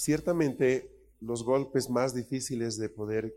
Ciertamente, 0.00 0.90
los 1.20 1.44
golpes 1.44 1.90
más 1.90 2.14
difíciles 2.14 2.78
de 2.78 2.88
poder 2.88 3.36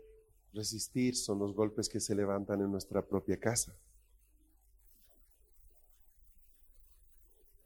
resistir 0.54 1.14
son 1.14 1.38
los 1.38 1.54
golpes 1.54 1.90
que 1.90 2.00
se 2.00 2.14
levantan 2.14 2.62
en 2.62 2.72
nuestra 2.72 3.02
propia 3.02 3.38
casa. 3.38 3.76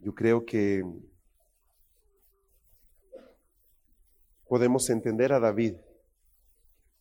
Yo 0.00 0.12
creo 0.12 0.44
que 0.44 0.84
podemos 4.48 4.90
entender 4.90 5.32
a 5.32 5.38
David 5.38 5.76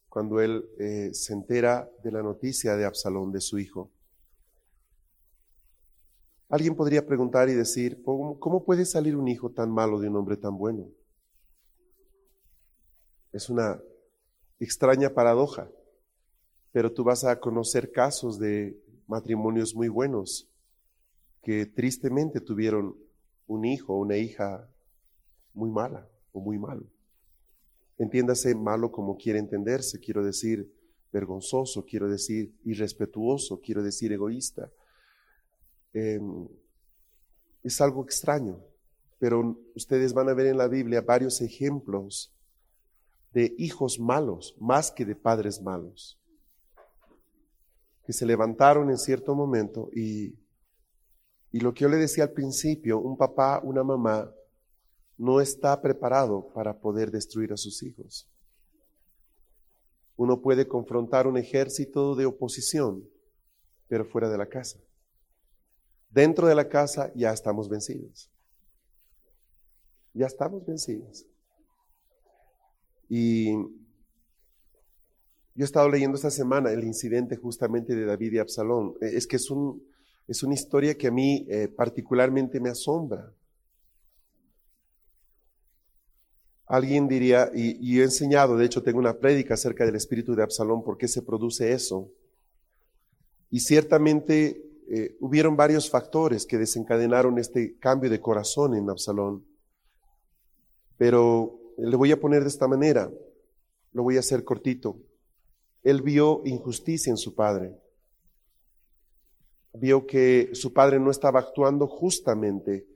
cuando 0.07 0.39
él 0.39 0.69
eh, 0.77 1.09
se 1.15 1.33
entera 1.33 1.89
de 2.03 2.11
la 2.11 2.21
noticia 2.21 2.75
de 2.75 2.85
Absalón, 2.85 3.31
de 3.31 3.41
su 3.41 3.57
hijo. 3.57 3.89
Alguien 6.47 6.75
podría 6.75 7.07
preguntar 7.07 7.49
y 7.49 7.53
decir, 7.53 8.03
¿cómo 8.03 8.63
puede 8.63 8.85
salir 8.85 9.15
un 9.15 9.27
hijo 9.27 9.49
tan 9.49 9.71
malo 9.71 9.99
de 9.99 10.09
un 10.09 10.15
hombre 10.17 10.37
tan 10.37 10.55
bueno? 10.59 10.91
Es 13.37 13.51
una 13.51 13.79
extraña 14.59 15.13
paradoja, 15.13 15.69
pero 16.71 16.91
tú 16.91 17.03
vas 17.03 17.23
a 17.23 17.39
conocer 17.39 17.91
casos 17.91 18.39
de 18.39 18.75
matrimonios 19.05 19.75
muy 19.75 19.89
buenos 19.89 20.49
que 21.43 21.67
tristemente 21.67 22.41
tuvieron 22.41 22.97
un 23.45 23.63
hijo 23.63 23.93
o 23.93 23.99
una 23.99 24.17
hija 24.17 24.67
muy 25.53 25.69
mala 25.69 26.09
o 26.31 26.39
muy 26.39 26.57
malo. 26.57 26.87
Entiéndase 27.99 28.55
malo 28.55 28.91
como 28.91 29.15
quiere 29.15 29.37
entenderse, 29.37 29.99
quiero 29.99 30.25
decir 30.25 30.73
vergonzoso, 31.13 31.85
quiero 31.85 32.09
decir 32.09 32.55
irrespetuoso, 32.63 33.61
quiero 33.61 33.83
decir 33.83 34.11
egoísta. 34.11 34.71
Em, 35.93 36.47
es 37.61 37.79
algo 37.81 38.03
extraño, 38.03 38.59
pero 39.19 39.59
ustedes 39.75 40.11
van 40.11 40.27
a 40.27 40.33
ver 40.33 40.47
en 40.47 40.57
la 40.57 40.67
Biblia 40.67 41.01
varios 41.01 41.39
ejemplos 41.41 42.33
de 43.33 43.53
hijos 43.57 43.99
malos 43.99 44.55
más 44.59 44.91
que 44.91 45.05
de 45.05 45.15
padres 45.15 45.61
malos, 45.61 46.19
que 48.05 48.13
se 48.13 48.25
levantaron 48.25 48.89
en 48.89 48.97
cierto 48.97 49.35
momento 49.35 49.89
y, 49.93 50.35
y 51.51 51.59
lo 51.59 51.73
que 51.73 51.81
yo 51.81 51.89
le 51.89 51.97
decía 51.97 52.23
al 52.23 52.31
principio, 52.31 52.99
un 52.99 53.17
papá, 53.17 53.59
una 53.63 53.83
mamá, 53.83 54.31
no 55.17 55.41
está 55.41 55.81
preparado 55.81 56.47
para 56.53 56.79
poder 56.79 57.11
destruir 57.11 57.51
a 57.51 57.57
sus 57.57 57.81
hijos. 57.83 58.29
Uno 60.15 60.41
puede 60.41 60.67
confrontar 60.67 61.27
un 61.27 61.37
ejército 61.37 62.15
de 62.15 62.25
oposición, 62.25 63.07
pero 63.87 64.05
fuera 64.05 64.29
de 64.29 64.37
la 64.37 64.47
casa. 64.47 64.79
Dentro 66.09 66.47
de 66.47 66.55
la 66.55 66.67
casa 66.67 67.11
ya 67.13 67.31
estamos 67.31 67.69
vencidos. 67.69 68.31
Ya 70.13 70.25
estamos 70.25 70.65
vencidos. 70.65 71.25
Y 73.09 73.53
yo 75.57 75.63
he 75.63 75.65
estado 75.65 75.89
leyendo 75.89 76.17
esta 76.17 76.29
semana 76.29 76.71
el 76.71 76.83
incidente 76.83 77.35
justamente 77.35 77.95
de 77.95 78.05
David 78.05 78.33
y 78.33 78.37
Absalón. 78.37 78.93
Eh, 79.01 79.11
es 79.13 79.25
que 79.25 79.37
es, 79.37 79.49
un, 79.49 79.83
es 80.27 80.43
una 80.43 80.53
historia 80.53 80.95
que 80.95 81.07
a 81.07 81.11
mí 81.11 81.47
eh, 81.49 81.67
particularmente 81.67 82.59
me 82.59 82.69
asombra. 82.69 83.33
Alguien 86.67 87.07
diría, 87.07 87.49
y, 87.55 87.99
he 87.99 88.03
enseñado, 88.03 88.55
de 88.55 88.65
hecho 88.65 88.83
tengo 88.83 88.99
una 88.99 89.17
prédica 89.17 89.55
acerca 89.55 89.83
del 89.83 89.95
espíritu 89.95 90.35
de 90.35 90.43
Absalón, 90.43 90.83
por 90.83 90.97
qué 90.97 91.07
se 91.07 91.23
produce 91.23 91.71
eso. 91.71 92.11
Y 93.49 93.61
ciertamente 93.61 94.61
eh, 94.89 95.15
hubieron 95.21 95.55
varios 95.55 95.89
factores 95.89 96.45
que 96.45 96.59
desencadenaron 96.59 97.39
este 97.39 97.79
cambio 97.79 98.11
de 98.11 98.19
corazón 98.19 98.75
en 98.75 98.89
Absalón. 98.89 99.43
Pero 100.97 101.56
le 101.77 101.95
voy 101.95 102.11
a 102.11 102.19
poner 102.19 102.41
de 102.41 102.49
esta 102.49 102.67
manera, 102.67 103.11
lo 103.93 104.03
voy 104.03 104.17
a 104.17 104.21
hacer 104.21 104.43
cortito. 104.43 104.99
Él 105.83 106.01
vio 106.01 106.41
injusticia 106.45 107.11
en 107.11 107.17
su 107.17 107.35
padre. 107.35 107.79
Vio 109.73 110.07
que 110.07 110.49
su 110.53 110.73
padre 110.73 110.99
no 110.99 111.11
estaba 111.11 111.39
actuando 111.39 111.87
justamente 111.87 112.87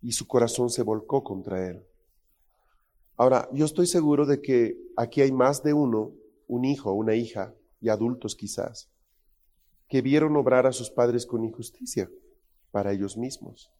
y 0.00 0.12
su 0.12 0.26
corazón 0.26 0.70
se 0.70 0.82
volcó 0.82 1.24
contra 1.24 1.68
él. 1.68 1.84
Ahora, 3.16 3.48
yo 3.52 3.66
estoy 3.66 3.86
seguro 3.86 4.24
de 4.24 4.40
que 4.40 4.78
aquí 4.96 5.20
hay 5.20 5.32
más 5.32 5.62
de 5.62 5.74
uno, 5.74 6.12
un 6.46 6.64
hijo, 6.64 6.92
una 6.92 7.14
hija 7.14 7.54
y 7.80 7.88
adultos 7.88 8.34
quizás, 8.34 8.88
que 9.88 10.00
vieron 10.00 10.36
obrar 10.36 10.66
a 10.66 10.72
sus 10.72 10.90
padres 10.90 11.26
con 11.26 11.44
injusticia 11.44 12.10
para 12.70 12.92
ellos 12.92 13.16
mismos, 13.16 13.70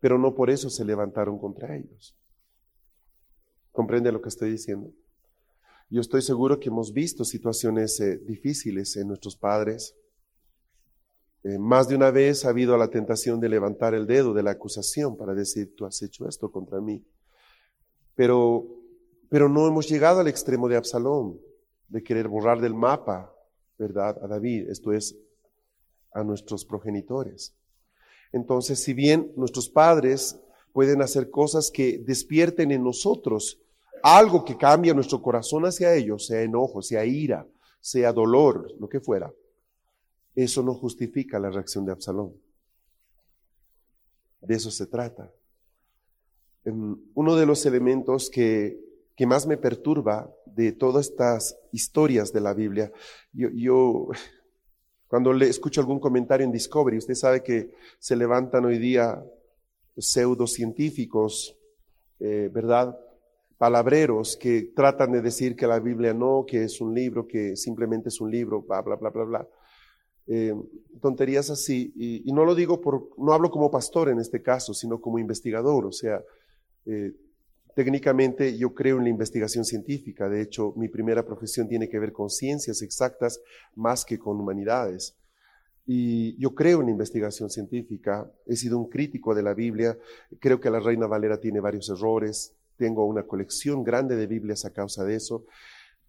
pero 0.00 0.18
no 0.18 0.34
por 0.34 0.50
eso 0.50 0.70
se 0.70 0.84
levantaron 0.84 1.38
contra 1.38 1.76
ellos. 1.76 2.16
¿Comprende 3.72 4.12
lo 4.12 4.20
que 4.20 4.28
estoy 4.28 4.50
diciendo? 4.50 4.92
Yo 5.88 6.00
estoy 6.00 6.22
seguro 6.22 6.60
que 6.60 6.68
hemos 6.68 6.92
visto 6.92 7.24
situaciones 7.24 7.98
eh, 8.00 8.18
difíciles 8.18 8.96
en 8.96 9.08
nuestros 9.08 9.36
padres. 9.36 9.96
Eh, 11.42 11.58
más 11.58 11.88
de 11.88 11.96
una 11.96 12.10
vez 12.10 12.44
ha 12.44 12.50
habido 12.50 12.76
la 12.76 12.88
tentación 12.88 13.40
de 13.40 13.48
levantar 13.48 13.94
el 13.94 14.06
dedo 14.06 14.32
de 14.34 14.42
la 14.42 14.52
acusación 14.52 15.16
para 15.16 15.34
decir, 15.34 15.74
tú 15.74 15.86
has 15.86 16.00
hecho 16.02 16.28
esto 16.28 16.52
contra 16.52 16.80
mí. 16.80 17.04
Pero, 18.14 18.66
pero 19.28 19.48
no 19.48 19.66
hemos 19.66 19.88
llegado 19.88 20.20
al 20.20 20.28
extremo 20.28 20.68
de 20.68 20.76
Absalón, 20.76 21.40
de 21.88 22.02
querer 22.02 22.28
borrar 22.28 22.60
del 22.60 22.74
mapa, 22.74 23.34
¿verdad? 23.78 24.22
A 24.22 24.28
David, 24.28 24.68
esto 24.68 24.92
es, 24.92 25.16
a 26.12 26.22
nuestros 26.22 26.64
progenitores. 26.64 27.54
Entonces, 28.32 28.82
si 28.82 28.92
bien 28.92 29.32
nuestros 29.36 29.68
padres 29.68 30.38
pueden 30.72 31.02
hacer 31.02 31.30
cosas 31.30 31.70
que 31.70 31.98
despierten 31.98 32.70
en 32.70 32.82
nosotros 32.82 33.61
algo 34.02 34.44
que 34.44 34.56
cambie 34.56 34.94
nuestro 34.94 35.22
corazón 35.22 35.64
hacia 35.64 35.94
ellos, 35.94 36.26
sea 36.26 36.42
enojo, 36.42 36.82
sea 36.82 37.04
ira, 37.04 37.46
sea 37.80 38.12
dolor, 38.12 38.72
lo 38.78 38.88
que 38.88 39.00
fuera, 39.00 39.32
eso 40.34 40.62
no 40.62 40.74
justifica 40.74 41.38
la 41.38 41.50
reacción 41.50 41.84
de 41.84 41.92
Absalón. 41.92 42.32
De 44.40 44.54
eso 44.54 44.70
se 44.70 44.86
trata. 44.86 45.30
Em, 46.64 46.96
uno 47.14 47.36
de 47.36 47.46
los 47.46 47.64
elementos 47.66 48.30
que, 48.30 48.78
que 49.16 49.26
más 49.26 49.46
me 49.46 49.56
perturba 49.56 50.30
de 50.46 50.72
todas 50.72 51.08
estas 51.08 51.56
historias 51.72 52.32
de 52.32 52.40
la 52.40 52.54
Biblia, 52.54 52.92
yo, 53.32 53.48
yo 53.50 54.08
cuando 55.08 55.32
le 55.32 55.48
escucho 55.48 55.80
algún 55.80 56.00
comentario 56.00 56.44
en 56.44 56.52
Discovery, 56.52 56.98
usted 56.98 57.14
sabe 57.14 57.42
que 57.42 57.74
se 57.98 58.16
levantan 58.16 58.64
hoy 58.64 58.78
día 58.78 59.22
pseudocientíficos, 59.96 61.56
eh, 62.18 62.48
¿verdad? 62.52 62.98
Palabreros 63.62 64.36
que 64.36 64.72
tratan 64.74 65.12
de 65.12 65.22
decir 65.22 65.54
que 65.54 65.68
la 65.68 65.78
Biblia 65.78 66.12
no, 66.12 66.44
que 66.44 66.64
es 66.64 66.80
un 66.80 66.92
libro, 66.92 67.28
que 67.28 67.54
simplemente 67.54 68.08
es 68.08 68.20
un 68.20 68.28
libro, 68.28 68.62
bla, 68.62 68.82
bla, 68.82 68.96
bla, 68.96 69.10
bla, 69.10 69.22
bla. 69.22 69.48
Eh, 70.26 70.52
tonterías 71.00 71.48
así. 71.48 71.92
Y, 71.94 72.32
no 72.32 72.44
lo 72.44 72.56
digo 72.56 72.80
por, 72.80 73.10
no 73.18 73.32
hablo 73.32 73.52
como 73.52 73.70
pastor 73.70 74.08
en 74.08 74.18
este 74.18 74.42
caso, 74.42 74.74
sino 74.74 75.00
como 75.00 75.20
investigador. 75.20 75.86
O 75.86 75.92
sea, 75.92 76.20
eh, 76.86 77.12
técnicamente 77.76 78.58
yo 78.58 78.74
creo 78.74 78.98
en 78.98 79.04
la 79.04 79.10
investigación 79.10 79.64
científica. 79.64 80.28
De 80.28 80.42
hecho, 80.42 80.72
mi 80.76 80.88
primera 80.88 81.24
profesión 81.24 81.68
tiene 81.68 81.88
que 81.88 82.00
ver 82.00 82.12
con 82.12 82.30
ciencias 82.30 82.82
exactas 82.82 83.40
más 83.76 84.04
que 84.04 84.18
con 84.18 84.40
humanidades. 84.40 85.16
Y 85.86 86.36
yo 86.36 86.52
creo 86.52 86.82
en 86.82 86.88
investigación 86.88 87.48
científica, 87.48 88.28
he 88.44 88.56
sido 88.56 88.76
un 88.76 88.88
crítico 88.88 89.36
de 89.36 89.44
la 89.44 89.54
Biblia, 89.54 89.96
creo 90.40 90.58
que 90.58 90.68
la 90.68 90.80
Reina 90.80 91.06
Valera 91.06 91.38
tiene 91.38 91.60
varios 91.60 91.88
errores, 91.90 92.56
tengo 92.82 93.04
una 93.04 93.22
colección 93.22 93.84
grande 93.84 94.16
de 94.16 94.26
Biblias 94.26 94.64
a 94.64 94.72
causa 94.72 95.04
de 95.04 95.14
eso, 95.14 95.44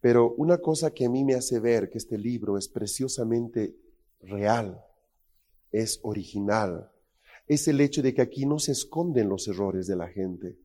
pero 0.01 0.33
una 0.37 0.57
cosa 0.57 0.89
que 0.89 1.05
a 1.05 1.09
mí 1.09 1.23
me 1.23 1.35
hace 1.35 1.59
ver 1.59 1.91
que 1.91 1.99
este 1.99 2.17
libro 2.17 2.57
es 2.57 2.67
preciosamente 2.67 3.75
real, 4.21 4.83
es 5.71 5.99
original, 6.01 6.89
es 7.45 7.67
el 7.67 7.79
hecho 7.79 8.01
de 8.01 8.15
que 8.15 8.23
aquí 8.23 8.47
no 8.47 8.57
se 8.57 8.71
esconden 8.71 9.29
los 9.29 9.47
errores 9.47 9.85
de 9.85 9.95
la 9.95 10.07
gente. 10.07 10.57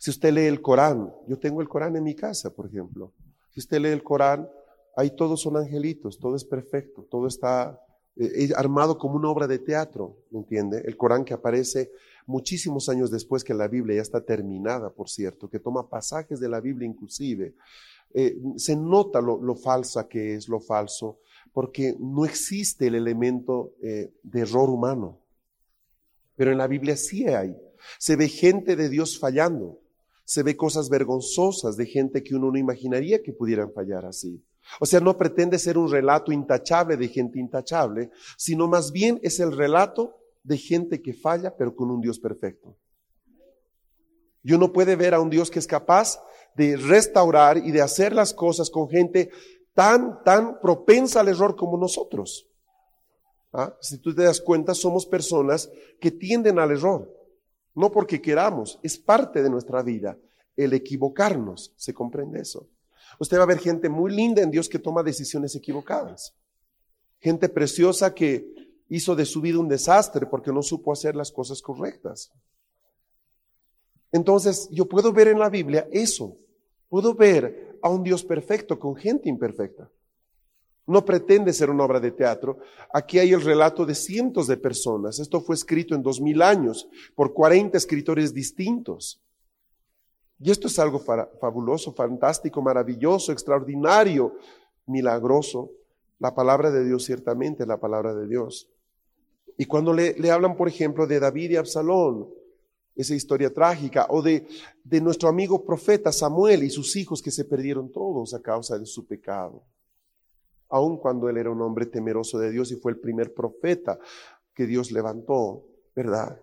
Si 0.00 0.10
usted 0.10 0.32
lee 0.32 0.46
el 0.46 0.60
Corán, 0.60 1.14
yo 1.28 1.38
tengo 1.38 1.60
el 1.60 1.68
Corán 1.68 1.94
en 1.94 2.02
mi 2.02 2.16
casa, 2.16 2.50
por 2.50 2.66
ejemplo, 2.66 3.12
si 3.50 3.60
usted 3.60 3.78
lee 3.78 3.90
el 3.90 4.02
Corán, 4.02 4.50
ahí 4.96 5.14
todos 5.14 5.40
son 5.40 5.56
angelitos, 5.56 6.18
todo 6.18 6.34
es 6.34 6.44
perfecto, 6.44 7.06
todo 7.08 7.28
está 7.28 7.80
eh, 8.16 8.50
armado 8.56 8.98
como 8.98 9.14
una 9.14 9.30
obra 9.30 9.46
de 9.46 9.60
teatro, 9.60 10.16
¿me 10.32 10.40
entiende? 10.40 10.82
El 10.84 10.96
Corán 10.96 11.24
que 11.24 11.34
aparece 11.34 11.92
muchísimos 12.26 12.88
años 12.88 13.10
después 13.10 13.44
que 13.44 13.54
la 13.54 13.68
Biblia 13.68 13.96
ya 13.96 14.02
está 14.02 14.24
terminada, 14.24 14.90
por 14.90 15.08
cierto, 15.08 15.48
que 15.48 15.60
toma 15.60 15.88
pasajes 15.88 16.40
de 16.40 16.48
la 16.48 16.60
Biblia 16.60 16.88
inclusive, 16.88 17.54
eh, 18.12 18.36
se 18.56 18.76
nota 18.76 19.20
lo, 19.20 19.56
falsa 19.56 20.08
que 20.08 20.34
es 20.34 20.48
lo 20.48 20.60
falso, 20.60 21.18
porque 21.52 21.96
no 21.98 22.24
existe 22.24 22.86
el 22.86 22.94
elemento 22.94 23.74
eh, 23.82 24.12
de 24.22 24.40
error 24.40 24.70
humano. 24.70 25.18
Pero 26.36 26.52
en 26.52 26.58
la 26.58 26.68
Biblia 26.68 26.96
sí 26.96 27.26
hay. 27.26 27.56
Se 27.98 28.16
ve 28.16 28.28
gente 28.28 28.76
de 28.76 28.88
Dios 28.88 29.18
fallando. 29.18 29.80
Se 30.24 30.42
ve 30.42 30.56
cosas 30.56 30.88
vergonzosas 30.88 31.76
de 31.76 31.86
gente 31.86 32.22
que 32.22 32.34
uno 32.34 32.50
no 32.50 32.58
imaginaría 32.58 33.22
que 33.22 33.32
pudieran 33.32 33.72
fallar 33.72 34.06
así. 34.06 34.42
O 34.80 34.86
sea, 34.86 35.00
no 35.00 35.16
pretende 35.16 35.58
ser 35.58 35.76
un 35.76 35.90
relato 35.90 36.32
intachable 36.32 36.96
de 36.96 37.08
gente 37.08 37.38
intachable, 37.38 38.10
sino 38.36 38.66
más 38.66 38.92
bien 38.92 39.20
es 39.22 39.40
el 39.40 39.52
relato 39.52 40.16
de 40.44 40.58
gente 40.58 41.02
que 41.02 41.14
falla, 41.14 41.56
pero 41.56 41.74
con 41.74 41.90
un 41.90 42.00
Dios 42.00 42.20
perfecto. 42.20 42.76
Y 44.42 44.52
uno 44.52 44.72
puede 44.72 44.94
ver 44.94 45.14
a 45.14 45.20
un 45.20 45.30
Dios 45.30 45.50
que 45.50 45.58
es 45.58 45.66
capaz 45.66 46.20
de 46.54 46.76
restaurar 46.76 47.58
y 47.58 47.72
de 47.72 47.80
hacer 47.80 48.12
las 48.12 48.32
cosas 48.32 48.70
con 48.70 48.88
gente 48.88 49.30
tan, 49.72 50.22
tan 50.22 50.60
propensa 50.60 51.20
al 51.20 51.28
error 51.28 51.56
como 51.56 51.78
nosotros. 51.78 52.46
¿Ah? 53.52 53.74
Si 53.80 53.98
tú 53.98 54.14
te 54.14 54.22
das 54.22 54.40
cuenta, 54.40 54.74
somos 54.74 55.06
personas 55.06 55.70
que 56.00 56.10
tienden 56.10 56.58
al 56.58 56.72
error. 56.72 57.10
No 57.74 57.90
porque 57.90 58.20
queramos, 58.20 58.78
es 58.82 58.98
parte 58.98 59.42
de 59.42 59.50
nuestra 59.50 59.82
vida 59.82 60.18
el 60.56 60.72
equivocarnos. 60.74 61.72
¿Se 61.76 61.94
comprende 61.94 62.40
eso? 62.40 62.68
Usted 63.18 63.38
va 63.38 63.44
a 63.44 63.46
ver 63.46 63.58
gente 63.58 63.88
muy 63.88 64.14
linda 64.14 64.42
en 64.42 64.50
Dios 64.50 64.68
que 64.68 64.78
toma 64.78 65.02
decisiones 65.02 65.54
equivocadas. 65.56 66.34
Gente 67.18 67.48
preciosa 67.48 68.14
que 68.14 68.63
hizo 68.88 69.14
de 69.16 69.24
su 69.24 69.40
vida 69.40 69.58
un 69.58 69.68
desastre 69.68 70.26
porque 70.26 70.52
no 70.52 70.62
supo 70.62 70.92
hacer 70.92 71.16
las 71.16 71.32
cosas 71.32 71.62
correctas. 71.62 72.32
Entonces, 74.12 74.68
yo 74.70 74.86
puedo 74.86 75.12
ver 75.12 75.28
en 75.28 75.38
la 75.38 75.48
Biblia 75.48 75.88
eso. 75.90 76.36
Puedo 76.88 77.14
ver 77.14 77.78
a 77.82 77.88
un 77.88 78.02
Dios 78.02 78.24
perfecto 78.24 78.78
con 78.78 78.94
gente 78.94 79.28
imperfecta. 79.28 79.90
No 80.86 81.04
pretende 81.04 81.52
ser 81.52 81.70
una 81.70 81.84
obra 81.84 81.98
de 81.98 82.12
teatro. 82.12 82.58
Aquí 82.92 83.18
hay 83.18 83.32
el 83.32 83.40
relato 83.40 83.86
de 83.86 83.94
cientos 83.94 84.46
de 84.46 84.56
personas. 84.56 85.18
Esto 85.18 85.40
fue 85.40 85.54
escrito 85.54 85.94
en 85.94 86.02
dos 86.02 86.20
mil 86.20 86.42
años 86.42 86.88
por 87.14 87.32
40 87.32 87.76
escritores 87.76 88.34
distintos. 88.34 89.20
Y 90.38 90.50
esto 90.50 90.66
es 90.66 90.78
algo 90.78 90.98
fabuloso, 90.98 91.94
fantástico, 91.94 92.60
maravilloso, 92.60 93.32
extraordinario, 93.32 94.36
milagroso. 94.86 95.70
La 96.18 96.34
palabra 96.34 96.70
de 96.70 96.84
Dios 96.84 97.04
ciertamente 97.04 97.62
es 97.62 97.68
la 97.68 97.80
palabra 97.80 98.14
de 98.14 98.28
Dios. 98.28 98.68
Y 99.56 99.66
cuando 99.66 99.92
le, 99.92 100.30
hablan, 100.30 100.56
por 100.56 100.68
ejemplo, 100.68 101.06
de 101.06 101.20
David 101.20 101.50
y 101.52 101.56
Absalón, 101.56 102.28
esa 102.94 103.14
historia 103.14 103.52
trágica, 103.52 104.06
o 104.10 104.22
de, 104.22 104.46
de 104.82 105.00
nuestro 105.00 105.28
amigo 105.28 105.64
profeta 105.64 106.12
Samuel 106.12 106.62
y 106.62 106.70
sus 106.70 106.94
hijos 106.96 107.20
que 107.20 107.30
se 107.30 107.44
perdieron 107.44 107.90
todos 107.90 108.34
a 108.34 108.42
causa 108.42 108.78
de 108.78 108.86
su 108.86 109.06
pecado, 109.06 109.62
aun 110.68 110.96
cuando 110.98 111.28
él 111.28 111.36
era 111.36 111.50
un 111.50 111.60
hombre 111.62 111.86
temeroso 111.86 112.38
de 112.38 112.50
Dios 112.50 112.70
y 112.72 112.76
fue 112.76 112.92
el 112.92 112.98
primer 112.98 113.34
profeta 113.34 113.98
que 114.54 114.66
Dios 114.66 114.92
levantó, 114.92 115.64
¿verdad? 115.94 116.40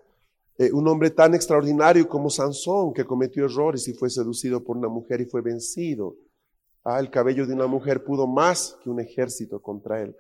Eh, 0.58 0.72
un 0.72 0.88
hombre 0.88 1.10
tan 1.10 1.34
extraordinario 1.34 2.08
como 2.08 2.30
Sansón, 2.30 2.94
que 2.94 3.06
cometió 3.06 3.46
errores 3.46 3.88
y 3.88 3.94
fue 3.94 4.10
seducido 4.10 4.63
por 4.63 4.78
una 4.78 4.90
mujer 4.90 5.22
y 5.22 5.25
fue 5.25 5.42
vencido. 5.42 6.16
Ah, 6.84 7.00
el 7.00 7.10
cabello 7.10 7.46
de 7.46 7.54
una 7.54 7.68
mujer 7.68 8.04
pudo 8.04 8.28
más 8.28 8.78
que 8.84 8.90
un 8.90 9.00
ejército 9.00 9.62
contra 9.62 10.02
él. 10.02 10.16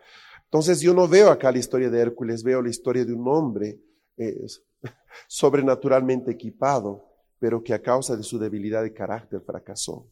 Entonces 0.51 0.81
yo 0.81 0.93
no 0.93 1.07
veo 1.07 1.31
acá 1.31 1.49
la 1.49 1.59
historia 1.59 1.89
de 1.89 1.97
Hércules, 1.97 2.43
veo 2.43 2.61
la 2.61 2.69
historia 2.69 3.05
de 3.05 3.13
un 3.13 3.25
hombre 3.25 3.79
eh, 4.17 4.45
sobrenaturalmente 5.29 6.29
equipado, 6.29 7.07
pero 7.39 7.63
que 7.63 7.73
a 7.73 7.81
causa 7.81 8.17
de 8.17 8.23
su 8.23 8.37
debilidad 8.37 8.83
de 8.83 8.91
carácter 8.91 9.39
fracasó. 9.39 10.11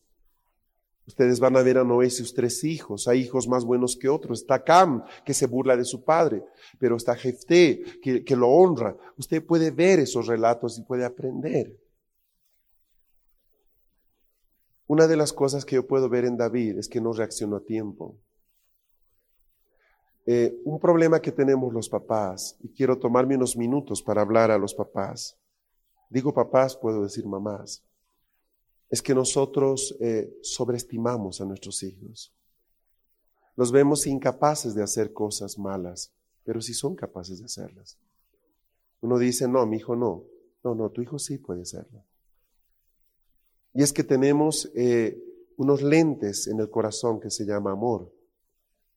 Ustedes 1.05 1.41
van 1.41 1.57
a 1.57 1.61
ver 1.61 1.77
a 1.77 1.83
Noé 1.83 2.07
y 2.07 2.09
sus 2.09 2.33
tres 2.33 2.63
hijos. 2.63 3.09
Hay 3.09 3.19
hijos 3.19 3.49
más 3.49 3.65
buenos 3.65 3.97
que 3.97 4.07
otros. 4.07 4.39
Está 4.39 4.63
Cam, 4.63 5.03
que 5.25 5.33
se 5.33 5.45
burla 5.45 5.75
de 5.75 5.83
su 5.83 6.05
padre, 6.05 6.45
pero 6.79 6.95
está 6.95 7.17
Jefté, 7.17 7.83
que, 8.01 8.23
que 8.23 8.35
lo 8.37 8.47
honra. 8.47 8.95
Usted 9.17 9.45
puede 9.45 9.71
ver 9.71 9.99
esos 9.99 10.27
relatos 10.27 10.79
y 10.79 10.83
puede 10.83 11.03
aprender. 11.03 11.75
Una 14.87 15.05
de 15.05 15.17
las 15.17 15.33
cosas 15.33 15.65
que 15.65 15.75
yo 15.75 15.85
puedo 15.85 16.07
ver 16.07 16.23
en 16.23 16.37
David 16.37 16.77
es 16.77 16.87
que 16.87 17.01
no 17.01 17.11
reaccionó 17.11 17.57
a 17.57 17.65
tiempo. 17.65 18.17
Eh, 20.31 20.61
un 20.63 20.79
problema 20.79 21.19
que 21.19 21.31
tenemos 21.31 21.73
los 21.73 21.89
papás, 21.89 22.55
y 22.61 22.69
quiero 22.69 22.99
tomarme 22.99 23.35
unos 23.35 23.57
minutos 23.57 24.03
para 24.03 24.21
hablar 24.21 24.51
a 24.51 24.59
los 24.59 24.75
papás. 24.75 25.35
Digo 26.11 26.31
papás, 26.31 26.75
puedo 26.75 27.01
decir 27.01 27.25
mamás 27.25 27.83
es 28.89 29.01
que 29.01 29.13
nosotros 29.13 29.95
eh, 29.99 30.35
sobreestimamos 30.41 31.41
a 31.41 31.45
nuestros 31.45 31.83
hijos. 31.83 32.33
Los 33.55 33.71
vemos 33.71 34.07
incapaces 34.07 34.73
de 34.73 34.83
hacer 34.83 35.13
cosas 35.13 35.59
malas, 35.59 36.11
pero 36.43 36.61
sí 36.61 36.73
son 36.73 36.95
capaces 36.95 37.39
de 37.39 37.45
hacerlas. 37.45 37.97
Uno 39.01 39.17
dice, 39.17 39.47
no, 39.47 39.65
mi 39.65 39.77
hijo 39.77 39.95
no. 39.95 40.23
No, 40.63 40.75
no, 40.75 40.89
tu 40.89 41.01
hijo 41.01 41.19
sí 41.19 41.37
puede 41.37 41.61
hacerlo. 41.61 42.03
Y 43.73 43.83
es 43.83 43.93
que 43.93 44.03
tenemos 44.03 44.71
eh, 44.75 45.21
unos 45.57 45.81
lentes 45.81 46.47
en 46.47 46.59
el 46.59 46.69
corazón 46.69 47.19
que 47.19 47.29
se 47.29 47.45
llama 47.45 47.71
amor, 47.71 48.11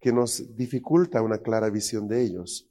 que 0.03 0.13
nos 0.13 0.55
dificulta 0.57 1.23
una 1.23 1.39
clara 1.39 1.71
visión 1.71 2.09
de 2.09 2.23
ellos. 2.23 2.69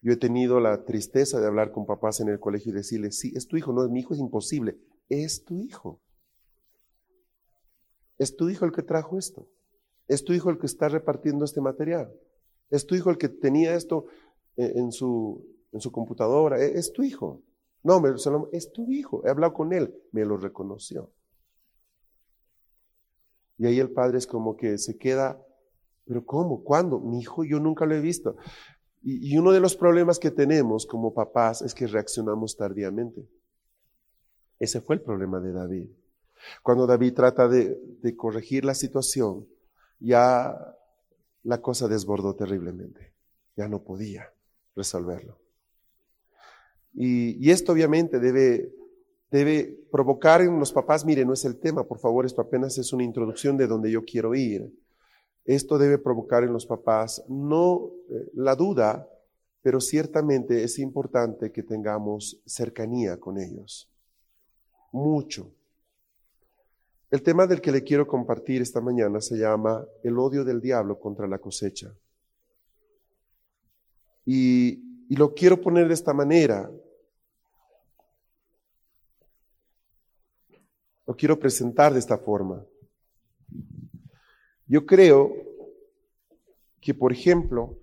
Yo 0.00 0.12
he 0.12 0.16
tenido 0.16 0.58
la 0.58 0.84
tristeza 0.84 1.38
de 1.38 1.46
hablar 1.46 1.70
con 1.70 1.84
papás 1.84 2.20
en 2.20 2.30
el 2.30 2.40
colegio 2.40 2.72
y 2.72 2.76
decirles, 2.76 3.18
sí, 3.18 3.32
es 3.36 3.46
tu 3.46 3.58
hijo, 3.58 3.72
no, 3.72 3.86
mi 3.88 4.00
hijo 4.00 4.14
es 4.14 4.20
imposible, 4.20 4.78
es 5.10 5.44
tu 5.44 5.60
hijo. 5.60 6.00
Es 8.16 8.34
tu 8.36 8.48
hijo 8.48 8.64
el 8.64 8.72
que 8.72 8.82
trajo 8.82 9.18
esto. 9.18 9.48
Es 10.08 10.24
tu 10.24 10.32
hijo 10.32 10.50
el 10.50 10.58
que 10.58 10.66
está 10.66 10.88
repartiendo 10.88 11.44
este 11.44 11.60
material. 11.60 12.12
Es 12.70 12.86
tu 12.86 12.94
hijo 12.94 13.10
el 13.10 13.18
que 13.18 13.28
tenía 13.28 13.74
esto 13.74 14.06
en 14.56 14.92
su, 14.92 15.46
en 15.72 15.80
su 15.80 15.92
computadora. 15.92 16.58
E, 16.58 16.78
es 16.78 16.92
tu 16.92 17.02
hijo. 17.02 17.42
No, 17.82 18.02
es 18.52 18.72
tu 18.72 18.90
hijo. 18.90 19.26
He 19.26 19.30
hablado 19.30 19.52
con 19.52 19.72
él. 19.72 19.94
Me 20.12 20.24
lo 20.24 20.36
reconoció. 20.36 21.12
Y 23.58 23.66
ahí 23.66 23.78
el 23.78 23.90
padre 23.90 24.18
es 24.18 24.26
como 24.26 24.56
que 24.56 24.78
se 24.78 24.96
queda, 24.96 25.38
pero 26.10 26.26
¿cómo? 26.26 26.64
¿Cuándo? 26.64 26.98
Mi 26.98 27.20
hijo 27.20 27.44
yo 27.44 27.60
nunca 27.60 27.86
lo 27.86 27.94
he 27.94 28.00
visto. 28.00 28.36
Y, 29.00 29.32
y 29.32 29.38
uno 29.38 29.52
de 29.52 29.60
los 29.60 29.76
problemas 29.76 30.18
que 30.18 30.32
tenemos 30.32 30.86
como 30.86 31.14
papás 31.14 31.62
es 31.62 31.72
que 31.72 31.86
reaccionamos 31.86 32.56
tardíamente. 32.56 33.28
Ese 34.58 34.80
fue 34.80 34.96
el 34.96 35.02
problema 35.02 35.38
de 35.38 35.52
David. 35.52 35.88
Cuando 36.62 36.86
David 36.86 37.14
trata 37.14 37.48
de, 37.48 37.78
corregir 38.16 38.64
la 38.64 38.74
situación, 38.74 39.46
ya 40.00 40.56
la 41.42 41.60
cosa 41.60 41.88
desbordó 41.88 42.34
terriblemente. 42.34 43.12
Ya 43.56 43.68
no 43.68 43.82
podía 43.82 44.32
resolverlo. 44.74 45.38
Y, 46.92 47.50
esto 47.50 47.72
obviamente 47.72 48.18
debe, 48.18 48.74
debe 49.30 49.78
provocar 49.92 50.40
en 50.40 50.58
los 50.58 50.72
papás, 50.72 51.04
mire, 51.04 51.24
no 51.24 51.34
es 51.34 51.44
el 51.44 51.58
tema, 51.58 51.84
por 51.84 51.98
favor, 51.98 52.26
esto 52.26 52.42
apenas 52.42 52.76
es 52.78 52.92
una 52.92 53.04
introducción 53.04 53.56
de 53.56 53.66
donde 53.66 53.90
yo 53.90 54.04
quiero 54.04 54.34
ir. 54.34 54.72
Esto 55.44 55.78
debe 55.78 55.98
provocar 55.98 56.44
en 56.44 56.52
los 56.52 56.66
papás 56.66 57.24
no 57.28 57.90
eh, 58.08 58.30
la 58.34 58.54
duda, 58.54 59.08
pero 59.62 59.80
ciertamente 59.80 60.62
es 60.62 60.78
importante 60.78 61.52
que 61.52 61.62
tengamos 61.62 62.40
cercanía 62.46 63.18
con 63.18 63.38
ellos. 63.38 63.90
Mucho. 64.92 65.52
El 67.10 67.22
tema 67.22 67.46
del 67.46 67.60
que 67.60 67.72
le 67.72 67.82
quiero 67.82 68.06
compartir 68.06 68.62
esta 68.62 68.80
mañana 68.80 69.20
se 69.20 69.36
llama 69.36 69.84
el 70.04 70.16
odio 70.18 70.44
del 70.44 70.60
diablo 70.60 70.98
contra 70.98 71.26
la 71.26 71.38
cosecha. 71.38 71.92
Y, 74.24 74.88
lo 75.16 75.34
quiero 75.34 75.60
poner 75.60 75.88
de 75.88 75.94
esta 75.94 76.14
manera. 76.14 76.70
Lo 81.04 81.16
quiero 81.16 81.36
presentar 81.36 81.92
de 81.92 81.98
esta 81.98 82.16
forma. 82.16 82.64
Yo 84.70 84.86
creo 84.86 85.32
que, 86.80 86.94
por 86.94 87.12
ejemplo, 87.12 87.76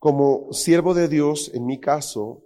como 0.00 0.52
siervo 0.52 0.92
de 0.92 1.06
Dios, 1.06 1.52
en 1.54 1.66
mi 1.66 1.78
caso, 1.78 2.42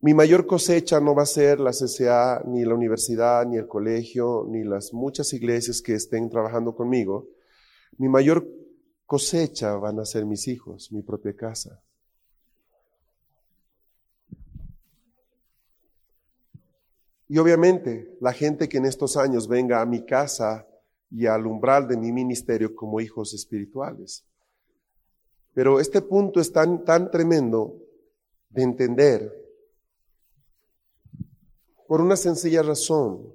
mi 0.00 0.14
mayor 0.14 0.46
cosecha 0.46 0.98
no 0.98 1.14
va 1.14 1.24
a 1.24 1.26
ser 1.26 1.60
la 1.60 1.72
CCA, 1.72 2.42
ni 2.46 2.64
la 2.64 2.74
universidad, 2.74 3.44
ni 3.46 3.58
el 3.58 3.68
colegio, 3.68 4.46
ni 4.48 4.64
las 4.64 4.94
muchas 4.94 5.34
iglesias 5.34 5.82
que 5.82 5.92
estén 5.92 6.30
trabajando 6.30 6.74
conmigo. 6.74 7.28
Mi 7.98 8.08
mayor 8.08 8.48
cosecha 9.04 9.74
van 9.74 10.00
a 10.00 10.06
ser 10.06 10.24
mis 10.24 10.48
hijos, 10.48 10.90
mi 10.90 11.02
propia 11.02 11.36
casa. 11.36 11.82
Y 17.32 17.38
obviamente 17.38 18.14
la 18.20 18.34
gente 18.34 18.68
que 18.68 18.76
en 18.76 18.84
estos 18.84 19.16
años 19.16 19.48
venga 19.48 19.80
a 19.80 19.86
mi 19.86 20.04
casa 20.04 20.68
y 21.10 21.24
al 21.24 21.46
umbral 21.46 21.88
de 21.88 21.96
mi 21.96 22.12
ministerio 22.12 22.76
como 22.76 23.00
hijos 23.00 23.32
espirituales. 23.32 24.26
Pero 25.54 25.80
este 25.80 26.02
punto 26.02 26.40
es 26.40 26.52
tan, 26.52 26.84
tan 26.84 27.10
tremendo 27.10 27.74
de 28.50 28.62
entender 28.64 29.32
por 31.88 32.02
una 32.02 32.16
sencilla 32.16 32.62
razón, 32.62 33.34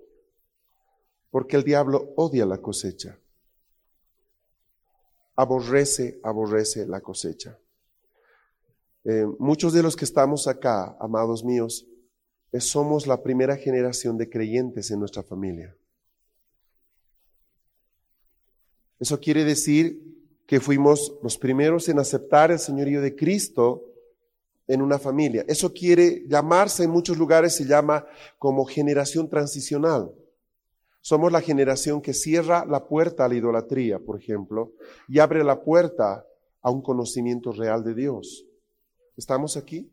porque 1.32 1.56
el 1.56 1.64
diablo 1.64 2.14
odia 2.18 2.46
la 2.46 2.60
cosecha. 2.60 3.20
Aborrece, 5.36 6.20
aborrece 6.22 6.86
la 6.86 7.02
cosecha. 7.02 7.58
Eh, 9.06 9.26
muchos 9.40 9.74
de 9.74 9.82
los 9.82 9.96
que 9.96 10.06
estamos 10.06 10.48
acá, 10.48 10.96
amados 11.00 11.44
míos, 11.44 11.87
somos 12.60 13.08
la 13.08 13.22
primera 13.22 13.56
generación 13.56 14.18
de 14.18 14.30
creyentes 14.30 14.90
en 14.92 15.00
nuestra 15.00 15.24
familia. 15.24 15.76
Eso 19.00 19.20
quiere 19.20 19.44
decir 19.44 20.02
que 20.46 20.60
fuimos 20.60 21.14
los 21.22 21.38
primeros 21.38 21.88
en 21.90 22.00
aceptar 22.00 22.52
el 22.52 22.60
señorío 22.60 23.02
de 23.02 23.16
Cristo 23.16 23.84
en 24.68 24.82
una 24.82 24.98
familia. 24.98 25.46
Eso 25.48 25.72
quiere 25.72 26.24
llamarse 26.28 26.84
en 26.84 26.90
muchos 26.90 27.18
lugares, 27.18 27.56
se 27.56 27.66
llama 27.66 28.06
como 28.40 28.66
generación 28.66 29.30
transicional. 29.30 30.12
Somos 31.02 31.32
la 31.32 31.42
generación 31.42 32.02
que 32.02 32.14
cierra 32.14 32.66
la 32.66 32.86
puerta 32.88 33.26
a 33.26 33.28
la 33.30 33.36
idolatría, 33.36 34.00
por 34.00 34.20
ejemplo, 34.20 34.74
y 35.08 35.20
abre 35.20 35.44
la 35.44 35.62
puerta 35.62 36.26
a 36.62 36.72
un 36.72 36.82
conocimiento 36.82 37.52
real 37.52 37.84
de 37.84 37.94
Dios. 37.94 38.46
¿Estamos 39.16 39.56
aquí? 39.58 39.90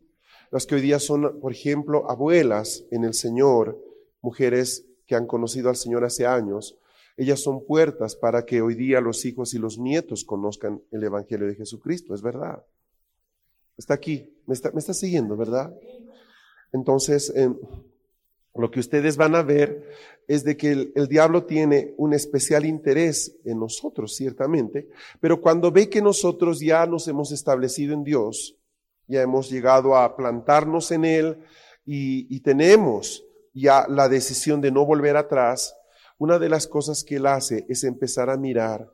Las 0.55 0.67
que 0.67 0.77
hoy 0.77 0.83
día 0.83 1.01
son, 1.01 1.41
por 1.41 1.51
ejemplo, 1.51 2.09
abuelas 2.09 2.85
en 2.93 3.03
el 3.03 3.15
Señor, 3.15 3.77
mujeres 4.23 4.87
que 5.05 5.17
han 5.17 5.27
conocido 5.27 5.69
al 5.69 5.75
Señor 5.75 6.05
hace 6.05 6.27
años, 6.27 6.79
ellas 7.17 7.41
son 7.41 7.67
puertas 7.67 8.15
para 8.15 8.47
que 8.47 8.63
hoy 8.63 8.77
día 8.77 9.01
los 9.01 9.25
hijos 9.25 9.53
y 9.55 9.59
los 9.59 9.79
nietos 9.79 10.25
conozcan 10.25 10.81
el 10.93 11.03
Evangelio 11.03 11.49
de 11.49 11.57
Jesucristo, 11.57 12.15
es 12.15 12.23
verdad. 12.23 12.65
Está 13.77 13.95
aquí, 13.95 14.33
me 14.47 14.55
está, 14.55 14.71
me 14.71 14.81
siguiendo, 14.81 15.37
¿verdad? 15.37 15.75
Entonces, 16.73 17.35
lo 18.55 18.71
que 18.71 18.79
ustedes 18.79 19.17
van 19.17 19.35
a 19.35 19.43
ver 19.43 19.91
es 20.29 20.45
de 20.45 20.57
que 20.57 20.93
el, 20.95 21.09
diablo 21.09 21.47
tiene 21.47 21.95
un 21.97 22.15
especial 22.15 22.65
interés 22.65 23.35
en 23.45 23.59
nosotros, 23.59 24.15
ciertamente, 24.15 24.89
pero 25.21 25.41
cuando 25.41 25.73
ve 25.73 25.89
que 25.89 26.01
nosotros 26.01 26.61
ya 26.61 26.87
nos 26.87 27.09
hemos 27.09 27.33
establecido 27.33 27.93
en 27.93 28.05
Dios, 28.05 28.57
ya 29.07 29.23
hemos 29.23 29.51
llegado 29.51 29.97
a 29.97 30.17
plantarnos 30.17 30.91
en 30.91 31.05
Él 31.05 31.45
y, 31.87 32.41
tenemos 32.41 33.25
ya 33.53 33.87
la 33.89 34.09
decisión 34.09 34.61
de 34.61 34.71
no 34.71 34.85
volver 34.85 35.17
atrás, 35.17 35.77
una 36.19 36.39
de 36.39 36.49
las 36.49 36.67
cosas 36.67 37.05
que 37.05 37.17
Él 37.17 37.27
hace 37.27 37.67
es 37.69 37.85
empezar 37.85 38.31
a 38.31 38.37
mirar 38.37 38.91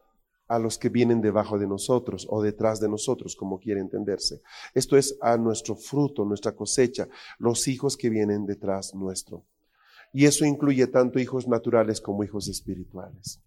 a 0.49 0.59
los 0.59 0.79
que 0.79 0.89
vienen 0.89 1.21
debajo 1.21 1.59
de 1.59 1.69
nosotros 1.69 2.27
o 2.29 2.43
detrás 2.43 2.81
de 2.81 2.89
nosotros, 2.89 3.37
como 3.37 3.61
quiere 3.61 3.81
entenderse. 3.81 4.43
Esto 4.75 4.97
es 4.97 5.17
a 5.21 5.37
nuestro 5.37 5.77
fruto, 5.77 6.25
nuestra 6.25 6.53
cosecha, 6.53 7.09
los 7.39 7.69
hijos 7.69 7.97
que 7.97 8.11
vienen 8.11 8.47
detrás 8.47 8.93
nuestro. 8.95 9.45
Y 10.13 10.27
eso 10.27 10.45
incluye 10.45 10.89
tanto 10.89 11.21
hijos 11.21 11.47
naturales 11.47 12.01
como 12.01 12.25
hijos 12.25 12.49
espirituales. 12.49 13.41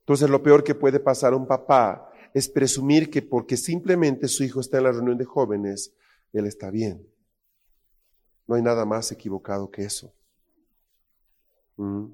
Entonces 0.00 0.30
lo 0.30 0.42
peor 0.42 0.64
que 0.64 0.74
puede 0.74 1.00
pasar 1.00 1.34
a 1.34 1.36
un 1.36 1.46
papá 1.46 2.10
es 2.36 2.50
presumir 2.50 3.08
que 3.08 3.22
porque 3.22 3.56
simplemente 3.56 4.28
su 4.28 4.44
hijo 4.44 4.60
está 4.60 4.76
en 4.76 4.84
la 4.84 4.92
reunión 4.92 5.16
de 5.16 5.24
jóvenes, 5.24 5.94
él 6.34 6.44
está 6.44 6.70
bien. 6.70 7.02
No 8.46 8.56
hay 8.56 8.62
nada 8.62 8.84
más 8.84 9.10
equivocado 9.10 9.70
que 9.70 9.84
eso. 9.84 10.12
Mm. 11.76 12.08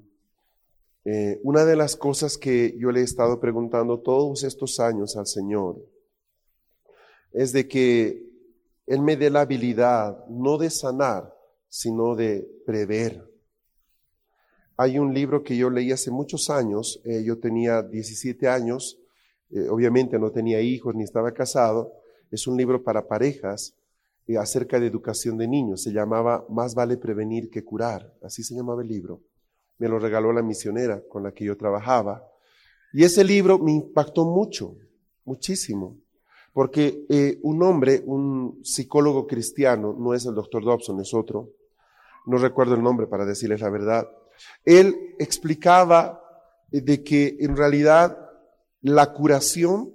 Eh, 1.03 1.41
una 1.43 1.65
de 1.65 1.75
las 1.75 1.97
cosas 1.97 2.37
que 2.37 2.73
yo 2.77 2.89
le 2.93 3.01
he 3.01 3.03
estado 3.03 3.41
preguntando 3.41 3.99
todos 3.99 4.45
estos 4.45 4.79
años 4.79 5.17
al 5.17 5.27
Señor 5.27 5.85
es 7.33 7.51
de 7.51 7.67
que 7.67 8.25
Él 8.87 9.01
me 9.01 9.17
dé 9.17 9.29
la 9.29 9.41
habilidad 9.41 10.25
no 10.29 10.57
de 10.57 10.69
sanar, 10.69 11.37
sino 11.67 12.15
de 12.15 12.49
prever. 12.65 13.29
Hay 14.77 14.99
un 14.99 15.13
libro 15.13 15.43
que 15.43 15.57
yo 15.57 15.69
leí 15.69 15.91
hace 15.91 16.11
muchos 16.11 16.49
años, 16.49 17.01
eh, 17.03 17.25
yo 17.25 17.39
tenía 17.39 17.81
17 17.81 18.47
años, 18.47 19.02
eh, 19.53 19.69
obviamente 19.69 20.17
no 20.19 20.31
tenía 20.31 20.61
hijos 20.61 20.95
ni 20.95 21.03
estaba 21.03 21.31
casado, 21.33 21.93
es 22.31 22.47
un 22.47 22.57
libro 22.57 22.83
para 22.83 23.07
parejas 23.07 23.75
eh, 24.27 24.37
acerca 24.37 24.79
de 24.79 24.87
educación 24.87 25.37
de 25.37 25.47
niños, 25.47 25.83
se 25.83 25.91
llamaba 25.91 26.45
Más 26.49 26.73
vale 26.75 26.97
prevenir 26.97 27.49
que 27.49 27.63
curar, 27.63 28.13
así 28.23 28.43
se 28.43 28.55
llamaba 28.55 28.81
el 28.81 28.87
libro. 28.87 29.21
Me 29.77 29.87
lo 29.87 29.99
regaló 29.99 30.31
la 30.31 30.41
misionera 30.41 31.01
con 31.09 31.23
la 31.23 31.31
que 31.31 31.45
yo 31.45 31.57
trabajaba. 31.57 32.25
Y 32.93 33.03
ese 33.03 33.23
libro 33.23 33.59
me 33.59 33.71
impactó 33.71 34.25
mucho, 34.25 34.77
muchísimo, 35.25 35.97
porque 36.53 37.05
eh, 37.09 37.39
un 37.41 37.61
hombre, 37.63 38.01
un 38.05 38.59
psicólogo 38.63 39.27
cristiano, 39.27 39.95
no 39.97 40.13
es 40.13 40.25
el 40.25 40.35
doctor 40.35 40.63
Dobson, 40.63 40.99
es 41.01 41.13
otro, 41.13 41.49
no 42.25 42.37
recuerdo 42.37 42.75
el 42.75 42.83
nombre 42.83 43.07
para 43.07 43.25
decirles 43.25 43.61
la 43.61 43.69
verdad, 43.69 44.07
él 44.63 45.15
explicaba 45.19 46.21
de 46.71 47.03
que 47.03 47.37
en 47.39 47.55
realidad 47.55 48.22
la 48.83 49.13
curación, 49.13 49.93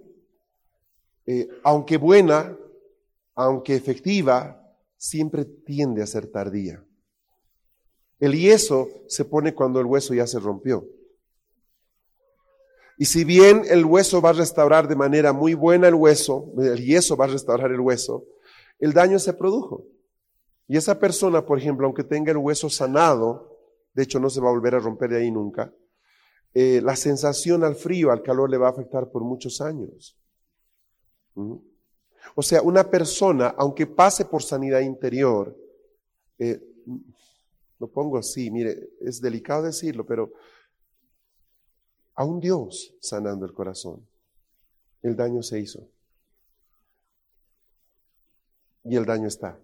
eh, 1.26 1.48
aunque 1.62 1.98
buena, 1.98 2.56
aunque 3.34 3.76
efectiva, 3.76 4.60
siempre 4.96 5.44
tiende 5.44 6.02
a 6.02 6.06
ser 6.06 6.26
tardía. 6.26 6.82
El 8.18 8.32
yeso 8.32 8.88
se 9.06 9.24
pone 9.24 9.54
cuando 9.54 9.78
el 9.78 9.86
hueso 9.86 10.14
ya 10.14 10.26
se 10.26 10.40
rompió. 10.40 10.84
Y 12.96 13.04
si 13.04 13.22
bien 13.22 13.62
el 13.68 13.84
hueso 13.84 14.20
va 14.20 14.30
a 14.30 14.32
restaurar 14.32 14.88
de 14.88 14.96
manera 14.96 15.32
muy 15.32 15.54
buena 15.54 15.86
el 15.86 15.94
hueso, 15.94 16.52
el 16.58 16.84
yeso 16.84 17.16
va 17.16 17.26
a 17.26 17.28
restaurar 17.28 17.70
el 17.70 17.78
hueso, 17.78 18.24
el 18.80 18.92
daño 18.92 19.18
se 19.18 19.34
produjo. 19.34 19.84
Y 20.66 20.76
esa 20.76 20.98
persona, 20.98 21.44
por 21.46 21.58
ejemplo, 21.58 21.86
aunque 21.86 22.04
tenga 22.04 22.32
el 22.32 22.38
hueso 22.38 22.68
sanado, 22.68 23.56
de 23.92 24.02
hecho 24.02 24.18
no 24.18 24.30
se 24.30 24.40
va 24.40 24.48
a 24.48 24.52
volver 24.52 24.74
a 24.74 24.80
romper 24.80 25.10
de 25.10 25.18
ahí 25.18 25.30
nunca, 25.30 25.72
eh, 26.54 26.80
la 26.82 26.96
sensación 26.96 27.64
al 27.64 27.76
frío, 27.76 28.10
al 28.10 28.22
calor 28.22 28.50
le 28.50 28.58
va 28.58 28.68
a 28.68 28.70
afectar 28.70 29.10
por 29.10 29.22
muchos 29.22 29.60
años. 29.60 30.16
¿Mm? 31.34 31.56
O 32.34 32.42
sea, 32.42 32.62
una 32.62 32.90
persona, 32.90 33.54
aunque 33.56 33.86
pase 33.86 34.24
por 34.24 34.42
sanidad 34.42 34.80
interior, 34.80 35.56
eh, 36.38 36.60
lo 37.78 37.88
pongo 37.88 38.18
así, 38.18 38.50
mire, 38.50 38.90
es 39.00 39.20
delicado 39.20 39.62
decirlo, 39.62 40.04
pero 40.04 40.32
a 42.14 42.24
un 42.24 42.40
Dios 42.40 42.94
sanando 43.00 43.46
el 43.46 43.52
corazón, 43.52 44.06
el 45.02 45.14
daño 45.14 45.42
se 45.42 45.60
hizo. 45.60 45.88
Y 48.84 48.96
el 48.96 49.04
daño 49.04 49.28
está. 49.28 49.58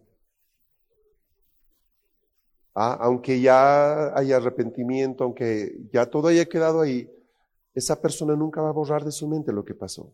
Ah, 2.74 2.98
aunque 3.00 3.40
ya 3.40 4.16
haya 4.16 4.36
arrepentimiento, 4.36 5.24
aunque 5.24 5.78
ya 5.92 6.06
todo 6.06 6.28
haya 6.28 6.44
quedado 6.46 6.80
ahí, 6.80 7.08
esa 7.72 8.00
persona 8.00 8.34
nunca 8.34 8.60
va 8.60 8.70
a 8.70 8.72
borrar 8.72 9.04
de 9.04 9.12
su 9.12 9.28
mente 9.28 9.52
lo 9.52 9.64
que 9.64 9.74
pasó. 9.74 10.12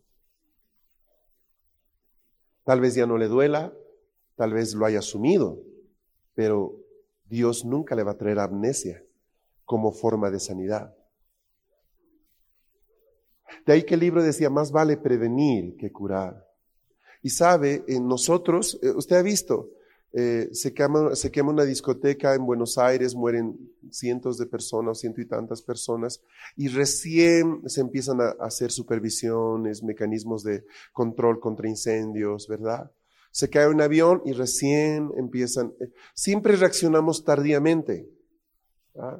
Tal 2.65 2.81
vez 2.81 2.95
ya 2.95 3.07
no 3.07 3.17
le 3.17 3.29
duela, 3.29 3.73
tal 4.37 4.53
vez 4.53 4.75
lo 4.75 4.85
haya 4.85 4.99
asumido, 4.99 5.59
pero 6.35 6.77
Dios 7.25 7.65
nunca 7.65 7.95
le 7.95 8.03
va 8.03 8.13
a 8.13 8.19
traer 8.19 8.39
amnesia 8.39 9.03
como 9.65 9.93
forma 9.93 10.31
de 10.31 10.41
sanidad. 10.41 10.95
De 13.67 13.73
ahí 13.73 13.83
que 13.85 13.95
el 13.95 14.01
libro 14.01 14.23
decía, 14.23 14.51
más 14.51 14.71
vale 14.71 14.97
prevenir 14.97 15.77
que 15.77 15.91
curar. 15.93 16.47
Y 17.23 17.31
sabe, 17.31 17.85
en 17.89 18.07
nosotros, 18.07 18.79
eh, 18.83 18.91
usted 18.91 19.17
ha 19.17 19.23
visto, 19.23 19.71
eh, 20.13 20.49
se, 20.53 20.73
quema, 20.75 21.13
una 21.49 21.65
discoteca 21.65 22.35
en 22.35 22.45
Buenos 22.45 22.79
Aires, 22.79 23.15
mueren 23.15 23.57
cientos 23.91 24.39
de 24.39 24.47
personas, 24.47 24.99
ciento 24.99 25.21
y 25.21 25.27
tantas 25.27 25.63
personas, 25.63 26.21
y 26.57 26.69
recién 26.69 27.63
se 27.69 27.81
empiezan 27.81 28.21
a 28.21 28.31
hacer 28.41 28.73
supervisiones, 28.73 29.83
mecanismos 29.83 30.43
de 30.43 30.65
control 30.93 31.39
contra 31.39 31.69
incendios, 31.69 32.49
¿verdad? 32.49 32.91
Se 33.31 33.49
cae 33.49 33.69
un 33.69 33.81
avión 33.81 34.23
y 34.25 34.33
recién 34.33 35.13
empiezan. 35.17 35.73
Eh, 35.81 35.93
siempre 36.15 36.57
reaccionamos 36.57 37.25
tardíamente. 37.25 38.09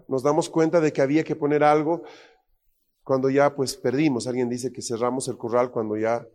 Nos 0.09 0.25
damos 0.25 0.51
cuenta 0.51 0.81
de 0.81 0.93
que 0.93 1.01
había 1.01 1.23
que 1.23 1.37
poner 1.37 1.63
algo 1.63 2.03
cuando 3.05 3.31
ya 3.31 3.55
pues 3.55 3.77
perdimos. 3.77 4.27
Alguien 4.27 4.49
dice 4.49 4.73
que 4.73 4.83
cerramos 4.83 5.29
el 5.29 5.39
corral 5.39 5.71
cuando 5.71 5.97
ya 5.97 6.27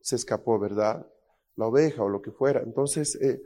se 0.00 0.16
escapó, 0.16 0.58
¿verdad? 0.58 1.06
La 1.56 1.66
oveja 1.66 2.02
o 2.02 2.08
lo 2.08 2.22
que 2.22 2.30
fuera. 2.30 2.60
Entonces, 2.60 3.16
eh, 3.16 3.42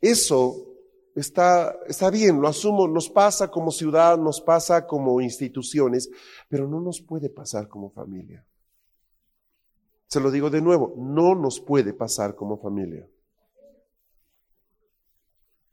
eso 0.00 0.70
está, 1.14 1.76
está 1.86 2.10
bien, 2.10 2.40
lo 2.40 2.48
asumo, 2.48 2.88
nos 2.88 3.10
pasa 3.10 3.50
como 3.50 3.70
ciudad, 3.70 4.18
nos 4.18 4.40
pasa 4.40 4.86
como 4.86 5.20
instituciones, 5.20 6.10
pero 6.48 6.66
no 6.66 6.80
nos 6.80 7.00
puede 7.00 7.28
pasar 7.28 7.68
como 7.68 7.90
familia. 7.90 8.46
Se 10.06 10.20
lo 10.20 10.30
digo 10.30 10.50
de 10.50 10.60
nuevo, 10.60 10.94
no 10.96 11.34
nos 11.34 11.60
puede 11.60 11.92
pasar 11.92 12.34
como 12.34 12.58
familia. 12.58 13.08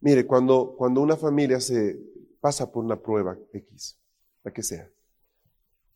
Mire, 0.00 0.26
cuando, 0.26 0.76
cuando 0.76 1.00
una 1.00 1.16
familia 1.16 1.60
se 1.60 1.98
pasa 2.40 2.70
por 2.70 2.84
una 2.84 3.00
prueba 3.00 3.36
X, 3.52 3.98
la 4.44 4.52
que 4.52 4.62
sea, 4.62 4.88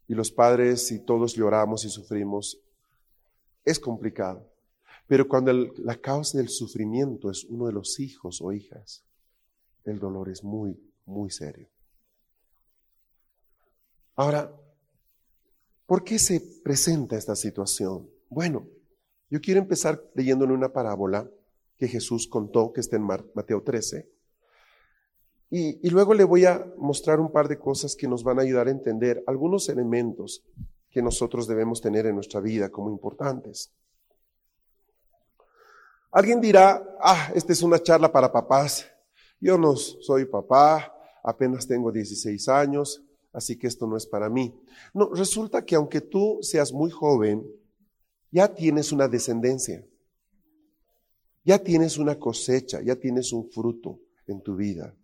y 0.08 0.14
los 0.14 0.32
padres 0.32 0.90
y 0.90 0.98
todos 1.04 1.34
lloramos 1.34 1.84
y 1.84 1.88
sufrimos, 1.88 2.60
es 3.64 3.78
complicado. 3.78 4.51
Pero 5.12 5.28
cuando 5.28 5.52
la 5.52 5.96
causa 5.96 6.38
del 6.38 6.48
sufrimiento 6.48 7.30
es 7.30 7.44
uno 7.44 7.66
de 7.66 7.74
los 7.74 8.00
hijos 8.00 8.40
o 8.40 8.50
hijas, 8.50 9.04
el 9.84 9.98
dolor 9.98 10.30
es 10.30 10.42
muy, 10.42 10.74
muy 11.04 11.30
serio. 11.30 11.68
Ahora, 14.16 14.50
¿por 15.84 16.02
qué 16.02 16.18
se 16.18 16.40
presenta 16.64 17.18
esta 17.18 17.36
situación? 17.36 18.08
Bueno, 18.30 18.66
yo 19.28 19.38
quiero 19.42 19.60
empezar 19.60 20.02
leyéndole 20.14 20.54
una 20.54 20.72
parábola 20.72 21.28
que 21.76 21.88
Jesús 21.88 22.26
contó, 22.26 22.72
que 22.72 22.80
está 22.80 22.96
en 22.96 23.02
Mateo 23.02 23.62
13. 23.62 24.10
Y, 25.50 25.90
luego 25.90 26.14
le 26.14 26.24
voy 26.24 26.46
a 26.46 26.72
mostrar 26.78 27.20
un 27.20 27.30
par 27.30 27.48
de 27.48 27.58
cosas 27.58 27.96
que 27.96 28.08
nos 28.08 28.24
van 28.24 28.38
a 28.38 28.42
ayudar 28.44 28.66
a 28.66 28.70
entender 28.70 29.22
algunos 29.26 29.68
elementos 29.68 30.42
que 30.88 31.02
nosotros 31.02 31.46
debemos 31.46 31.82
tener 31.82 32.06
en 32.06 32.14
nuestra 32.14 32.40
vida 32.40 32.70
como 32.70 32.88
importantes. 32.88 33.74
Alguien 36.12 36.42
dirá, 36.42 36.84
ah, 37.00 37.32
esta 37.34 37.54
es 37.54 37.62
una 37.62 37.82
charla 37.82 38.12
para 38.12 38.30
papás. 38.30 38.86
Yo 39.40 39.56
no 39.56 39.74
soy 39.76 40.26
papá, 40.26 40.94
apenas 41.24 41.66
tengo 41.66 41.90
16 41.90 42.48
años, 42.50 43.02
así 43.32 43.58
que 43.58 43.66
esto 43.66 43.86
no 43.86 43.96
es 43.96 44.06
para 44.06 44.28
mí. 44.28 44.54
No, 44.92 45.08
resulta 45.14 45.64
que 45.64 45.74
aunque 45.74 46.02
tú 46.02 46.38
seas 46.42 46.70
muy 46.70 46.90
joven, 46.90 47.42
ya 48.30 48.46
tienes 48.46 48.92
una 48.92 49.08
descendencia, 49.08 49.86
ya 51.44 51.58
tienes 51.58 51.96
una 51.96 52.18
cosecha, 52.18 52.82
ya 52.82 52.94
tienes 52.94 53.32
un 53.32 53.50
fruto 53.50 53.98
en 54.26 54.42
tu 54.42 54.54
vida. 54.54 54.94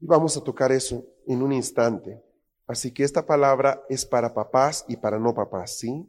Y 0.00 0.06
vamos 0.06 0.36
a 0.36 0.40
tocar 0.40 0.70
eso 0.70 1.04
en 1.26 1.42
un 1.42 1.52
instante. 1.52 2.22
Así 2.68 2.92
que 2.92 3.02
esta 3.02 3.26
palabra 3.26 3.82
es 3.88 4.06
para 4.06 4.32
papás 4.32 4.84
y 4.86 4.96
para 4.96 5.18
no 5.18 5.34
papás, 5.34 5.78
¿sí? 5.78 6.08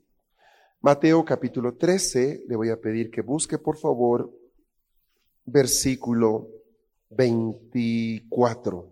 Mateo 0.81 1.25
capítulo 1.25 1.75
13, 1.75 2.45
le 2.47 2.55
voy 2.55 2.69
a 2.69 2.79
pedir 2.79 3.11
que 3.11 3.21
busque 3.21 3.57
por 3.57 3.77
favor 3.77 4.33
versículo 5.43 6.47
24. 7.09 8.89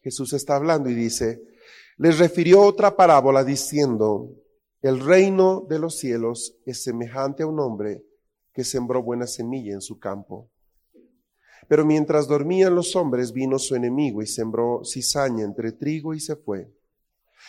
Jesús 0.00 0.32
está 0.32 0.56
hablando 0.56 0.88
y 0.88 0.94
dice, 0.94 1.42
les 1.98 2.18
refirió 2.18 2.62
otra 2.62 2.96
parábola 2.96 3.44
diciendo, 3.44 4.30
el 4.80 4.98
reino 4.98 5.66
de 5.68 5.78
los 5.78 5.98
cielos 5.98 6.56
es 6.64 6.82
semejante 6.82 7.42
a 7.42 7.46
un 7.46 7.60
hombre 7.60 8.02
que 8.54 8.64
sembró 8.64 9.02
buena 9.02 9.26
semilla 9.26 9.74
en 9.74 9.82
su 9.82 9.98
campo. 9.98 10.48
Pero 11.68 11.84
mientras 11.84 12.26
dormían 12.28 12.74
los 12.74 12.96
hombres 12.96 13.30
vino 13.32 13.58
su 13.58 13.74
enemigo 13.74 14.22
y 14.22 14.26
sembró 14.26 14.82
cizaña 14.86 15.44
entre 15.44 15.72
trigo 15.72 16.14
y 16.14 16.20
se 16.20 16.36
fue. 16.36 16.72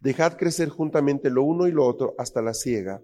Dejad 0.00 0.36
crecer 0.36 0.68
juntamente 0.68 1.30
lo 1.30 1.42
uno 1.42 1.66
y 1.66 1.72
lo 1.72 1.86
otro 1.86 2.14
hasta 2.18 2.42
la 2.42 2.54
siega. 2.54 3.02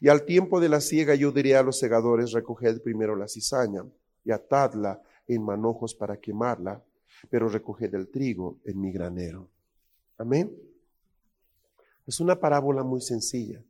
Y 0.00 0.08
al 0.08 0.24
tiempo 0.24 0.60
de 0.60 0.68
la 0.68 0.80
siega 0.80 1.14
yo 1.14 1.32
diré 1.32 1.56
a 1.56 1.62
los 1.62 1.78
segadores, 1.78 2.32
recoged 2.32 2.80
primero 2.82 3.16
la 3.16 3.28
cizaña 3.28 3.84
y 4.24 4.32
atadla 4.32 5.00
en 5.28 5.42
manojos 5.42 5.94
para 5.94 6.18
quemarla, 6.18 6.82
pero 7.30 7.48
recoged 7.48 7.94
el 7.94 8.08
trigo 8.08 8.58
en 8.64 8.80
mi 8.80 8.92
granero. 8.92 9.48
Amén. 10.18 10.52
Es 12.06 12.20
una 12.20 12.38
parábola 12.38 12.82
muy 12.82 13.00
sencilla, 13.00 13.62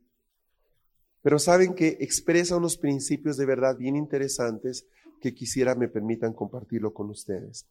pero 1.21 1.39
saben 1.39 1.73
que 1.73 1.97
expresa 1.99 2.55
unos 2.55 2.77
principios 2.77 3.35
de 3.37 3.45
verdad 3.45 3.75
bien 3.75 3.95
interesantes 3.95 4.85
que 5.19 5.33
quisiera 5.33 5.73
me 5.73 5.87
permitan 5.87 6.33
compartirlo 6.33 6.93
con 6.93 7.09
ustedes. 7.09 7.65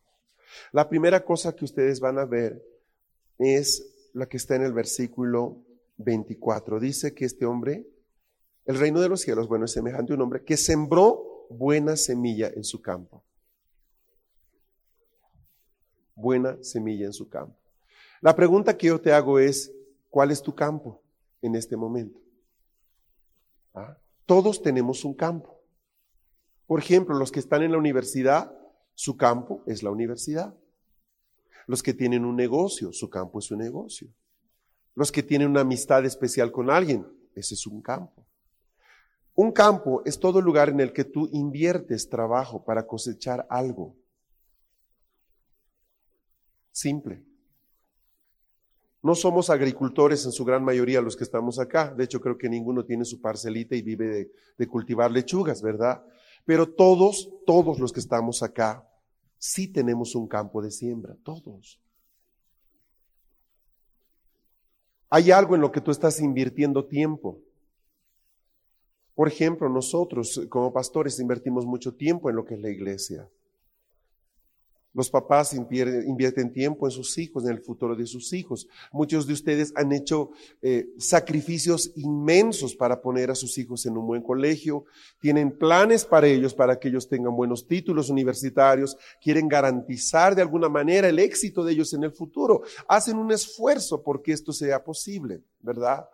La 0.73 0.89
primera 0.89 1.25
cosa 1.25 1.55
que 1.55 1.65
ustedes 1.65 2.01
van 2.01 2.19
a 2.19 2.25
ver 2.25 2.63
es 3.39 3.96
la 4.17 4.27
que 4.27 4.39
está 4.39 4.57
en 4.57 4.63
el 4.63 4.73
versículo 4.73 5.63
24. 5.99 6.81
Dice 6.81 7.15
que 7.15 7.27
este 7.27 7.45
hombre, 7.45 7.87
el 8.65 8.79
reino 8.79 9.01
de 9.01 9.11
los 9.11 9.21
cielos, 9.21 9.47
bueno, 9.47 9.67
es 9.67 9.73
semejante 9.73 10.13
a 10.13 10.17
un 10.17 10.23
hombre 10.23 10.43
que 10.43 10.57
sembró 10.57 11.47
buena 11.51 11.97
semilla 11.97 12.49
en 12.49 12.65
su 12.65 12.81
campo. 12.81 13.23
Buena 16.15 16.57
semilla 16.63 17.05
en 17.05 17.13
su 17.13 17.29
campo. 17.29 17.59
La 18.23 18.35
pregunta 18.35 18.79
que 18.79 18.87
yo 18.87 18.99
te 18.99 19.13
hago 19.13 19.39
es, 19.39 19.71
¿cuál 20.09 20.31
es 20.31 20.41
tu 20.41 20.55
campo 20.55 21.03
en 21.43 21.55
este 21.55 21.77
momento? 21.77 22.19
¿Ah? 23.75 23.99
Todos 24.25 24.63
tenemos 24.63 25.05
un 25.05 25.13
campo. 25.13 25.61
Por 26.67 26.81
ejemplo, 26.81 27.15
los 27.19 27.31
que 27.31 27.41
están 27.41 27.63
en 27.63 27.73
la 27.73 27.79
universidad, 27.79 28.51
su 28.95 29.19
campo 29.19 29.63
es 29.67 29.83
la 29.83 29.91
universidad. 29.91 30.57
Los 31.67 31.83
que 31.83 31.95
tienen 31.95 32.25
un 32.25 32.37
negocio, 32.37 32.93
su 32.93 33.11
campo 33.11 33.41
es 33.41 33.47
su 33.47 33.57
negocio. 33.57 34.09
Los 34.95 35.13
que 35.13 35.23
tienen 35.23 35.51
una 35.51 35.61
amistad 35.61 36.05
especial 36.05 36.53
con 36.53 36.71
alguien, 36.71 37.07
ese 37.35 37.55
es 37.55 37.67
un 37.67 37.83
campo. 37.83 38.27
Un 39.35 39.53
campo 39.53 40.03
es 40.07 40.19
todo 40.19 40.41
lugar 40.41 40.71
en 40.71 40.81
el 40.81 40.93
que 40.93 41.05
tú 41.05 41.29
inviertes 41.31 42.09
trabajo 42.09 42.65
para 42.65 42.87
cosechar 42.87 43.47
algo. 43.51 43.95
Simple. 46.73 47.23
No 49.03 49.15
somos 49.15 49.51
agricultores 49.51 50.25
en 50.25 50.33
su 50.33 50.45
gran 50.45 50.65
mayoría 50.65 51.01
los 51.01 51.17
que 51.17 51.25
estamos 51.25 51.59
acá. 51.59 51.95
De 51.95 52.05
hecho, 52.05 52.21
creo 52.21 52.39
que 52.39 52.49
ninguno 52.49 52.85
tiene 52.85 53.05
su 53.05 53.21
parcelita 53.21 53.77
y 53.77 53.83
vive 53.83 54.31
de, 54.57 54.67
cultivar 54.67 55.11
lechugas, 55.11 55.63
¿verdad? 55.63 56.03
Pero 56.45 56.75
todos, 56.75 57.31
todos 57.47 57.79
los 57.79 57.93
que 57.93 58.01
estamos 58.01 58.43
acá, 58.43 58.89
sí 59.39 59.69
tenemos 59.69 60.15
un 60.15 60.27
campo 60.27 60.63
de 60.63 60.71
siembra, 60.71 61.17
todos. 61.23 61.81
Hay 65.09 65.31
algo 65.31 65.55
en 65.55 65.61
lo 65.61 65.71
que 65.71 65.81
tú 65.81 65.91
estás 65.91 66.21
invirtiendo 66.21 66.85
tiempo. 66.85 67.39
Por 69.15 69.29
ejemplo, 69.29 69.69
nosotros 69.69 70.47
como 70.49 70.73
pastores 70.73 71.19
invertimos 71.21 71.65
mucho 71.65 71.95
tiempo 71.95 72.29
en 72.29 72.37
lo 72.37 72.45
que 72.45 72.55
es 72.55 72.61
la 72.61 72.71
iglesia. 72.71 73.29
Los 74.97 75.11
papás 75.11 75.53
invierten 75.53 76.55
tiempo 76.55 76.87
en 76.87 76.91
sus 76.91 77.19
hijos, 77.19 77.45
en 77.45 77.51
el 77.51 77.61
futuro 77.61 77.95
de 77.95 78.07
sus 78.07 78.33
hijos. 78.33 78.67
Muchos 78.93 79.27
de 79.27 79.35
ustedes 79.35 79.71
han 79.77 79.93
hecho 79.93 80.31
eh, 80.63 80.89
sacrificios 80.97 81.93
inmensos 81.97 82.75
para 82.75 83.03
poner 83.03 83.31
a 83.31 83.35
sus 83.35 83.59
hijos 83.59 83.85
en 83.85 83.99
un 83.99 84.07
buen 84.07 84.23
colegio. 84.23 84.87
Tienen 85.21 85.59
planes 85.59 86.07
para 86.07 86.29
ellos, 86.29 86.55
para 86.55 86.79
que 86.79 86.89
ellos 86.89 87.11
tengan 87.11 87.37
buenos 87.37 87.67
títulos 87.67 88.09
universitarios. 88.09 88.97
Quieren 89.21 89.49
garantizar 89.49 90.35
de 90.35 90.41
alguna 90.41 90.71
manera 90.71 91.11
el 91.11 91.19
éxito 91.19 91.63
de 91.63 91.75
ellos 91.75 91.93
en 91.93 92.05
el 92.05 92.13
futuro. 92.13 92.63
Hacen 92.89 93.19
un 93.19 93.31
esfuerzo 93.33 94.03
porque 94.03 94.33
esto 94.33 94.51
sea 94.51 94.83
posible, 94.83 95.43
¿verdad? 95.61 96.09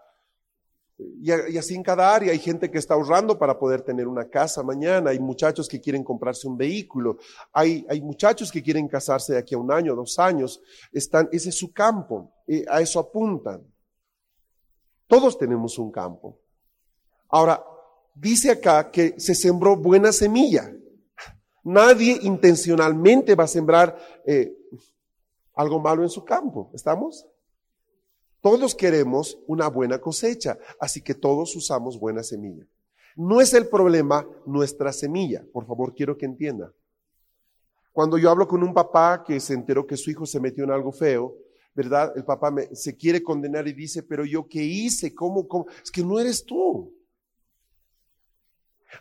Y, 1.21 1.31
así 1.57 1.75
en 1.75 1.83
cada 1.83 2.15
área 2.15 2.33
hay 2.33 2.39
gente 2.39 2.71
que 2.71 2.79
está 2.79 2.95
ahorrando 2.95 3.39
para 3.39 3.59
poder 3.59 3.83
tener 3.83 4.09
una 4.09 4.29
casa 4.29 4.63
mañana, 4.63 5.11
hay 5.11 5.19
muchachos 5.19 5.69
que 5.69 5.81
quieren 5.81 6.03
comprarse 6.03 6.47
un 6.47 6.57
vehículo, 6.57 7.19
hay, 7.53 7.87
hay 7.89 8.01
muchachos 8.01 8.51
que 8.51 8.63
quieren 8.63 8.89
casarse 8.89 9.35
de 9.35 9.39
aquí 9.39 9.55
a 9.55 9.59
un 9.59 9.71
año, 9.73 9.95
dos 9.95 10.19
años, 10.19 10.61
están, 10.93 11.29
ese 11.33 11.51
es 11.51 11.55
su 11.57 11.73
campo, 11.73 12.33
eh, 12.47 12.65
a 12.69 12.81
eso 12.81 12.99
apuntan. 12.99 13.63
Todos 15.07 15.37
tenemos 15.37 15.79
un 15.79 15.91
campo. 15.91 16.39
Ahora, 17.29 17.63
dice 18.15 18.51
acá 18.51 18.91
que 18.91 19.19
se 19.19 19.35
sembró 19.35 19.77
buena 19.77 20.13
semilla. 20.13 20.73
Nadie 21.65 22.19
intencionalmente 22.23 23.35
va 23.35 23.45
a 23.45 23.49
sembrar 23.49 23.97
eh, 24.27 24.57
algo 25.55 25.81
malo 25.81 26.03
en 26.03 26.09
su 26.09 26.25
campo, 26.25 26.71
¿estamos? 26.75 27.27
Todos 28.43 28.75
queremos 28.75 29.39
una 29.47 29.69
buena 29.69 30.01
cosecha, 30.01 30.59
así 30.81 31.01
que 31.01 31.15
todos 31.15 31.55
usamos 31.55 31.99
buena 31.99 32.25
semilla. 32.25 32.67
No 33.15 33.41
es 33.41 33.55
el 33.55 33.69
problema 33.69 34.27
nuestra 34.47 34.93
semilla, 34.93 35.45
por 35.53 35.65
favor 35.65 35.95
quiero 35.95 36.19
que 36.19 36.27
entienda. 36.27 36.73
Cuando 37.93 38.19
yo 38.19 38.31
hablo 38.31 38.49
con 38.49 38.65
un 38.65 38.75
papá 38.75 39.23
que 39.25 39.39
se 39.39 39.55
enteró 39.55 39.87
que 39.87 39.97
su 39.97 40.11
hijo 40.11 40.27
se 40.27 40.41
metió 40.41 40.65
en 40.65 40.73
algo 40.73 40.91
feo, 40.91 41.37
¿verdad? 41.73 42.13
El 42.17 42.25
papá 42.25 42.53
se 42.73 42.97
quiere 42.97 43.23
condenar 43.23 43.69
y 43.69 43.75
dice, 43.75 44.03
pero 44.03 44.25
yo 44.25 44.49
qué 44.49 44.63
hice, 44.63 45.15
¿Cómo, 45.15 45.47
¿cómo? 45.47 45.67
Es 45.83 45.93
que 45.93 46.03
no 46.03 46.19
eres 46.19 46.45
tú. 46.45 46.93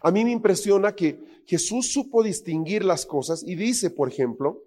A 0.04 0.12
mí 0.12 0.24
me 0.24 0.32
impresiona 0.32 0.96
que 0.96 1.42
Jesús 1.48 1.92
supo 1.92 2.22
distinguir 2.22 2.86
las 2.86 3.08
cosas 3.08 3.44
y 3.44 3.56
dice, 3.56 3.90
por 3.90 4.08
ejemplo, 4.08 4.64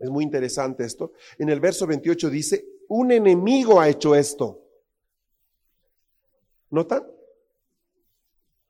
es 0.00 0.10
muy 0.10 0.24
interesante 0.24 0.84
esto, 0.84 1.12
en 1.38 1.48
el 1.48 1.60
verso 1.60 1.86
28 1.86 2.28
dice, 2.28 2.73
un 2.94 3.10
enemigo 3.10 3.80
ha 3.80 3.88
hecho 3.88 4.14
esto. 4.14 4.62
¿Notan? 6.70 7.04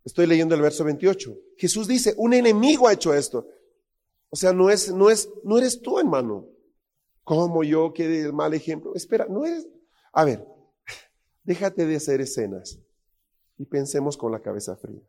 Estoy 0.02 0.26
leyendo 0.26 0.54
el 0.54 0.62
verso 0.62 0.82
28. 0.84 1.36
Jesús 1.58 1.86
dice, 1.86 2.14
un 2.16 2.32
enemigo 2.32 2.88
ha 2.88 2.94
hecho 2.94 3.12
esto. 3.12 3.46
O 4.30 4.36
sea, 4.36 4.52
no 4.52 4.70
es, 4.70 4.92
no 4.92 5.10
es, 5.10 5.28
no 5.44 5.58
eres 5.58 5.80
tú, 5.80 5.98
hermano. 5.98 6.48
Como 7.22 7.64
yo 7.64 7.92
que 7.92 8.22
el 8.22 8.32
mal 8.32 8.54
ejemplo. 8.54 8.94
Espera, 8.94 9.26
no 9.28 9.44
eres. 9.44 9.66
A 10.12 10.24
ver, 10.24 10.46
déjate 11.44 11.86
de 11.86 11.96
hacer 11.96 12.20
escenas 12.20 12.78
y 13.58 13.66
pensemos 13.66 14.16
con 14.16 14.32
la 14.32 14.40
cabeza 14.40 14.76
fría. 14.76 15.02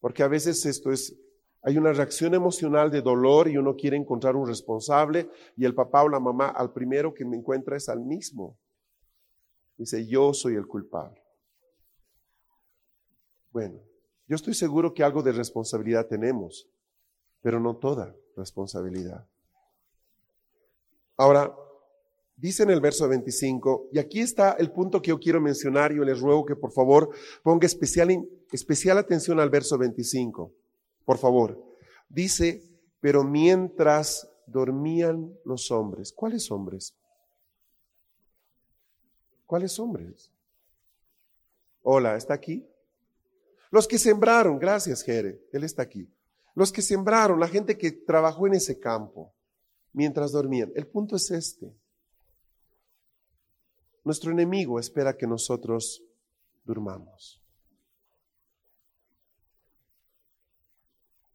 Porque 0.00 0.22
a 0.22 0.28
veces 0.28 0.66
esto 0.66 0.92
es, 0.92 1.16
hay 1.66 1.78
una 1.78 1.94
reacción 1.94 2.34
emocional 2.34 2.90
de 2.90 3.00
dolor 3.00 3.48
y 3.48 3.56
uno 3.56 3.74
quiere 3.74 3.96
encontrar 3.96 4.36
un 4.36 4.46
responsable 4.46 5.30
y 5.56 5.64
el 5.64 5.74
papá 5.74 6.02
o 6.02 6.10
la 6.10 6.20
mamá 6.20 6.48
al 6.48 6.74
primero 6.74 7.14
que 7.14 7.24
me 7.24 7.38
encuentra 7.38 7.74
es 7.74 7.88
al 7.88 8.00
mismo. 8.00 8.58
Dice, 9.78 10.06
yo 10.06 10.34
soy 10.34 10.56
el 10.56 10.66
culpable. 10.66 11.22
Bueno, 13.50 13.80
yo 14.28 14.36
estoy 14.36 14.52
seguro 14.52 14.92
que 14.92 15.02
algo 15.02 15.22
de 15.22 15.32
responsabilidad 15.32 16.06
tenemos, 16.06 16.68
pero 17.40 17.58
no 17.58 17.76
toda 17.76 18.14
responsabilidad. 18.36 19.26
Ahora, 21.16 21.56
dice 22.36 22.64
en 22.64 22.70
el 22.70 22.82
verso 22.82 23.08
25, 23.08 23.88
y 23.90 23.98
aquí 23.98 24.20
está 24.20 24.52
el 24.52 24.70
punto 24.70 25.00
que 25.00 25.08
yo 25.08 25.18
quiero 25.18 25.40
mencionar, 25.40 25.94
yo 25.94 26.04
les 26.04 26.20
ruego 26.20 26.44
que 26.44 26.56
por 26.56 26.72
favor 26.72 27.08
ponga 27.42 27.64
especial, 27.64 28.10
especial 28.52 28.98
atención 28.98 29.40
al 29.40 29.48
verso 29.48 29.78
25, 29.78 30.52
por 31.04 31.18
favor. 31.18 31.62
Dice, 32.08 32.62
pero 33.00 33.24
mientras 33.24 34.28
dormían 34.46 35.36
los 35.44 35.70
hombres, 35.70 36.12
¿cuáles 36.12 36.50
hombres? 36.50 36.94
¿Cuáles 39.46 39.78
hombres? 39.78 40.30
Hola, 41.82 42.16
¿está 42.16 42.34
aquí? 42.34 42.66
Los 43.70 43.86
que 43.86 43.98
sembraron, 43.98 44.58
gracias 44.58 45.02
Jere, 45.02 45.40
él 45.52 45.64
está 45.64 45.82
aquí. 45.82 46.08
Los 46.54 46.72
que 46.72 46.82
sembraron, 46.82 47.40
la 47.40 47.48
gente 47.48 47.76
que 47.76 47.90
trabajó 47.90 48.46
en 48.46 48.54
ese 48.54 48.78
campo 48.78 49.34
mientras 49.92 50.32
dormían. 50.32 50.72
El 50.74 50.86
punto 50.86 51.16
es 51.16 51.30
este. 51.30 51.76
Nuestro 54.04 54.30
enemigo 54.30 54.78
espera 54.78 55.16
que 55.16 55.26
nosotros 55.26 56.02
durmamos. 56.64 57.43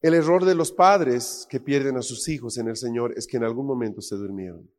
El 0.01 0.13
error 0.13 0.45
de 0.45 0.55
los 0.55 0.71
padres 0.71 1.45
que 1.49 1.59
pierden 1.59 1.97
a 1.97 2.01
sus 2.01 2.27
hijos 2.29 2.57
en 2.57 2.67
el 2.67 2.77
Señor 2.77 3.13
es 3.17 3.27
que 3.27 3.37
en 3.37 3.43
algún 3.43 3.65
momento 3.65 4.01
se 4.01 4.15
durmieron. 4.15 4.69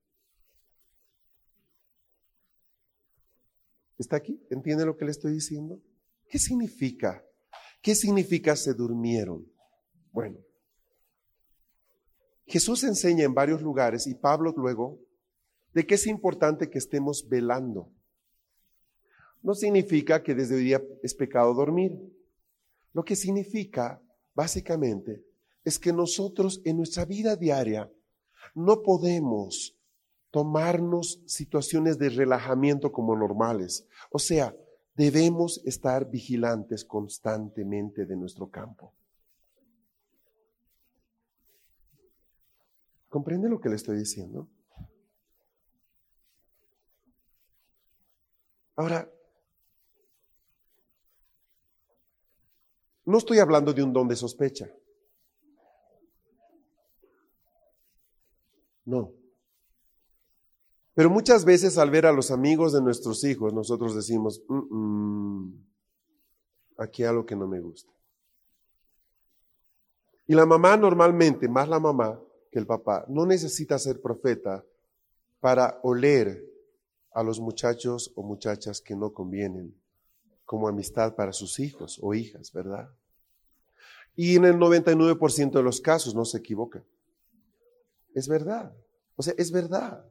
¿Está 3.99 4.17
aquí? 4.17 4.43
¿Entiende 4.51 4.87
lo 4.87 4.97
que 4.97 5.05
le 5.05 5.11
estoy 5.11 5.33
diciendo? 5.33 5.79
¿Qué 6.29 6.39
significa 6.39 7.23
¿Qué 7.83 7.95
significa 7.95 8.57
se 8.57 8.75
durmieron? 8.75 9.47
Bueno, 10.13 10.39
Jesús 12.47 12.85
enseña 12.85 13.25
en 13.25 13.33
varios 13.33 13.63
lugares 13.63 14.07
y 14.07 14.15
Pablo 14.15 14.53
luego 14.57 15.01
de 15.73 15.87
que 15.87 15.95
es 15.95 16.07
importante 16.07 16.69
que 16.69 16.79
estemos 16.79 17.27
velando. 17.29 17.91
No 19.43 19.55
significa 19.55 20.23
que 20.23 20.35
desde 20.35 20.57
hoy 20.57 20.65
día 20.65 20.83
es 21.03 21.15
pecado 21.15 21.55
dormir. 21.55 21.93
Lo 22.93 23.05
que 23.05 23.17
significa, 23.17 24.03
básicamente, 24.35 25.25
es 25.65 25.79
que 25.79 25.93
nosotros 25.93 26.61
en 26.65 26.79
nuestra 26.79 27.05
vida 27.05 27.37
diaria 27.37 27.91
no 28.55 28.83
podemos 28.83 29.77
tomarnos 30.31 31.21
situaciones 31.27 31.99
de 31.99 32.09
relajamiento 32.09 32.93
como 32.93 33.17
normales. 33.17 33.87
O 34.11 34.19
sea, 34.19 34.55
debemos 34.95 35.61
estar 35.65 36.09
vigilantes 36.09 36.85
constantemente 36.85 38.07
de 38.07 38.17
nuestro 38.17 38.49
campo. 38.49 38.95
¿Comprende 43.09 43.49
lo 43.49 43.61
que 43.61 43.69
le 43.69 43.75
estoy 43.75 43.99
diciendo? 43.99 44.49
Ahora, 48.77 49.11
no 53.11 53.19
estoy 53.19 53.39
hablando 53.39 53.73
de 53.73 53.83
un 53.83 53.93
don 53.93 54.09
de 54.09 54.17
sospecha. 54.17 54.71
No. 58.85 59.13
Pero 60.95 61.11
muchas 61.11 61.45
veces 61.45 61.79
al 61.79 61.91
ver 61.91 62.07
a 62.07 62.13
los 62.13 62.31
amigos 62.31 62.73
de 62.73 62.83
nuestros 62.83 63.25
hijos, 63.25 63.53
nosotros 63.53 63.95
decimos, 63.95 64.43
aquí 66.77 67.03
hay 67.03 67.09
algo 67.09 67.25
que 67.25 67.37
no 67.37 67.47
me 67.47 67.61
gusta. 67.61 67.93
Y 70.27 70.35
la 70.35 70.47
mamá 70.47 70.77
normalmente, 70.77 71.49
más 71.49 71.69
la 71.69 71.81
mamá 71.81 72.21
que 72.51 72.59
el 72.59 72.67
papá, 72.67 73.05
no 73.09 73.27
necesita 73.27 73.79
ser 73.79 74.01
profeta 74.01 74.65
para 75.41 75.81
oler 75.83 76.45
a 77.13 77.23
los 77.23 77.41
muchachos 77.41 78.13
o 78.15 78.23
muchachas 78.23 78.81
que 78.81 78.95
no 78.95 79.13
convienen 79.13 79.75
como 80.45 80.69
amistad 80.69 81.15
para 81.15 81.33
sus 81.33 81.59
hijos 81.61 81.99
o 82.03 82.13
hijas, 82.15 82.53
¿verdad? 82.53 82.91
Y 84.17 84.37
en 84.37 84.45
el 84.45 84.57
99% 84.57 85.53
de 85.53 85.63
los 85.63 85.81
casos 85.81 86.15
no 86.15 86.25
se 86.25 86.39
equivoca. 86.39 86.85
Es 88.15 88.29
verdad. 88.29 88.73
O 89.17 89.23
sea, 89.23 89.35
es 89.37 89.51
verdad. 89.51 90.05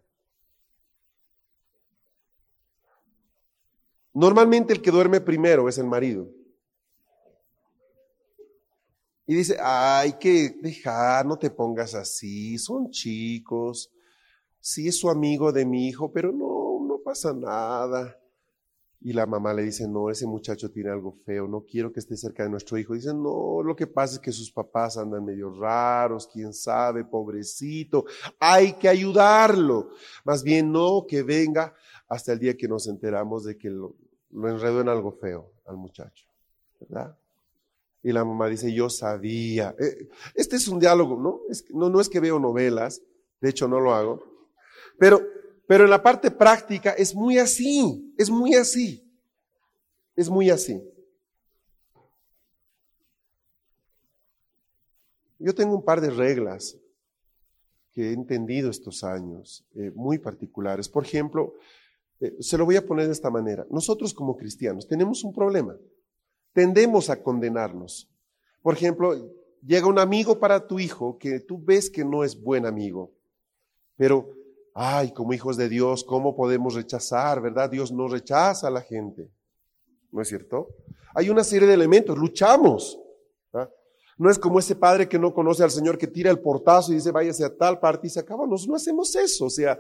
Normalmente 4.14 4.74
el 4.74 4.82
que 4.82 4.92
duerme 4.92 5.22
primero 5.22 5.70
es 5.70 5.78
el 5.78 5.86
marido. 5.86 6.30
Y 9.26 9.36
dice, 9.36 9.58
hay 9.62 10.14
que 10.14 10.58
dejar, 10.62 11.26
no 11.26 11.38
te 11.38 11.52
pongas 11.52 11.94
así, 11.94 12.58
son 12.58 12.90
chicos, 12.90 13.92
sí 14.60 14.88
es 14.88 15.00
su 15.00 15.08
amigo 15.08 15.52
de 15.52 15.66
mi 15.66 15.88
hijo, 15.88 16.12
pero 16.12 16.32
no, 16.32 16.84
no 16.84 17.00
pasa 17.04 17.32
nada. 17.32 18.19
Y 19.02 19.14
la 19.14 19.26
mamá 19.26 19.54
le 19.54 19.64
dice, 19.64 19.88
no, 19.88 20.10
ese 20.10 20.28
muchacho 20.28 20.70
tiene 20.72 20.90
algo 20.90 21.14
feo, 21.26 21.48
no 21.48 21.62
quiero 21.62 21.92
que 21.92 22.02
esté 22.02 22.18
cerca 22.18 22.44
de 22.44 22.50
nuestro 22.50 22.78
hijo. 22.78 22.94
Dice, 22.94 23.14
no, 23.14 23.64
lo 23.64 23.74
que 23.76 23.88
pasa 23.88 24.16
es 24.16 24.20
que 24.20 24.32
sus 24.32 24.52
papás 24.52 24.98
andan 24.98 25.24
medio 25.24 25.50
raros, 25.52 26.28
quién 26.28 26.54
sabe, 26.54 27.06
pobrecito, 27.06 28.06
hay 28.40 28.74
que 28.74 28.90
ayudarlo. 28.90 29.92
Más 30.26 30.44
bien 30.44 30.72
no, 30.72 31.06
que 31.08 31.24
venga 31.24 31.74
hasta 32.10 32.34
el 32.34 32.40
día 32.40 32.58
que 32.58 32.68
nos 32.68 32.88
enteramos 32.88 33.46
de 33.46 33.58
que 33.58 33.70
lo, 33.70 33.96
enredó 34.32 34.82
en 34.82 34.90
algo 34.90 35.14
feo 35.14 35.54
al 35.66 35.78
muchacho, 35.78 36.26
¿verdad? 36.82 37.18
Y 38.04 38.12
la 38.12 38.26
mamá 38.26 38.48
dice, 38.48 38.74
yo 38.74 38.90
sabía. 38.90 39.76
Eh, 39.80 40.10
este 40.36 40.58
es 40.58 40.68
un 40.68 40.80
diálogo, 40.80 41.18
¿no? 41.18 41.42
¿no? 41.70 41.90
No 41.90 42.02
es 42.02 42.10
que 42.10 42.20
veo 42.20 42.40
novelas, 42.40 43.02
de 43.40 43.50
hecho 43.50 43.68
no 43.68 43.80
lo 43.80 43.94
hago, 43.94 44.30
pero, 45.00 45.22
pero 45.70 45.84
en 45.84 45.92
la 45.92 46.02
parte 46.02 46.32
práctica 46.32 46.94
es 46.94 47.14
muy 47.14 47.38
así, 47.38 48.12
es 48.18 48.28
muy 48.28 48.56
así, 48.56 49.08
es 50.16 50.28
muy 50.28 50.50
así. 50.50 50.82
Yo 55.38 55.54
tengo 55.54 55.76
un 55.76 55.86
par 55.86 56.02
de 56.02 56.10
reglas 56.10 56.76
que 57.92 58.10
he 58.10 58.14
entendido 58.14 58.72
estos 58.72 59.04
años, 59.04 59.64
eh, 59.76 59.92
muy 59.94 60.18
particulares. 60.18 60.90
Por 60.90 61.04
ejemplo, 61.06 61.54
eh, 62.20 62.36
se 62.40 62.58
lo 62.58 62.66
voy 62.66 62.78
a 62.78 62.88
poner 62.88 63.06
de 63.06 63.14
esta 63.14 63.30
manera. 63.30 63.68
Nosotros 63.70 64.12
como 64.12 64.36
cristianos 64.36 64.88
tenemos 64.88 65.24
un 65.24 65.36
problema. 65.36 65.78
Tendemos 66.52 67.12
a 67.12 67.22
condenarnos. 67.22 68.10
Por 68.64 68.74
ejemplo, 68.74 69.14
llega 69.64 69.86
un 69.86 70.00
amigo 70.00 70.40
para 70.40 70.66
tu 70.66 70.80
hijo 70.80 71.20
que 71.20 71.40
tú 71.40 71.64
ves 71.64 71.92
que 71.92 72.04
no 72.04 72.24
es 72.24 72.42
buen 72.42 72.66
amigo, 72.66 73.12
pero, 73.96 74.39
ay, 74.82 75.12
como 75.12 75.34
hijos 75.34 75.58
de 75.58 75.68
Dios, 75.68 76.06
¿cómo 76.06 76.38
podemos 76.38 76.74
rechazar, 76.74 77.42
verdad? 77.42 77.70
Dios 77.70 77.92
no 77.92 78.08
rechaza 78.08 78.68
a 78.68 78.72
la 78.72 78.82
gente. 78.82 79.30
¿No 80.10 80.22
es 80.22 80.30
cierto? 80.30 80.70
Hay 81.14 81.30
una 81.30 81.44
serie 81.44 81.68
de 81.68 81.74
elementos, 81.74 82.18
luchamos. 82.18 82.98
No 84.18 84.30
es 84.30 84.38
como 84.38 84.60
ese 84.60 84.76
padre 84.76 85.08
que 85.08 85.18
no 85.18 85.34
conoce 85.34 85.64
al 85.64 85.72
Señor 85.72 85.98
que 85.98 86.08
tira 86.08 86.30
el 86.30 86.40
portazo 86.40 86.92
y 86.92 86.96
dice 86.96 87.12
váyase 87.12 87.46
a 87.46 87.56
tal 87.56 87.80
parte 87.80 88.08
y 88.08 88.10
se 88.10 88.20
acaba. 88.20 88.46
No 88.46 88.76
hacemos 88.76 89.16
eso. 89.16 89.46
O 89.46 89.50
sea, 89.50 89.80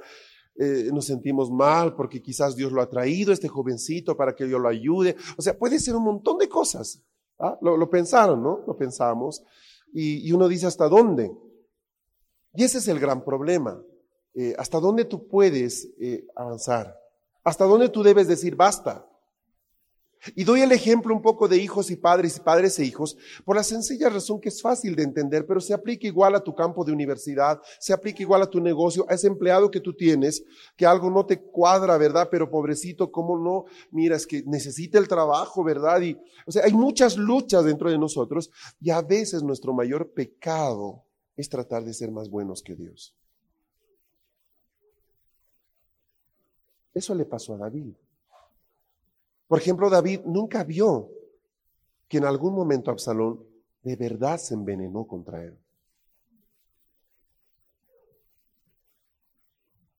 eh, 0.56 0.90
nos 0.94 1.06
sentimos 1.06 1.52
mal 1.52 1.94
porque 1.94 2.22
quizás 2.22 2.56
Dios 2.56 2.72
lo 2.72 2.82
ha 2.82 2.90
traído, 2.90 3.34
este 3.34 3.50
jovencito, 3.50 4.16
para 4.16 4.34
que 4.34 4.46
Dios 4.46 4.62
lo 4.62 4.70
ayude. 4.70 5.18
O 5.38 5.42
sea, 5.42 5.58
puede 5.58 5.78
ser 5.78 5.96
un 5.96 6.04
montón 6.04 6.38
de 6.38 6.48
cosas. 6.48 7.04
¿ah? 7.38 7.58
Lo, 7.62 7.90
pensaron, 7.90 8.42
¿no? 8.42 8.64
Lo 8.66 8.78
pensamos. 8.78 9.44
Y, 9.94 10.32
uno 10.32 10.48
dice, 10.48 10.68
¿hasta 10.68 10.88
dónde? 10.88 11.32
Y 12.54 12.64
ese 12.64 12.78
es 12.78 12.88
el 12.88 13.00
gran 13.00 13.26
problema. 13.26 13.82
Eh, 14.42 14.56
¿Hasta 14.58 14.80
dónde 14.80 15.04
tú 15.04 15.28
puedes 15.28 15.90
eh, 16.00 16.26
avanzar? 16.34 16.98
¿Hasta 17.44 17.66
dónde 17.66 17.90
tú 17.90 18.04
debes 18.04 18.26
decir 18.26 18.56
basta? 18.56 19.06
Y 20.34 20.46
doy 20.46 20.62
el 20.62 20.72
ejemplo 20.72 21.14
un 21.14 21.22
poco 21.22 21.50
de 21.50 21.58
hijos 21.58 21.92
y 21.92 21.98
padres 21.98 22.38
y 22.38 22.40
padres 22.40 22.80
e 22.80 22.86
hijos 22.86 23.18
por 23.44 23.58
la 23.58 23.64
sencilla 23.64 24.08
razón 24.08 24.40
que 24.40 24.48
es 24.48 24.62
fácil 24.62 24.96
de 24.96 25.04
entender, 25.04 25.46
pero 25.46 25.60
se 25.60 25.74
aplica 25.74 26.08
igual 26.08 26.36
a 26.36 26.40
tu 26.42 26.56
campo 26.56 26.86
de 26.86 26.94
universidad, 26.94 27.60
se 27.82 27.92
aplica 27.92 28.24
igual 28.24 28.42
a 28.42 28.50
tu 28.50 28.62
negocio, 28.62 29.06
a 29.10 29.16
ese 29.16 29.28
empleado 29.28 29.70
que 29.70 29.82
tú 29.82 29.94
tienes, 29.94 30.46
que 30.78 30.86
algo 30.86 31.12
no 31.12 31.26
te 31.26 31.42
cuadra, 31.42 31.98
¿verdad? 31.98 32.30
Pero 32.32 32.50
pobrecito, 32.50 33.12
¿cómo 33.12 33.38
no? 33.38 33.66
Mira, 33.92 34.16
es 34.16 34.26
que 34.26 34.42
necesita 34.46 35.00
el 35.00 35.10
trabajo, 35.10 35.66
¿verdad? 35.66 36.00
Y, 36.00 36.18
o 36.46 36.52
sea, 36.54 36.64
hay 36.64 36.72
muchas 36.72 37.18
luchas 37.18 37.66
dentro 37.66 37.92
de 37.92 37.98
nosotros 37.98 38.52
y 38.80 38.90
a 38.90 39.02
veces 39.02 39.44
nuestro 39.44 39.74
mayor 39.74 40.14
pecado 40.14 41.04
es 41.36 41.50
tratar 41.50 41.84
de 41.84 41.94
ser 41.94 42.10
más 42.10 42.30
buenos 42.30 42.64
que 42.64 42.78
Dios. 42.78 43.19
Eso 46.94 47.16
le 47.16 47.26
pasó 47.26 47.54
a 47.54 47.58
David. 47.58 47.94
Por 49.48 49.60
ejemplo, 49.60 49.90
David 49.90 50.22
nunca 50.26 50.64
vio 50.64 51.10
que 52.08 52.18
en 52.18 52.26
algún 52.26 52.54
momento 52.54 52.92
Absalón 52.92 53.44
de 53.84 53.96
verdad 53.96 54.38
se 54.38 54.54
envenenó 54.54 55.06
contra 55.06 55.44
él. 55.44 55.58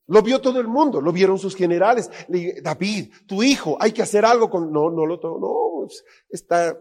Lo 0.06 0.22
vio 0.22 0.40
todo 0.40 0.58
el 0.58 0.66
mundo, 0.66 1.00
lo 1.00 1.12
vieron 1.12 1.38
sus 1.38 1.54
generales. 1.54 2.10
Le 2.28 2.60
David, 2.60 3.12
tu 3.26 3.44
hijo, 3.44 3.76
hay 3.80 3.92
que 3.92 4.02
hacer 4.02 4.24
algo 4.24 4.50
con... 4.50 4.72
No, 4.72 4.90
no 4.90 5.06
lo 5.06 5.20
no, 5.22 5.86
pues, 5.86 6.04
está... 6.28 6.76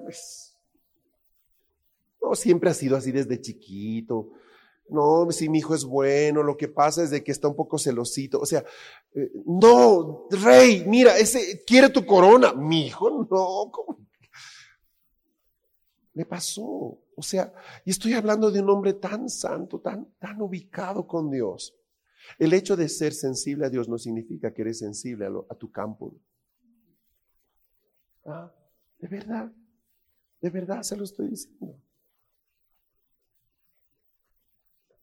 No, 2.21 2.33
siempre 2.33 2.71
ha 2.71 2.73
sido 2.73 2.97
así 2.97 3.11
desde 3.11 3.39
chiquito. 3.39 4.31
No, 4.89 5.31
si 5.31 5.49
mi 5.49 5.59
hijo 5.59 5.75
es 5.75 5.85
bueno, 5.85 6.43
lo 6.43 6.57
que 6.57 6.67
pasa 6.67 7.03
es 7.03 7.09
de 7.09 7.23
que 7.23 7.31
está 7.31 7.47
un 7.47 7.55
poco 7.55 7.77
celosito. 7.77 8.39
O 8.39 8.45
sea, 8.45 8.63
eh, 9.13 9.31
no, 9.45 10.27
rey, 10.29 10.83
mira, 10.85 11.17
ese 11.17 11.63
quiere 11.65 11.89
tu 11.89 12.05
corona. 12.05 12.53
Mi 12.53 12.87
hijo, 12.87 13.09
no. 13.09 13.71
¿cómo? 13.71 13.99
Le 16.13 16.25
pasó. 16.25 16.63
O 17.15 17.21
sea, 17.21 17.53
y 17.85 17.91
estoy 17.91 18.13
hablando 18.13 18.49
de 18.49 18.61
un 18.61 18.69
hombre 18.69 18.93
tan 18.93 19.29
santo, 19.29 19.79
tan, 19.79 20.13
tan 20.19 20.41
ubicado 20.41 21.05
con 21.05 21.29
Dios. 21.29 21.75
El 22.37 22.53
hecho 22.53 22.75
de 22.75 22.87
ser 22.89 23.13
sensible 23.13 23.65
a 23.65 23.69
Dios 23.69 23.89
no 23.89 23.97
significa 23.97 24.53
que 24.53 24.61
eres 24.61 24.79
sensible 24.79 25.25
a, 25.25 25.29
a 25.49 25.55
tu 25.55 25.71
campo. 25.71 26.15
Ah, 28.25 28.51
de 28.99 29.07
verdad, 29.07 29.51
de 30.41 30.49
verdad 30.49 30.83
se 30.83 30.95
lo 30.95 31.03
estoy 31.03 31.29
diciendo. 31.29 31.79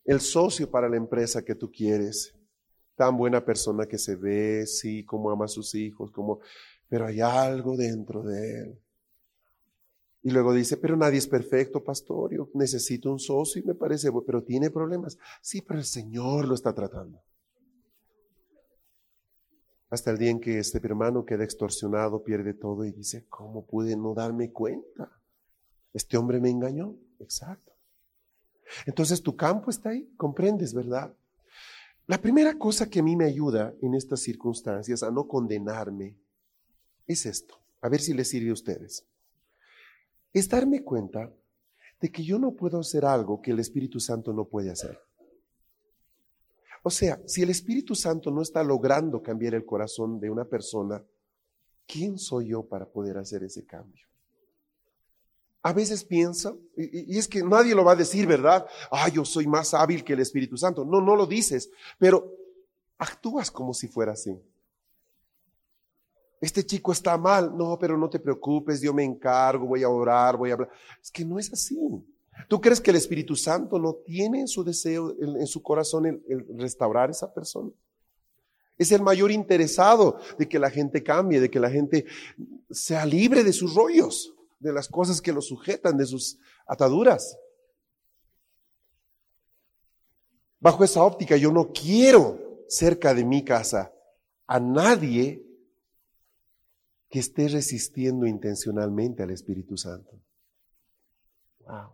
El 0.06 0.20
socio 0.20 0.70
para 0.70 0.88
la 0.88 0.96
empresa 0.96 1.44
que 1.44 1.54
tú 1.54 1.70
quieres. 1.70 2.34
Tan 2.94 3.16
buena 3.16 3.44
persona 3.44 3.86
que 3.86 3.98
se 3.98 4.16
ve, 4.16 4.66
sí, 4.66 5.04
como 5.04 5.30
ama 5.30 5.44
a 5.44 5.48
sus 5.48 5.74
hijos, 5.74 6.10
como, 6.10 6.40
pero 6.88 7.06
hay 7.06 7.20
algo 7.20 7.76
dentro 7.76 8.22
de 8.22 8.60
él. 8.60 8.80
Y 10.22 10.30
luego 10.30 10.52
dice, 10.52 10.76
pero 10.76 10.96
nadie 10.96 11.18
es 11.18 11.26
perfecto, 11.28 11.84
pastor, 11.84 12.34
yo 12.34 12.48
necesito 12.54 13.12
un 13.12 13.18
socio 13.18 13.62
y 13.62 13.64
me 13.64 13.74
parece, 13.74 14.10
pero 14.26 14.42
tiene 14.42 14.70
problemas. 14.70 15.18
Sí, 15.42 15.60
pero 15.60 15.78
el 15.78 15.84
Señor 15.84 16.48
lo 16.48 16.54
está 16.54 16.74
tratando. 16.74 17.22
Hasta 19.88 20.10
el 20.10 20.18
día 20.18 20.30
en 20.30 20.40
que 20.40 20.58
este 20.58 20.78
hermano 20.78 21.24
queda 21.24 21.44
extorsionado, 21.44 22.24
pierde 22.24 22.54
todo 22.54 22.84
y 22.84 22.90
dice, 22.90 23.26
¿cómo 23.28 23.66
pude 23.66 23.96
no 23.96 24.14
darme 24.14 24.50
cuenta? 24.50 25.12
Este 25.92 26.16
hombre 26.16 26.40
me 26.40 26.50
engañó. 26.50 26.96
Exacto. 27.20 27.75
Entonces 28.86 29.22
tu 29.22 29.36
campo 29.36 29.70
está 29.70 29.90
ahí, 29.90 30.08
comprendes, 30.16 30.74
¿verdad? 30.74 31.14
La 32.06 32.20
primera 32.20 32.56
cosa 32.56 32.88
que 32.88 33.00
a 33.00 33.02
mí 33.02 33.16
me 33.16 33.24
ayuda 33.24 33.74
en 33.82 33.94
estas 33.94 34.20
circunstancias 34.20 35.02
a 35.02 35.10
no 35.10 35.26
condenarme 35.26 36.16
es 37.06 37.26
esto. 37.26 37.58
A 37.80 37.88
ver 37.88 38.00
si 38.00 38.14
les 38.14 38.28
sirve 38.28 38.50
a 38.50 38.54
ustedes. 38.54 39.04
Es 40.32 40.48
darme 40.48 40.82
cuenta 40.82 41.32
de 42.00 42.10
que 42.10 42.24
yo 42.24 42.38
no 42.38 42.52
puedo 42.52 42.80
hacer 42.80 43.04
algo 43.04 43.40
que 43.40 43.50
el 43.50 43.58
Espíritu 43.58 44.00
Santo 44.00 44.32
no 44.32 44.44
puede 44.44 44.70
hacer. 44.70 44.98
O 46.82 46.90
sea, 46.90 47.20
si 47.26 47.42
el 47.42 47.50
Espíritu 47.50 47.96
Santo 47.96 48.30
no 48.30 48.42
está 48.42 48.62
logrando 48.62 49.20
cambiar 49.20 49.54
el 49.54 49.64
corazón 49.64 50.20
de 50.20 50.30
una 50.30 50.44
persona, 50.44 51.02
¿quién 51.86 52.18
soy 52.18 52.48
yo 52.48 52.62
para 52.64 52.86
poder 52.86 53.18
hacer 53.18 53.42
ese 53.42 53.64
cambio? 53.64 54.06
A 55.66 55.72
veces 55.72 56.04
pienso, 56.04 56.60
y, 56.76 57.18
es 57.18 57.26
que 57.26 57.42
nadie 57.42 57.74
lo 57.74 57.84
va 57.84 57.90
a 57.90 57.96
decir, 57.96 58.24
¿verdad? 58.24 58.64
Ah, 58.88 59.08
yo 59.08 59.24
soy 59.24 59.48
más 59.48 59.74
hábil 59.74 60.04
que 60.04 60.12
el 60.12 60.20
Espíritu 60.20 60.56
Santo. 60.56 60.84
No, 60.84 61.00
no 61.00 61.16
lo 61.16 61.26
dices, 61.26 61.68
pero 61.98 62.32
actúas 62.98 63.50
como 63.50 63.74
si 63.74 63.88
fuera 63.88 64.12
así. 64.12 64.40
Este 66.40 66.64
chico 66.64 66.92
está 66.92 67.18
mal, 67.18 67.56
no, 67.56 67.76
pero 67.80 67.98
no 67.98 68.08
te 68.08 68.20
preocupes, 68.20 68.80
yo 68.80 68.94
me 68.94 69.02
encargo, 69.02 69.66
voy 69.66 69.82
a 69.82 69.88
orar, 69.88 70.36
voy 70.36 70.50
a 70.50 70.52
hablar. 70.52 70.70
Es 71.02 71.10
que 71.10 71.24
no 71.24 71.36
es 71.36 71.52
así. 71.52 71.76
¿Tú 72.48 72.60
crees 72.60 72.80
que 72.80 72.92
el 72.92 72.98
Espíritu 72.98 73.34
Santo 73.34 73.76
no 73.80 73.92
tiene 73.92 74.42
en 74.42 74.46
su 74.46 74.62
deseo, 74.62 75.16
en, 75.20 75.48
su 75.48 75.64
corazón, 75.64 76.06
el, 76.06 76.22
el 76.28 76.60
restaurar 76.60 77.08
a 77.08 77.12
esa 77.12 77.34
persona? 77.34 77.72
Es 78.78 78.92
el 78.92 79.02
mayor 79.02 79.32
interesado 79.32 80.20
de 80.38 80.48
que 80.48 80.60
la 80.60 80.70
gente 80.70 81.02
cambie, 81.02 81.40
de 81.40 81.50
que 81.50 81.58
la 81.58 81.70
gente 81.70 82.06
sea 82.70 83.04
libre 83.04 83.42
de 83.42 83.52
sus 83.52 83.74
rollos 83.74 84.35
de 84.66 84.72
las 84.72 84.88
cosas 84.88 85.20
que 85.20 85.32
lo 85.32 85.40
sujetan, 85.40 85.96
de 85.96 86.06
sus 86.06 86.38
ataduras. 86.66 87.38
Bajo 90.60 90.84
esa 90.84 91.02
óptica, 91.02 91.36
yo 91.36 91.52
no 91.52 91.72
quiero 91.72 92.64
cerca 92.68 93.14
de 93.14 93.24
mi 93.24 93.44
casa 93.44 93.92
a 94.46 94.58
nadie 94.58 95.42
que 97.08 97.20
esté 97.20 97.48
resistiendo 97.48 98.26
intencionalmente 98.26 99.22
al 99.22 99.30
Espíritu 99.30 99.76
Santo. 99.76 100.20
Wow. 101.60 101.92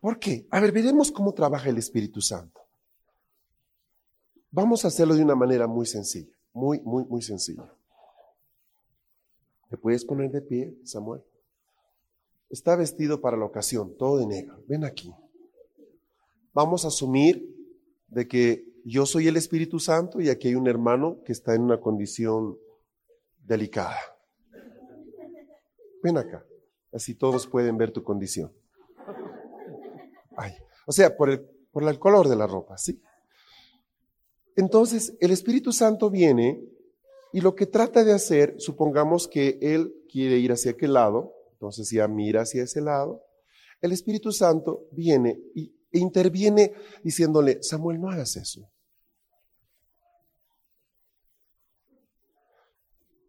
¿Por 0.00 0.18
qué? 0.18 0.46
A 0.50 0.60
ver, 0.60 0.72
veremos 0.72 1.10
cómo 1.10 1.32
trabaja 1.32 1.68
el 1.68 1.78
Espíritu 1.78 2.20
Santo. 2.20 2.60
Vamos 4.50 4.84
a 4.84 4.88
hacerlo 4.88 5.14
de 5.14 5.22
una 5.22 5.34
manera 5.34 5.66
muy 5.66 5.86
sencilla, 5.86 6.34
muy, 6.52 6.80
muy, 6.80 7.04
muy 7.04 7.22
sencilla. 7.22 7.75
¿Te 9.68 9.76
puedes 9.76 10.04
poner 10.04 10.30
de 10.30 10.42
pie, 10.42 10.76
Samuel? 10.84 11.22
Está 12.48 12.76
vestido 12.76 13.20
para 13.20 13.36
la 13.36 13.44
ocasión, 13.44 13.96
todo 13.96 14.18
de 14.18 14.26
negro. 14.26 14.62
Ven 14.68 14.84
aquí. 14.84 15.12
Vamos 16.52 16.84
a 16.84 16.88
asumir 16.88 17.54
de 18.08 18.28
que 18.28 18.64
yo 18.84 19.04
soy 19.04 19.26
el 19.26 19.36
Espíritu 19.36 19.80
Santo 19.80 20.20
y 20.20 20.28
aquí 20.28 20.48
hay 20.48 20.54
un 20.54 20.68
hermano 20.68 21.22
que 21.24 21.32
está 21.32 21.54
en 21.54 21.62
una 21.62 21.80
condición 21.80 22.56
delicada. 23.44 23.98
Ven 26.02 26.18
acá, 26.18 26.46
así 26.92 27.14
todos 27.14 27.48
pueden 27.48 27.76
ver 27.76 27.90
tu 27.90 28.04
condición. 28.04 28.52
Ay, 30.36 30.52
o 30.86 30.92
sea, 30.92 31.16
por 31.16 31.30
el, 31.30 31.40
por 31.72 31.82
el 31.82 31.98
color 31.98 32.28
de 32.28 32.36
la 32.36 32.46
ropa, 32.46 32.78
¿sí? 32.78 33.02
Entonces, 34.54 35.16
el 35.20 35.32
Espíritu 35.32 35.72
Santo 35.72 36.08
viene 36.08 36.62
y 37.32 37.40
lo 37.40 37.54
que 37.54 37.66
trata 37.66 38.04
de 38.04 38.12
hacer, 38.12 38.54
supongamos 38.58 39.28
que 39.28 39.58
él 39.60 39.92
quiere 40.10 40.38
ir 40.38 40.52
hacia 40.52 40.72
aquel 40.72 40.94
lado, 40.94 41.34
entonces 41.52 41.90
ya 41.90 42.06
mira 42.08 42.42
hacia 42.42 42.62
ese 42.62 42.80
lado, 42.80 43.22
el 43.80 43.92
Espíritu 43.92 44.32
Santo 44.32 44.86
viene 44.92 45.38
e 45.54 45.98
interviene 45.98 46.72
diciéndole, 47.02 47.62
Samuel, 47.62 48.00
no 48.00 48.10
hagas 48.10 48.36
eso. 48.36 48.70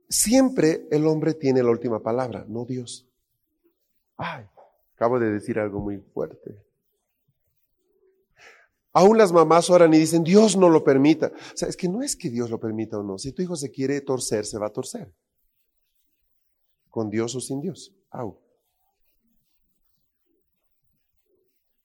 Siempre 0.09 0.87
el 0.89 1.05
hombre 1.05 1.33
tiene 1.33 1.61
la 1.61 1.69
última 1.69 2.01
palabra, 2.01 2.45
no 2.47 2.65
Dios. 2.65 3.09
Ay, 4.15 4.45
acabo 4.95 5.19
de 5.19 5.31
decir 5.31 5.59
algo 5.59 5.79
muy 5.79 5.97
fuerte. 5.97 6.66
Aún 8.97 9.19
las 9.19 9.31
mamás 9.31 9.69
oran 9.69 9.93
y 9.93 9.99
dicen, 9.99 10.23
Dios 10.23 10.57
no 10.57 10.69
lo 10.69 10.83
permita. 10.83 11.27
O 11.27 11.55
sea, 11.55 11.69
es 11.69 11.77
que 11.77 11.87
no 11.87 12.01
es 12.01 12.15
que 12.15 12.31
Dios 12.31 12.49
lo 12.49 12.59
permita 12.59 12.97
o 12.97 13.03
no. 13.03 13.19
Si 13.19 13.31
tu 13.31 13.43
hijo 13.43 13.55
se 13.55 13.69
quiere 13.69 14.01
torcer, 14.01 14.43
se 14.43 14.57
va 14.57 14.65
a 14.65 14.73
torcer. 14.73 15.13
Con 16.89 17.11
Dios 17.11 17.35
o 17.35 17.39
sin 17.39 17.61
Dios. 17.61 17.93
Au. 18.09 18.39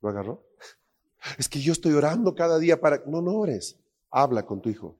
¿Lo 0.01 0.09
agarró? 0.09 0.43
Es 1.39 1.51
que 1.51 1.61
yo 1.61 1.75
estoy 1.75 1.93
orando 1.93 2.35
cada 2.35 2.59
día 2.59 2.81
para... 2.81 3.03
No, 3.07 3.21
no 3.21 3.35
ores. 3.35 3.77
Habla 4.11 4.47
con 4.47 4.63
tu 4.63 4.71
hijo. 4.71 4.97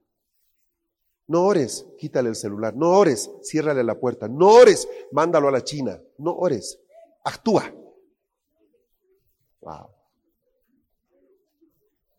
No 1.25 1.45
ores, 1.47 1.87
quítale 1.97 2.29
el 2.29 2.35
celular. 2.35 2.75
No 2.75 2.91
ores, 2.91 3.31
ciérrale 3.41 3.83
la 3.83 3.99
puerta. 3.99 4.27
No 4.27 4.49
ores, 4.49 4.87
mándalo 5.11 5.47
a 5.47 5.51
la 5.51 5.63
China. 5.63 5.99
No 6.19 6.35
ores, 6.35 6.79
actúa. 7.23 7.73
Wow. 9.61 10.02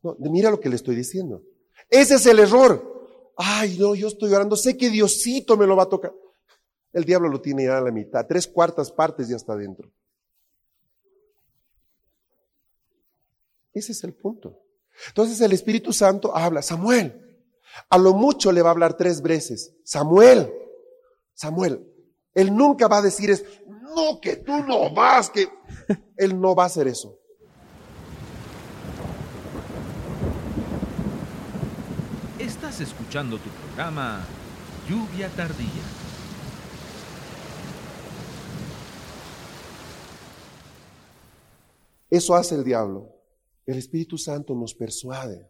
No, 0.05 0.31
mira 0.31 0.51
lo 0.51 0.61
que 0.61 0.69
le 0.69 0.77
estoy 0.77 0.95
diciendo. 0.95 1.43
Ese 1.89 2.17
es 2.17 2.27
el 2.27 2.39
error. 2.39 3.33
Ay, 3.37 3.77
no, 3.79 3.95
yo 3.95 4.09
estoy 4.09 4.33
orando, 4.33 4.55
sé 4.55 4.77
que 4.77 4.91
Diosito 4.91 5.57
me 5.57 5.67
lo 5.67 5.75
va 5.75 5.85
a 5.85 5.89
tocar. 5.89 6.13
El 6.93 7.05
diablo 7.05 7.29
lo 7.29 7.41
tiene 7.41 7.65
ya 7.65 7.79
a 7.79 7.81
la 7.81 7.91
mitad, 7.91 8.25
tres 8.27 8.47
cuartas 8.47 8.93
partes 8.93 9.29
ya 9.29 9.37
está 9.37 9.57
dentro. 9.57 9.91
Ese 13.73 13.93
es 13.93 14.05
el 14.05 14.13
punto. 14.13 14.61
Entonces 15.09 15.41
el 15.41 15.53
Espíritu 15.53 15.93
Santo 15.93 16.37
habla, 16.37 16.63
Samuel, 16.63 17.43
a 17.89 17.99
lo 17.99 18.13
mucho 18.13 18.53
le 18.53 18.63
va 18.63 18.69
a 18.69 18.73
hablar 18.73 18.97
tres 18.97 19.23
veces, 19.23 19.75
Samuel, 19.83 20.53
Samuel, 21.33 21.85
Él 22.35 22.55
nunca 22.55 22.87
va 22.87 22.99
a 22.99 23.03
decir 23.03 23.31
es, 23.31 23.45
no, 23.67 24.21
que 24.21 24.37
tú 24.37 24.63
no 24.63 24.95
vas, 24.95 25.31
que 25.31 25.49
Él 26.17 26.41
no 26.41 26.55
va 26.55 26.65
a 26.65 26.67
hacer 26.67 26.87
eso. 26.87 27.19
Estás 32.65 32.81
escuchando 32.81 33.37
tu 33.39 33.51
programa 33.51 34.25
Lluvia 34.89 35.29
Tardía. 35.29 35.69
Eso 42.09 42.35
hace 42.35 42.55
el 42.55 42.65
diablo. 42.65 43.13
El 43.67 43.77
Espíritu 43.77 44.17
Santo 44.17 44.55
nos 44.55 44.75
persuade. 44.75 45.47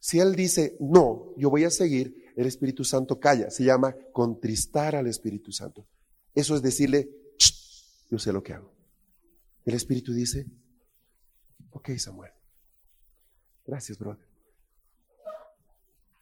Si 0.00 0.18
Él 0.18 0.34
dice, 0.34 0.76
no, 0.80 1.32
yo 1.36 1.50
voy 1.50 1.62
a 1.62 1.70
seguir, 1.70 2.32
el 2.34 2.48
Espíritu 2.48 2.82
Santo 2.82 3.20
calla. 3.20 3.48
Se 3.48 3.62
llama 3.62 3.94
contristar 4.12 4.96
al 4.96 5.06
Espíritu 5.06 5.52
Santo. 5.52 5.86
Eso 6.34 6.56
es 6.56 6.62
decirle, 6.62 7.08
yo 8.10 8.18
sé 8.18 8.32
lo 8.32 8.42
que 8.42 8.54
hago. 8.54 8.74
El 9.64 9.74
Espíritu 9.74 10.12
dice, 10.12 10.46
ok 11.70 11.90
Samuel. 11.96 12.32
Gracias, 13.64 13.96
brother. 13.96 14.25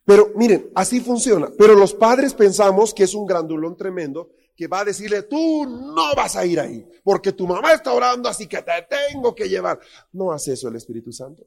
Pero 0.04 0.32
miren, 0.34 0.70
así 0.74 1.00
funciona. 1.00 1.50
Pero 1.56 1.74
los 1.74 1.94
padres 1.94 2.34
pensamos 2.34 2.92
que 2.92 3.04
es 3.04 3.14
un 3.14 3.26
grandulón 3.26 3.76
tremendo 3.76 4.30
que 4.56 4.68
va 4.68 4.80
a 4.80 4.84
decirle, 4.84 5.22
tú 5.22 5.66
no 5.66 6.14
vas 6.16 6.36
a 6.36 6.46
ir 6.46 6.60
ahí, 6.60 6.86
porque 7.02 7.32
tu 7.32 7.46
mamá 7.46 7.72
está 7.72 7.92
orando, 7.92 8.28
así 8.28 8.46
que 8.46 8.62
te 8.62 8.72
tengo 9.10 9.34
que 9.34 9.48
llevar. 9.48 9.80
No 10.12 10.30
hace 10.30 10.52
eso 10.52 10.68
el 10.68 10.76
Espíritu 10.76 11.12
Santo. 11.12 11.44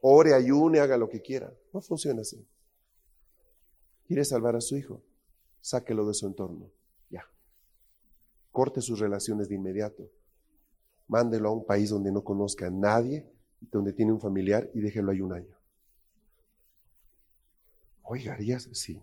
Ore, 0.00 0.34
ayune, 0.34 0.78
haga 0.78 0.96
lo 0.96 1.08
que 1.08 1.20
quiera. 1.20 1.52
No 1.72 1.80
funciona 1.80 2.20
así. 2.20 2.46
¿Quiere 4.06 4.24
salvar 4.24 4.54
a 4.54 4.60
su 4.60 4.76
hijo? 4.76 5.02
Sáquelo 5.60 6.06
de 6.06 6.14
su 6.14 6.26
entorno. 6.26 6.70
Ya. 7.10 7.24
Corte 8.52 8.80
sus 8.80 9.00
relaciones 9.00 9.48
de 9.48 9.56
inmediato. 9.56 10.08
Mándelo 11.08 11.48
a 11.48 11.52
un 11.52 11.66
país 11.66 11.90
donde 11.90 12.12
no 12.12 12.22
conozca 12.22 12.68
a 12.68 12.70
nadie, 12.70 13.28
donde 13.60 13.92
tiene 13.92 14.12
un 14.12 14.20
familiar 14.20 14.70
y 14.74 14.80
déjelo 14.80 15.10
ahí 15.10 15.20
un 15.20 15.32
año. 15.32 15.55
Oiga, 18.08 18.34
¿harías? 18.34 18.68
Sí. 18.72 19.02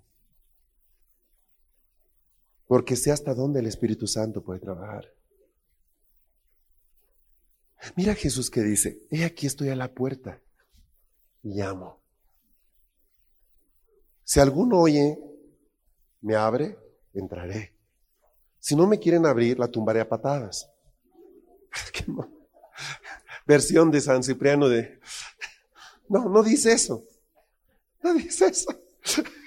Porque 2.68 2.96
sé 2.96 3.12
hasta 3.12 3.34
dónde 3.34 3.60
el 3.60 3.68
Espíritu 3.68 4.08
Santo 4.08 4.44
puede 4.44 4.60
trabajar. 4.60 5.14
Mira 7.96 8.16
Jesús 8.16 8.50
que 8.50 8.62
dice, 8.62 9.02
he 9.12 9.26
aquí 9.26 9.46
estoy 9.46 9.70
a 9.70 9.76
la 9.76 9.94
puerta 9.94 10.42
llamo. 11.44 12.02
Si 14.24 14.40
alguno 14.40 14.80
oye, 14.80 15.20
me 16.22 16.36
abre, 16.36 16.78
entraré. 17.14 17.74
Si 18.60 18.76
no 18.76 18.88
me 18.88 19.00
quieren 19.00 19.26
abrir, 19.26 19.60
la 19.60 19.68
tumbaré 19.68 20.00
a 20.00 20.08
patadas. 20.08 20.72
Versión 23.46 23.92
de 23.92 24.02
San 24.02 24.24
Cipriano 24.24 24.70
de... 24.70 25.00
No, 26.10 26.30
no 26.30 26.44
dice 26.44 26.74
eso. 26.74 27.06
No 28.04 28.14
dice 28.14 28.46
eso. 28.46 28.83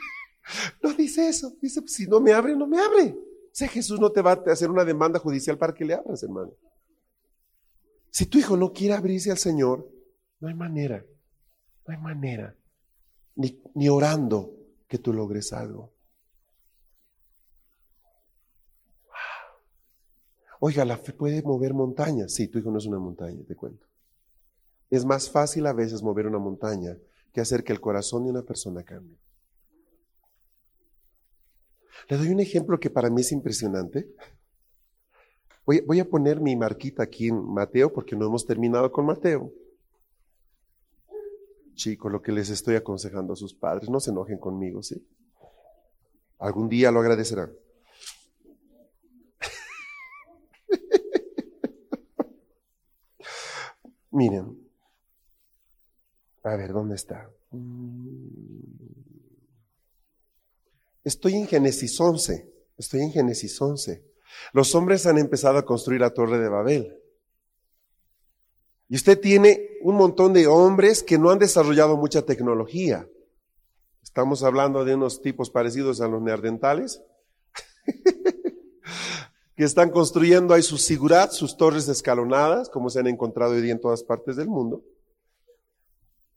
No 0.80 0.92
dice 0.92 1.28
eso. 1.28 1.56
Dice, 1.60 1.82
si 1.88 2.06
no 2.06 2.20
me 2.20 2.32
abre, 2.32 2.54
no 2.54 2.68
me 2.68 2.78
abre. 2.78 3.16
Si 3.50 3.66
Jesús 3.66 3.98
no 3.98 4.12
te 4.12 4.22
va 4.22 4.32
a 4.32 4.52
hacer 4.52 4.70
una 4.70 4.84
demanda 4.84 5.18
judicial 5.18 5.58
para 5.58 5.74
que 5.74 5.84
le 5.84 5.94
abras, 5.94 6.22
hermano. 6.22 6.52
Si 8.10 8.26
tu 8.26 8.38
hijo 8.38 8.56
no 8.56 8.72
quiere 8.72 8.94
abrirse 8.94 9.30
al 9.30 9.38
Señor, 9.38 9.90
no 10.38 10.46
hay 10.48 10.54
manera. 10.54 11.04
No 11.86 11.94
hay 11.94 12.00
manera, 12.00 12.56
ni, 13.36 13.62
ni 13.74 13.88
orando, 13.88 14.52
que 14.88 14.98
tú 14.98 15.12
logres 15.12 15.52
algo. 15.52 15.92
Oiga, 20.58 20.84
la 20.84 20.96
fe 20.96 21.12
puede 21.12 21.42
mover 21.42 21.74
montañas. 21.74 22.32
Sí, 22.32 22.48
tu 22.48 22.58
hijo 22.58 22.70
no 22.70 22.78
es 22.78 22.86
una 22.86 22.98
montaña, 22.98 23.44
te 23.46 23.54
cuento. 23.54 23.86
Es 24.90 25.04
más 25.04 25.30
fácil 25.30 25.66
a 25.66 25.72
veces 25.72 26.02
mover 26.02 26.26
una 26.26 26.38
montaña 26.38 26.96
que 27.32 27.40
hacer 27.40 27.62
que 27.62 27.72
el 27.72 27.80
corazón 27.80 28.24
de 28.24 28.30
una 28.30 28.42
persona 28.42 28.82
cambie. 28.82 29.18
Le 32.08 32.16
doy 32.16 32.28
un 32.28 32.40
ejemplo 32.40 32.78
que 32.78 32.90
para 32.90 33.10
mí 33.10 33.20
es 33.20 33.32
impresionante. 33.32 34.08
Voy, 35.64 35.98
a 35.98 36.08
poner 36.08 36.40
mi 36.40 36.54
marquita 36.54 37.02
aquí 37.02 37.26
en 37.26 37.52
Mateo 37.52 37.92
porque 37.92 38.14
no 38.14 38.26
hemos 38.26 38.46
terminado 38.46 38.92
con 38.92 39.04
Mateo. 39.04 39.52
Chicos, 41.74 42.12
lo 42.12 42.22
que 42.22 42.30
les 42.30 42.50
estoy 42.50 42.76
aconsejando 42.76 43.32
a 43.32 43.36
sus 43.36 43.52
padres, 43.52 43.90
no 43.90 43.98
se 43.98 44.12
enojen 44.12 44.38
conmigo, 44.38 44.84
¿sí? 44.84 45.04
Algún 46.38 46.68
día 46.68 46.92
lo 46.92 47.00
agradecerán. 47.00 47.50
Miren, 54.12 54.56
a 56.44 56.54
ver, 56.54 56.72
¿dónde 56.72 56.94
está? 56.94 57.28
Estoy 61.06 61.34
en 61.36 61.46
Génesis 61.46 62.00
11, 62.00 62.52
estoy 62.76 63.02
en 63.02 63.12
Génesis 63.12 63.62
11. 63.62 64.04
Los 64.52 64.74
hombres 64.74 65.06
han 65.06 65.18
empezado 65.18 65.56
a 65.56 65.64
construir 65.64 66.00
la 66.00 66.12
torre 66.12 66.36
de 66.36 66.48
Babel. 66.48 66.98
Y 68.88 68.96
usted 68.96 69.20
tiene 69.20 69.78
un 69.82 69.94
montón 69.94 70.32
de 70.32 70.48
hombres 70.48 71.04
que 71.04 71.16
no 71.16 71.30
han 71.30 71.38
desarrollado 71.38 71.96
mucha 71.96 72.22
tecnología. 72.22 73.08
Estamos 74.02 74.42
hablando 74.42 74.84
de 74.84 74.96
unos 74.96 75.22
tipos 75.22 75.48
parecidos 75.48 76.00
a 76.00 76.08
los 76.08 76.20
neandertales, 76.20 77.00
que 79.54 79.62
están 79.62 79.90
construyendo 79.90 80.54
ahí 80.54 80.62
sus 80.62 80.82
sigurats, 80.82 81.36
sus 81.36 81.56
torres 81.56 81.86
escalonadas, 81.86 82.68
como 82.68 82.90
se 82.90 82.98
han 82.98 83.06
encontrado 83.06 83.52
hoy 83.52 83.60
día 83.60 83.70
en 83.70 83.80
todas 83.80 84.02
partes 84.02 84.34
del 84.34 84.48
mundo. 84.48 84.82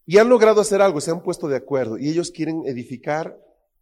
Y 0.06 0.18
han 0.18 0.28
logrado 0.28 0.60
hacer 0.60 0.80
algo, 0.80 1.00
se 1.00 1.10
han 1.10 1.24
puesto 1.24 1.48
de 1.48 1.56
acuerdo 1.56 1.98
y 1.98 2.08
ellos 2.08 2.30
quieren 2.30 2.62
edificar 2.66 3.36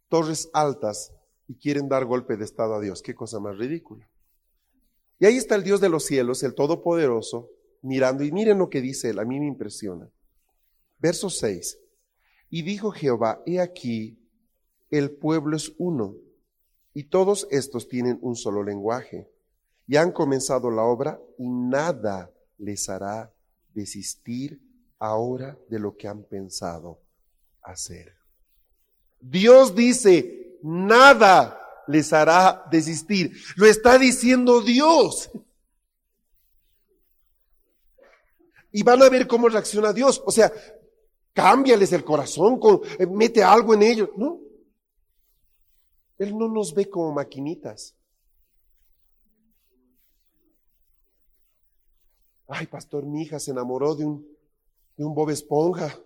torres 0.09 0.49
altas 0.53 1.13
y 1.47 1.55
quieren 1.55 1.87
dar 1.87 2.05
golpe 2.05 2.35
de 2.35 2.45
estado 2.45 2.75
a 2.75 2.81
Dios. 2.81 3.01
Qué 3.01 3.15
cosa 3.15 3.39
más 3.39 3.57
ridícula. 3.57 4.09
Y 5.19 5.25
ahí 5.25 5.37
está 5.37 5.55
el 5.55 5.63
Dios 5.63 5.81
de 5.81 5.89
los 5.89 6.05
cielos, 6.05 6.43
el 6.43 6.55
Todopoderoso, 6.55 7.49
mirando 7.81 8.23
y 8.23 8.31
miren 8.31 8.57
lo 8.57 8.69
que 8.69 8.81
dice 8.81 9.09
él, 9.09 9.19
a 9.19 9.25
mí 9.25 9.39
me 9.39 9.47
impresiona. 9.47 10.09
Verso 10.97 11.29
6. 11.29 11.79
Y 12.49 12.61
dijo 12.63 12.91
Jehová, 12.91 13.41
he 13.45 13.59
aquí, 13.59 14.17
el 14.89 15.11
pueblo 15.11 15.55
es 15.55 15.73
uno, 15.77 16.15
y 16.93 17.05
todos 17.05 17.47
estos 17.51 17.87
tienen 17.87 18.17
un 18.21 18.35
solo 18.35 18.63
lenguaje, 18.63 19.29
y 19.87 19.97
han 19.97 20.11
comenzado 20.11 20.71
la 20.71 20.83
obra, 20.83 21.21
y 21.37 21.49
nada 21.49 22.31
les 22.57 22.89
hará 22.89 23.33
desistir 23.73 24.61
ahora 24.97 25.57
de 25.69 25.79
lo 25.79 25.95
que 25.95 26.07
han 26.07 26.23
pensado 26.23 27.01
hacer. 27.61 28.18
Dios 29.19 29.75
dice, 29.75 30.57
nada 30.63 31.59
les 31.87 32.13
hará 32.13 32.65
desistir. 32.71 33.33
Lo 33.55 33.65
está 33.65 33.97
diciendo 33.97 34.61
Dios. 34.61 35.29
y 38.71 38.83
van 38.83 39.01
a 39.01 39.09
ver 39.09 39.27
cómo 39.27 39.49
reacciona 39.49 39.93
Dios. 39.93 40.21
O 40.25 40.31
sea, 40.31 40.51
cámbiales 41.33 41.91
el 41.93 42.03
corazón, 42.03 42.59
con, 42.59 42.81
eh, 42.97 43.07
mete 43.07 43.43
algo 43.43 43.73
en 43.73 43.83
ellos. 43.83 44.09
No. 44.15 44.39
Él 46.17 46.37
no 46.37 46.47
nos 46.47 46.73
ve 46.73 46.89
como 46.89 47.11
maquinitas. 47.13 47.95
Ay, 52.47 52.67
pastor, 52.67 53.05
mi 53.05 53.21
hija 53.21 53.39
se 53.39 53.51
enamoró 53.51 53.95
de 53.95 54.05
un, 54.05 54.27
de 54.97 55.05
un 55.05 55.13
Bob 55.13 55.29
Esponja. 55.29 55.97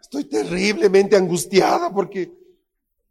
Estoy 0.00 0.24
terriblemente 0.24 1.16
angustiada 1.16 1.92
porque 1.92 2.32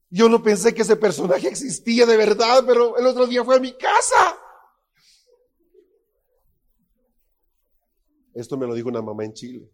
yo 0.10 0.30
no 0.30 0.42
pensé 0.42 0.74
que 0.74 0.84
ese 0.84 0.96
personaje 0.96 1.48
existía 1.48 2.06
de 2.06 2.18
verdad, 2.18 2.64
pero 2.66 2.98
el 2.98 3.06
otro 3.06 3.28
día 3.28 3.44
fue 3.44 3.58
a 3.58 3.60
mi 3.60 3.74
casa. 3.74 4.40
Esto 8.34 8.58
me 8.58 8.68
lo 8.68 8.74
dijo 8.74 8.90
una 8.90 9.02
mamá 9.02 9.24
en 9.26 9.34
Chile. 9.34 9.70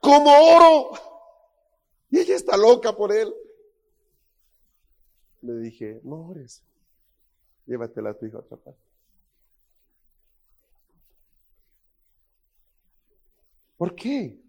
Como 0.00 0.30
oro. 0.30 0.90
Y 2.10 2.18
ella 2.18 2.36
está 2.36 2.56
loca 2.56 2.94
por 2.94 3.12
él. 3.12 3.32
Le 5.42 5.58
dije, 5.58 6.00
no 6.02 6.28
ores. 6.28 6.62
Llévatela 7.66 8.10
a 8.10 8.14
tu 8.14 8.26
hija 8.26 8.38
a 8.38 8.40
otra 8.40 8.56
parte. 8.56 8.80
¿Por 13.76 13.94
qué? 13.94 14.43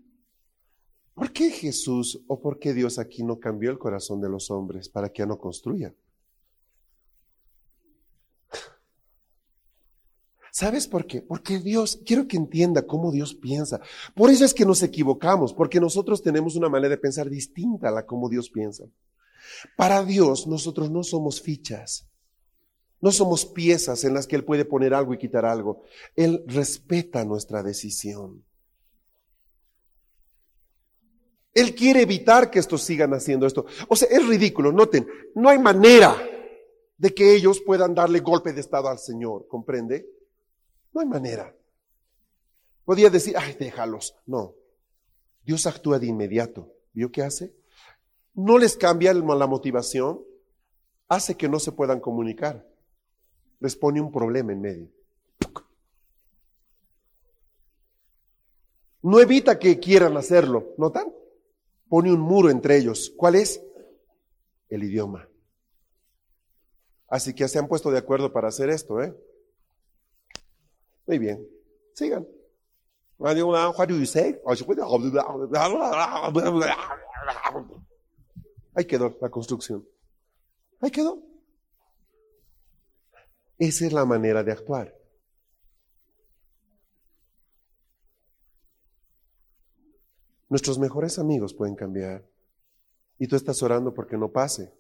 ¿Por 1.16 1.32
qué 1.32 1.50
Jesús 1.50 2.22
o 2.28 2.40
por 2.40 2.60
qué 2.60 2.74
Dios 2.74 3.00
aquí 3.00 3.24
no 3.24 3.40
cambió 3.40 3.72
el 3.72 3.80
corazón 3.80 4.22
de 4.22 4.30
los 4.30 4.52
hombres 4.52 4.90
para 4.90 5.10
que 5.10 5.20
ya 5.20 5.26
no 5.26 5.40
construyan? 5.40 5.96
¿Sabes 10.52 10.88
por 10.88 11.06
qué? 11.06 11.22
Porque 11.22 11.60
Dios, 11.60 12.00
quiero 12.06 12.30
que 12.30 12.38
entienda 12.38 12.88
cómo 12.88 13.12
Dios 13.12 13.34
piensa. 13.34 13.82
Por 14.14 14.30
eso 14.30 14.46
es 14.46 14.54
que 14.54 14.66
nos 14.66 14.84
equivocamos, 14.84 15.54
porque 15.54 15.82
nosotros 15.82 16.22
tenemos 16.22 16.56
una 16.56 16.70
manera 16.70 16.92
de 16.92 16.98
pensar 16.98 17.30
distinta 17.30 17.90
a 17.90 17.92
la 17.92 18.06
como 18.06 18.30
Dios 18.30 18.50
piensa. 18.50 18.86
Para 19.76 20.06
Dios 20.06 20.48
nosotros 20.48 20.90
no 20.90 21.04
somos 21.04 21.42
fichas, 21.42 22.08
no 23.02 23.12
somos 23.12 23.46
piezas 23.46 24.06
en 24.06 24.14
las 24.14 24.28
que 24.28 24.38
Él 24.38 24.46
puede 24.46 24.64
poner 24.64 24.94
algo 24.94 25.14
y 25.14 25.18
quitar 25.18 25.46
algo. 25.46 25.84
Él 26.16 26.46
respeta 26.48 27.26
nuestra 27.26 27.62
decisión. 27.62 28.45
Él 31.56 31.74
quiere 31.74 32.02
evitar 32.02 32.52
que 32.52 32.60
estos 32.60 32.84
sigan 32.84 33.14
haciendo 33.14 33.48
esto. 33.48 33.66
O 33.88 33.96
sea, 33.96 34.10
es 34.12 34.28
ridículo, 34.28 34.74
noten, 34.74 35.08
no 35.34 35.50
hay 35.50 35.58
manera 35.58 36.16
de 36.98 37.14
que 37.14 37.34
ellos 37.34 37.62
puedan 37.62 37.96
darle 37.96 38.20
golpe 38.20 38.52
de 38.52 38.60
estado 38.60 38.90
al 38.90 39.00
Señor, 39.00 39.48
¿comprende? 39.48 40.06
No 40.94 41.00
hay 41.00 41.08
manera. 41.08 41.56
Podía 42.84 43.10
decir, 43.10 43.36
ay, 43.38 43.56
déjalos. 43.58 44.16
No. 44.26 44.54
Dios 45.44 45.66
actúa 45.66 45.98
de 45.98 46.08
inmediato. 46.08 46.74
¿Vio 46.92 47.10
qué 47.10 47.24
hace? 47.24 47.56
No 48.34 48.58
les 48.58 48.76
cambia 48.76 49.14
la 49.14 49.48
motivación, 49.48 50.22
hace 51.08 51.36
que 51.36 51.48
no 51.48 51.60
se 51.60 51.72
puedan 51.72 52.02
comunicar. 52.02 52.68
Les 53.62 53.78
pone 53.78 54.02
un 54.02 54.12
problema 54.12 54.52
en 54.52 54.60
medio. 54.62 54.90
No 59.02 59.22
evita 59.22 59.58
que 59.58 59.80
quieran 59.80 60.18
hacerlo, 60.18 60.74
¿notan? 60.78 61.14
Pone 61.90 62.12
un 62.12 62.20
muro 62.20 62.50
entre 62.50 62.78
ellos. 62.78 63.14
¿Cuál 63.16 63.36
es? 63.36 63.62
El 64.70 64.84
idioma. 64.84 65.28
Así 67.08 67.34
que 67.34 67.48
se 67.48 67.60
han 67.60 67.68
puesto 67.68 67.92
de 67.92 68.00
acuerdo 68.00 68.34
para 68.34 68.48
hacer 68.48 68.70
esto, 68.70 69.02
¿eh? 69.02 69.16
Muy 71.06 71.20
bien, 71.20 71.48
sigan. 71.94 72.28
Ahí 78.74 78.86
quedó 78.86 79.16
la 79.22 79.30
construcción. 79.30 79.88
Ahí 80.82 80.92
quedó. 80.92 81.22
Esa 83.58 83.86
es 83.86 83.94
la 83.94 84.04
manera 84.04 84.44
de 84.44 84.52
actuar. 84.52 84.94
Nuestros 90.50 90.78
mejores 90.78 91.18
amigos 91.20 91.54
pueden 91.54 91.76
cambiar. 91.76 92.26
Y 93.18 93.28
tú 93.28 93.36
estás 93.36 93.62
orando 93.64 93.94
porque 93.94 94.18
no 94.18 94.32
pase. 94.32 94.74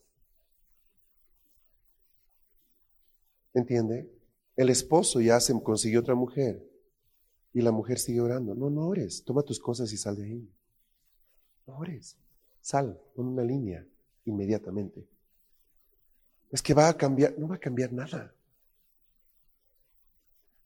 ¿Entiende? 3.54 4.12
El 4.56 4.70
esposo 4.70 5.22
ya 5.22 5.40
se 5.40 5.54
consiguió 5.64 6.02
otra 6.02 6.16
mujer 6.16 6.64
y 7.54 7.62
la 7.62 7.72
mujer 7.72 8.00
sigue 8.00 8.22
orando. 8.22 8.54
No, 8.54 8.70
no 8.70 8.88
ores. 8.88 9.24
Toma 9.24 9.42
tus 9.44 9.60
cosas 9.60 9.92
y 9.94 9.98
sal 9.98 10.18
de 10.18 10.26
ahí. 10.26 10.54
No 11.66 11.78
ores. 11.78 12.18
Sal 12.62 13.00
con 13.16 13.28
una 13.28 13.44
línea 13.44 13.88
inmediatamente. 14.26 15.08
Es 16.52 16.62
que 16.62 16.74
va 16.74 16.90
a 16.90 16.98
cambiar. 16.98 17.38
No 17.40 17.48
va 17.48 17.56
a 17.56 17.60
cambiar 17.60 17.94
nada. 17.94 18.34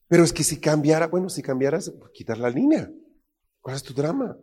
Pero 0.08 0.24
es 0.24 0.32
que 0.32 0.42
si 0.42 0.58
cambiara, 0.58 1.06
bueno, 1.06 1.28
si 1.28 1.40
cambiaras, 1.40 1.90
pues, 1.90 2.10
quitar 2.10 2.38
la 2.38 2.50
línea. 2.50 2.90
¿Cuál 3.60 3.76
es 3.76 3.82
tu 3.84 3.94
drama? 3.94 4.36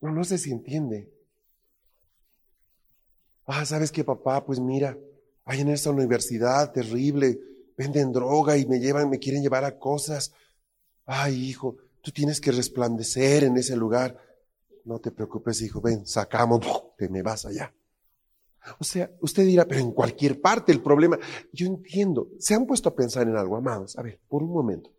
No, 0.00 0.10
no 0.10 0.24
sé 0.24 0.38
si 0.38 0.50
entiende. 0.50 1.12
Ah, 3.46 3.64
¿sabes 3.64 3.90
qué, 3.92 4.04
papá? 4.04 4.44
Pues 4.44 4.60
mira, 4.60 4.96
hay 5.44 5.60
en 5.60 5.68
esta 5.68 5.90
universidad 5.90 6.72
terrible, 6.72 7.40
venden 7.76 8.12
droga 8.12 8.56
y 8.56 8.66
me 8.66 8.78
llevan, 8.78 9.10
me 9.10 9.18
quieren 9.18 9.42
llevar 9.42 9.64
a 9.64 9.78
cosas. 9.78 10.32
Ay, 11.04 11.34
hijo, 11.34 11.76
tú 12.02 12.10
tienes 12.12 12.40
que 12.40 12.52
resplandecer 12.52 13.44
en 13.44 13.56
ese 13.56 13.76
lugar. 13.76 14.16
No 14.84 15.00
te 15.00 15.10
preocupes, 15.10 15.60
hijo, 15.62 15.80
ven, 15.80 16.06
sacamos, 16.06 16.60
te 16.96 17.08
me 17.08 17.22
vas 17.22 17.44
allá. 17.44 17.74
O 18.78 18.84
sea, 18.84 19.10
usted 19.20 19.44
dirá, 19.44 19.64
pero 19.66 19.80
en 19.80 19.92
cualquier 19.92 20.40
parte 20.40 20.70
el 20.72 20.82
problema. 20.82 21.18
Yo 21.52 21.66
entiendo, 21.66 22.28
se 22.38 22.54
han 22.54 22.66
puesto 22.66 22.88
a 22.88 22.94
pensar 22.94 23.26
en 23.26 23.36
algo, 23.36 23.56
amados. 23.56 23.98
A 23.98 24.02
ver, 24.02 24.20
por 24.28 24.42
un 24.42 24.52
momento. 24.52 24.92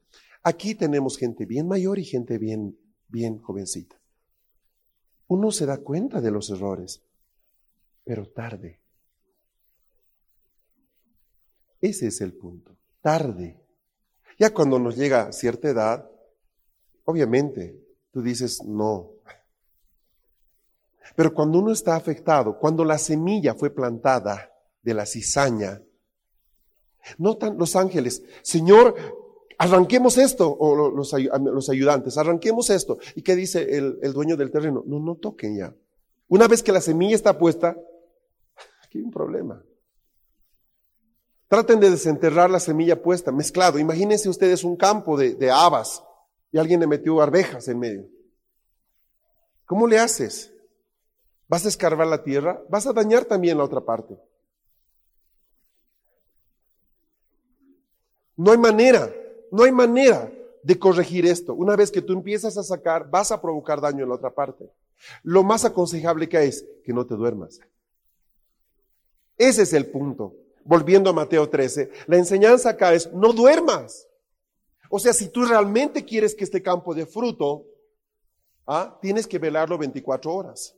Aquí 0.43 0.75
tenemos 0.75 1.17
gente 1.17 1.45
bien 1.45 1.67
mayor 1.67 1.99
y 1.99 2.03
gente 2.03 2.37
bien, 2.37 2.77
bien 3.07 3.37
jovencita. 3.37 4.00
Uno 5.31 5.49
se 5.49 5.65
da 5.65 5.77
cuenta 5.77 6.19
de 6.19 6.29
los 6.29 6.49
errores, 6.49 7.01
pero 8.03 8.27
tarde. 8.27 8.81
Ese 11.79 12.07
es 12.07 12.19
el 12.19 12.33
punto, 12.33 12.75
tarde. 12.99 13.57
Ya 14.37 14.53
cuando 14.53 14.77
nos 14.77 14.97
llega 14.97 15.31
cierta 15.31 15.69
edad, 15.69 16.11
obviamente 17.05 17.81
tú 18.11 18.21
dices 18.21 18.61
no. 18.65 19.11
Pero 21.15 21.33
cuando 21.33 21.59
uno 21.59 21.71
está 21.71 21.95
afectado, 21.95 22.59
cuando 22.59 22.83
la 22.83 22.97
semilla 22.97 23.53
fue 23.53 23.69
plantada 23.69 24.51
de 24.81 24.93
la 24.93 25.05
cizaña, 25.05 25.81
notan 27.17 27.57
los 27.57 27.77
ángeles, 27.77 28.21
Señor, 28.41 29.20
arranquemos 29.61 30.17
esto, 30.17 30.51
o 30.51 30.89
los, 30.89 31.13
ayudantes, 31.69 32.17
arranquemos 32.17 32.71
esto. 32.71 32.97
¿Y 33.15 33.21
qué 33.21 33.35
dice 33.35 33.77
el, 33.77 33.99
el, 34.01 34.11
dueño 34.11 34.35
del 34.35 34.49
terreno? 34.49 34.83
No, 34.87 34.99
no 34.99 35.15
toquen 35.17 35.55
ya. 35.55 35.75
Una 36.27 36.47
vez 36.47 36.63
que 36.63 36.71
la 36.71 36.81
semilla 36.81 37.15
está 37.15 37.37
puesta, 37.37 37.77
aquí 38.83 38.97
hay 38.97 39.03
un 39.03 39.11
problema. 39.11 39.63
Traten 41.47 41.79
de 41.79 41.91
desenterrar 41.91 42.49
la 42.49 42.59
semilla 42.59 43.03
puesta, 43.03 43.31
mezclado. 43.31 43.77
Imagínense 43.77 44.29
ustedes 44.29 44.63
un 44.63 44.77
campo 44.77 45.15
de, 45.15 45.35
de 45.35 45.51
habas 45.51 46.03
y 46.51 46.57
alguien 46.57 46.79
le 46.79 46.87
metió 46.87 47.21
arvejas 47.21 47.67
en 47.67 47.77
medio. 47.77 48.09
¿Cómo 49.65 49.85
le 49.85 49.99
haces? 49.99 50.51
¿Vas 51.47 51.65
a 51.65 51.69
escarbar 51.69 52.07
la 52.07 52.23
tierra? 52.23 52.63
Vas 52.67 52.87
a 52.87 52.93
dañar 52.93 53.25
también 53.25 53.59
la 53.59 53.65
otra 53.65 53.81
parte. 53.81 54.17
No 58.37 58.51
hay 58.51 58.57
manera. 58.57 59.13
No 59.51 59.63
hay 59.63 59.71
manera 59.71 60.31
de 60.63 60.79
corregir 60.79 61.25
esto. 61.25 61.53
Una 61.53 61.75
vez 61.75 61.91
que 61.91 62.01
tú 62.01 62.13
empiezas 62.13 62.57
a 62.57 62.63
sacar, 62.63 63.09
vas 63.09 63.31
a 63.31 63.41
provocar 63.41 63.81
daño 63.81 64.03
en 64.03 64.09
la 64.09 64.15
otra 64.15 64.33
parte. 64.33 64.71
Lo 65.23 65.43
más 65.43 65.65
aconsejable 65.65 66.29
que 66.29 66.43
es 66.43 66.65
que 66.83 66.93
no 66.93 67.05
te 67.05 67.15
duermas. 67.15 67.59
Ese 69.37 69.63
es 69.63 69.73
el 69.73 69.87
punto. 69.87 70.35
Volviendo 70.63 71.09
a 71.09 71.13
Mateo 71.13 71.49
13, 71.49 71.89
la 72.07 72.17
enseñanza 72.17 72.69
acá 72.69 72.93
es 72.93 73.11
no 73.11 73.33
duermas. 73.33 74.07
O 74.89 74.99
sea, 74.99 75.13
si 75.13 75.29
tú 75.29 75.45
realmente 75.45 76.05
quieres 76.05 76.35
que 76.35 76.43
este 76.43 76.61
campo 76.61 76.93
dé 76.93 77.05
fruto, 77.05 77.65
¿ah? 78.67 78.97
tienes 79.01 79.25
que 79.25 79.39
velarlo 79.39 79.77
24 79.77 80.33
horas. 80.33 80.75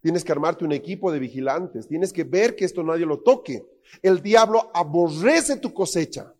Tienes 0.00 0.24
que 0.24 0.32
armarte 0.32 0.64
un 0.64 0.72
equipo 0.72 1.12
de 1.12 1.18
vigilantes. 1.18 1.86
Tienes 1.86 2.12
que 2.12 2.24
ver 2.24 2.56
que 2.56 2.64
esto 2.64 2.82
nadie 2.82 3.06
lo 3.06 3.20
toque. 3.20 3.64
El 4.02 4.22
diablo 4.22 4.70
aborrece 4.74 5.56
tu 5.56 5.72
cosecha. 5.72 6.34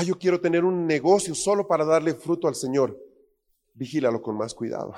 Ah, 0.00 0.04
yo 0.04 0.16
quiero 0.16 0.40
tener 0.40 0.64
un 0.64 0.86
negocio 0.86 1.34
solo 1.34 1.66
para 1.66 1.84
darle 1.84 2.14
fruto 2.14 2.46
al 2.46 2.54
Señor. 2.54 2.96
Vigílalo 3.74 4.22
con 4.22 4.36
más 4.36 4.54
cuidado. 4.54 4.94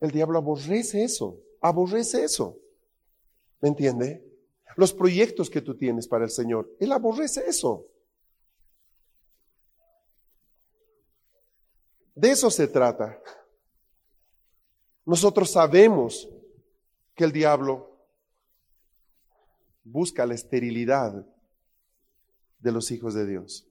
El 0.00 0.10
diablo 0.10 0.38
aborrece 0.38 1.04
eso, 1.04 1.38
aborrece 1.60 2.24
eso. 2.24 2.58
¿Me 3.60 3.68
entiende? 3.68 4.24
Los 4.76 4.94
proyectos 4.94 5.50
que 5.50 5.60
tú 5.60 5.76
tienes 5.76 6.08
para 6.08 6.24
el 6.24 6.30
Señor, 6.30 6.74
Él 6.80 6.90
aborrece 6.92 7.46
eso. 7.46 7.86
De 12.14 12.30
eso 12.30 12.50
se 12.50 12.66
trata. 12.66 13.20
Nosotros 15.04 15.50
sabemos 15.50 16.26
que 17.14 17.24
el 17.24 17.32
diablo 17.32 18.06
busca 19.84 20.24
la 20.24 20.32
esterilidad 20.32 21.26
de 22.58 22.72
los 22.72 22.90
hijos 22.90 23.14
de 23.14 23.26
Dios. 23.26 23.66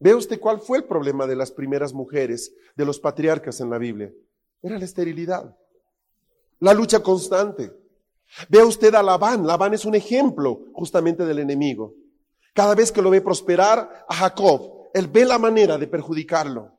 ¿Ve 0.00 0.14
usted 0.14 0.38
cuál 0.38 0.60
fue 0.60 0.78
el 0.78 0.84
problema 0.84 1.26
de 1.26 1.36
las 1.36 1.50
primeras 1.50 1.92
mujeres, 1.92 2.54
de 2.76 2.84
los 2.84 3.00
patriarcas 3.00 3.60
en 3.60 3.70
la 3.70 3.78
Biblia? 3.78 4.12
Era 4.62 4.78
la 4.78 4.84
esterilidad, 4.84 5.56
la 6.60 6.74
lucha 6.74 7.00
constante. 7.00 7.72
Ve 8.48 8.62
usted 8.62 8.94
a 8.94 9.02
Labán, 9.02 9.46
Labán 9.46 9.74
es 9.74 9.84
un 9.84 9.94
ejemplo 9.94 10.66
justamente 10.72 11.24
del 11.24 11.38
enemigo. 11.38 11.94
Cada 12.54 12.74
vez 12.74 12.92
que 12.92 13.02
lo 13.02 13.10
ve 13.10 13.20
prosperar 13.20 14.04
a 14.08 14.14
Jacob, 14.14 14.90
él 14.94 15.06
ve 15.06 15.24
la 15.24 15.38
manera 15.38 15.78
de 15.78 15.86
perjudicarlo. 15.86 16.72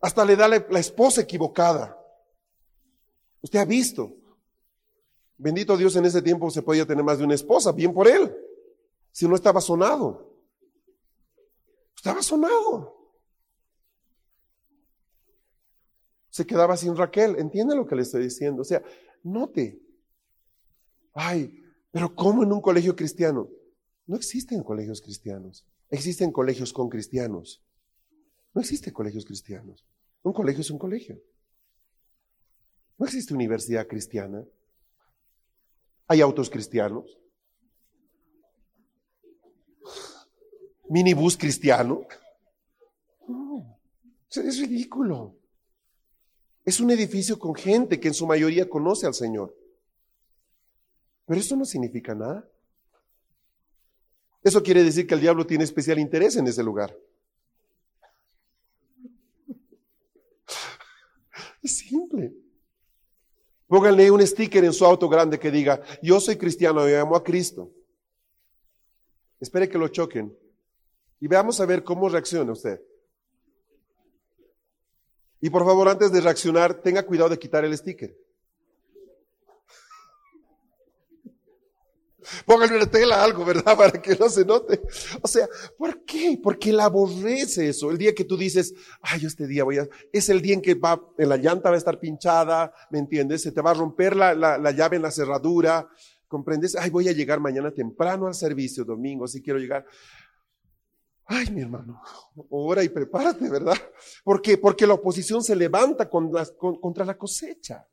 Hasta 0.00 0.24
le 0.24 0.36
da 0.36 0.48
la, 0.48 0.56
esposa 0.78 1.20
equivocada. 1.20 1.96
Usted 3.42 3.58
ha 3.58 3.64
visto 3.64 4.16
Bendito 5.42 5.74
Dios, 5.74 5.96
en 5.96 6.04
ese 6.04 6.20
tiempo 6.20 6.50
se 6.50 6.60
podía 6.60 6.84
tener 6.84 7.02
más 7.02 7.16
de 7.18 7.24
una 7.24 7.34
esposa, 7.34 7.72
bien 7.72 7.94
por 7.94 8.06
él. 8.06 8.30
Si 9.10 9.26
no 9.26 9.34
estaba 9.34 9.62
sonado. 9.62 10.36
Estaba 11.96 12.22
sonado. 12.22 12.94
Se 16.28 16.46
quedaba 16.46 16.76
sin 16.76 16.94
Raquel. 16.94 17.36
¿Entiende 17.38 17.74
lo 17.74 17.86
que 17.86 17.96
le 17.96 18.02
estoy 18.02 18.24
diciendo? 18.24 18.60
O 18.60 18.64
sea, 18.66 18.82
note. 19.22 19.80
Ay, 21.14 21.64
pero 21.90 22.14
¿cómo 22.14 22.42
en 22.42 22.52
un 22.52 22.60
colegio 22.60 22.94
cristiano? 22.94 23.48
No 24.06 24.16
existen 24.16 24.62
colegios 24.62 25.00
cristianos. 25.00 25.66
Existen 25.88 26.32
colegios 26.32 26.74
con 26.74 26.90
cristianos. 26.90 27.64
No 28.52 28.60
existen 28.60 28.92
colegios 28.92 29.24
cristianos. 29.24 29.86
Un 30.22 30.34
colegio 30.34 30.60
es 30.60 30.70
un 30.70 30.78
colegio. 30.78 31.18
No 32.98 33.06
existe 33.06 33.32
universidad 33.32 33.86
cristiana. 33.86 34.44
Hay 36.10 36.20
autos 36.22 36.50
cristianos. 36.50 37.16
Minibús 40.88 41.36
cristiano. 41.36 42.04
es 44.28 44.58
ridículo. 44.58 45.36
Es 46.64 46.80
un 46.80 46.90
edificio 46.90 47.38
con 47.38 47.54
gente 47.54 48.00
que 48.00 48.08
en 48.08 48.14
su 48.14 48.26
mayoría 48.26 48.68
conoce 48.68 49.06
al 49.06 49.14
Señor. 49.14 49.56
Pero 51.26 51.38
eso 51.38 51.54
no 51.54 51.64
significa 51.64 52.12
nada. 52.12 52.44
Eso 54.42 54.64
quiere 54.64 54.82
decir 54.82 55.06
que 55.06 55.14
el 55.14 55.20
diablo 55.20 55.46
tiene 55.46 55.62
especial 55.62 56.00
interés 56.00 56.34
en 56.34 56.48
ese 56.48 56.64
lugar. 56.64 56.92
Es 61.62 61.76
simple. 61.76 62.49
Pónganle 63.70 64.10
un 64.10 64.20
sticker 64.26 64.64
en 64.64 64.72
su 64.72 64.84
auto 64.84 65.08
grande 65.08 65.38
que 65.38 65.48
diga, 65.48 65.80
yo 66.02 66.18
soy 66.18 66.34
cristiano, 66.34 66.88
y 66.88 66.94
amo 66.94 67.14
a 67.14 67.22
Cristo. 67.22 67.70
Espere 69.38 69.68
que 69.68 69.78
lo 69.78 69.86
choquen. 69.86 70.36
Y 71.20 71.28
veamos 71.28 71.60
a 71.60 71.66
ver 71.66 71.84
cómo 71.84 72.08
reacciona 72.08 72.50
usted. 72.50 72.82
Y 75.40 75.50
por 75.50 75.64
favor, 75.64 75.88
antes 75.88 76.10
de 76.10 76.20
reaccionar, 76.20 76.82
tenga 76.82 77.06
cuidado 77.06 77.30
de 77.30 77.38
quitar 77.38 77.64
el 77.64 77.78
sticker. 77.78 78.18
Póngale 82.44 82.76
una 82.76 82.86
tela 82.86 83.22
algo, 83.22 83.44
¿verdad? 83.44 83.76
Para 83.76 84.00
que 84.02 84.16
no 84.16 84.28
se 84.28 84.44
note. 84.44 84.80
O 85.22 85.28
sea, 85.28 85.48
¿por 85.78 86.04
qué? 86.04 86.38
Porque 86.42 86.72
la 86.72 86.84
aborrece 86.84 87.68
eso. 87.68 87.90
El 87.90 87.98
día 87.98 88.14
que 88.14 88.24
tú 88.24 88.36
dices, 88.36 88.74
ay, 89.02 89.24
este 89.24 89.46
día 89.46 89.64
voy 89.64 89.78
a, 89.78 89.88
es 90.12 90.28
el 90.28 90.40
día 90.40 90.54
en 90.54 90.62
que 90.62 90.74
va, 90.74 91.00
en 91.18 91.28
la 91.28 91.36
llanta 91.36 91.70
va 91.70 91.74
a 91.76 91.78
estar 91.78 91.98
pinchada, 91.98 92.72
¿me 92.90 92.98
entiendes? 92.98 93.42
Se 93.42 93.52
te 93.52 93.60
va 93.60 93.70
a 93.70 93.74
romper 93.74 94.16
la, 94.16 94.34
la, 94.34 94.58
la 94.58 94.70
llave 94.70 94.96
en 94.96 95.02
la 95.02 95.10
cerradura, 95.10 95.88
¿comprendes? 96.28 96.76
Ay, 96.76 96.90
voy 96.90 97.08
a 97.08 97.12
llegar 97.12 97.40
mañana 97.40 97.70
temprano 97.72 98.26
al 98.26 98.34
servicio, 98.34 98.84
domingo, 98.84 99.26
si 99.26 99.42
quiero 99.42 99.58
llegar. 99.58 99.84
Ay, 101.32 101.48
mi 101.52 101.60
hermano, 101.60 102.02
ora 102.48 102.82
y 102.82 102.88
prepárate, 102.88 103.48
¿verdad? 103.48 103.76
¿Por 104.24 104.42
qué? 104.42 104.58
Porque 104.58 104.84
la 104.84 104.94
oposición 104.94 105.44
se 105.44 105.54
levanta 105.54 106.08
contra 106.08 107.04
la 107.04 107.16
cosecha. 107.16 107.86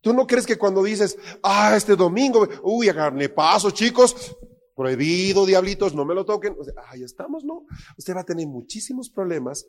¿Tú 0.00 0.14
no 0.14 0.26
crees 0.26 0.46
que 0.46 0.56
cuando 0.56 0.82
dices, 0.82 1.18
ah, 1.42 1.74
este 1.76 1.94
domingo, 1.94 2.48
uy, 2.62 2.88
agarré 2.88 3.28
paso, 3.28 3.70
chicos, 3.70 4.36
prohibido, 4.74 5.44
diablitos, 5.44 5.94
no 5.94 6.04
me 6.04 6.14
lo 6.14 6.24
toquen? 6.24 6.56
Ahí 6.88 7.02
estamos, 7.02 7.44
¿no? 7.44 7.66
Usted 7.98 8.16
va 8.16 8.20
a 8.20 8.24
tener 8.24 8.46
muchísimos 8.46 9.10
problemas 9.10 9.66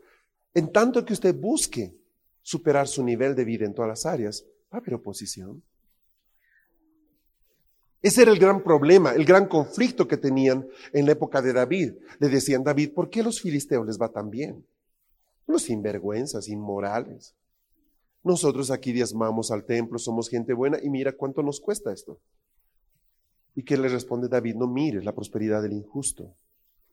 en 0.54 0.72
tanto 0.72 1.04
que 1.04 1.14
usted 1.14 1.36
busque 1.36 1.94
superar 2.42 2.88
su 2.88 3.04
nivel 3.04 3.36
de 3.36 3.46
vida 3.46 3.66
en 3.66 3.74
todas 3.74 3.90
las 3.90 4.06
áreas. 4.06 4.46
Va 4.74 4.78
a 4.78 4.82
haber 4.82 4.94
oposición. 4.96 5.62
Ese 8.02 8.24
era 8.24 8.32
el 8.32 8.40
gran 8.40 8.64
problema, 8.64 9.12
el 9.12 9.26
gran 9.26 9.48
conflicto 9.48 10.08
que 10.08 10.18
tenían 10.18 10.68
en 10.92 11.06
la 11.06 11.12
época 11.12 11.42
de 11.42 11.54
David. 11.54 11.94
Le 12.20 12.30
decían, 12.30 12.64
David, 12.64 12.94
¿por 12.94 13.10
qué 13.10 13.20
a 13.20 13.24
los 13.24 13.42
filisteos 13.42 13.86
les 13.86 14.02
va 14.02 14.10
tan 14.10 14.30
bien? 14.30 14.66
Los 15.46 15.64
sinvergüenzas, 15.64 16.48
inmorales. 16.48 17.36
Nosotros 18.24 18.70
aquí 18.70 18.92
diezmamos 18.92 19.52
al 19.52 19.66
templo, 19.66 19.98
somos 19.98 20.30
gente 20.30 20.54
buena 20.54 20.78
y 20.82 20.90
mira 20.90 21.14
cuánto 21.14 21.42
nos 21.42 21.60
cuesta 21.60 21.92
esto. 21.92 22.20
¿Y 23.56 23.64
qué 23.64 23.78
le 23.78 23.90
responde 23.90 24.28
David? 24.28 24.56
No 24.56 24.68
mires 24.68 25.04
la 25.04 25.14
prosperidad 25.14 25.62
del 25.62 25.74
injusto, 25.74 26.36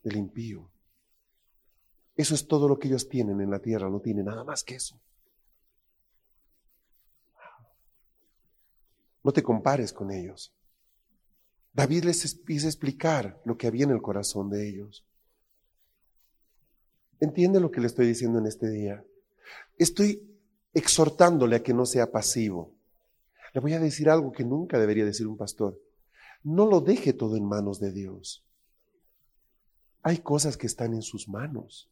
del 0.03 0.17
impío. 0.17 0.71
Eso 2.17 2.35
es 2.35 2.47
todo 2.49 2.67
lo 2.67 2.79
que 2.79 2.89
ellos 2.89 3.09
tienen 3.09 3.41
en 3.41 3.51
la 3.51 3.61
tierra, 3.61 3.89
no 3.89 4.01
tienen 4.01 4.25
nada 4.25 4.43
más 4.43 4.65
que 4.65 4.75
eso. 4.75 4.99
No 9.23 9.33
te 9.33 9.43
compares 9.43 9.93
con 9.93 10.11
ellos. 10.11 10.53
David 11.73 12.05
les 12.05 12.25
empieza 12.25 12.67
explicar 12.67 13.41
lo 13.45 13.57
que 13.57 13.67
había 13.67 13.85
en 13.85 13.91
el 13.91 14.03
corazón 14.03 14.51
de 14.51 14.69
ellos. 14.69 15.05
¿Entiende 17.21 17.61
lo 17.61 17.71
que 17.71 17.81
le 17.81 17.87
estoy 17.87 18.07
diciendo 18.07 18.39
en 18.39 18.47
este 18.47 18.71
día? 18.71 19.05
Estoy 19.77 20.28
exhortándole 20.73 21.57
a 21.57 21.63
que 21.63 21.75
no 21.75 21.87
sea 21.87 22.11
pasivo. 22.11 22.75
Le 23.53 23.61
voy 23.61 23.73
a 23.73 23.81
decir 23.81 24.09
algo 24.11 24.33
que 24.33 24.45
nunca 24.45 24.79
debería 24.79 25.05
decir 25.05 25.27
un 25.27 25.37
pastor. 25.37 25.79
No 26.43 26.67
lo 26.67 26.81
deje 26.81 27.13
todo 27.13 27.37
en 27.37 27.47
manos 27.47 27.81
de 27.81 27.93
Dios. 27.93 28.45
Hay 30.03 30.19
cosas 30.19 30.57
que 30.57 30.67
están 30.67 30.95
en 30.95 31.03
sus 31.03 31.29
manos. 31.29 31.91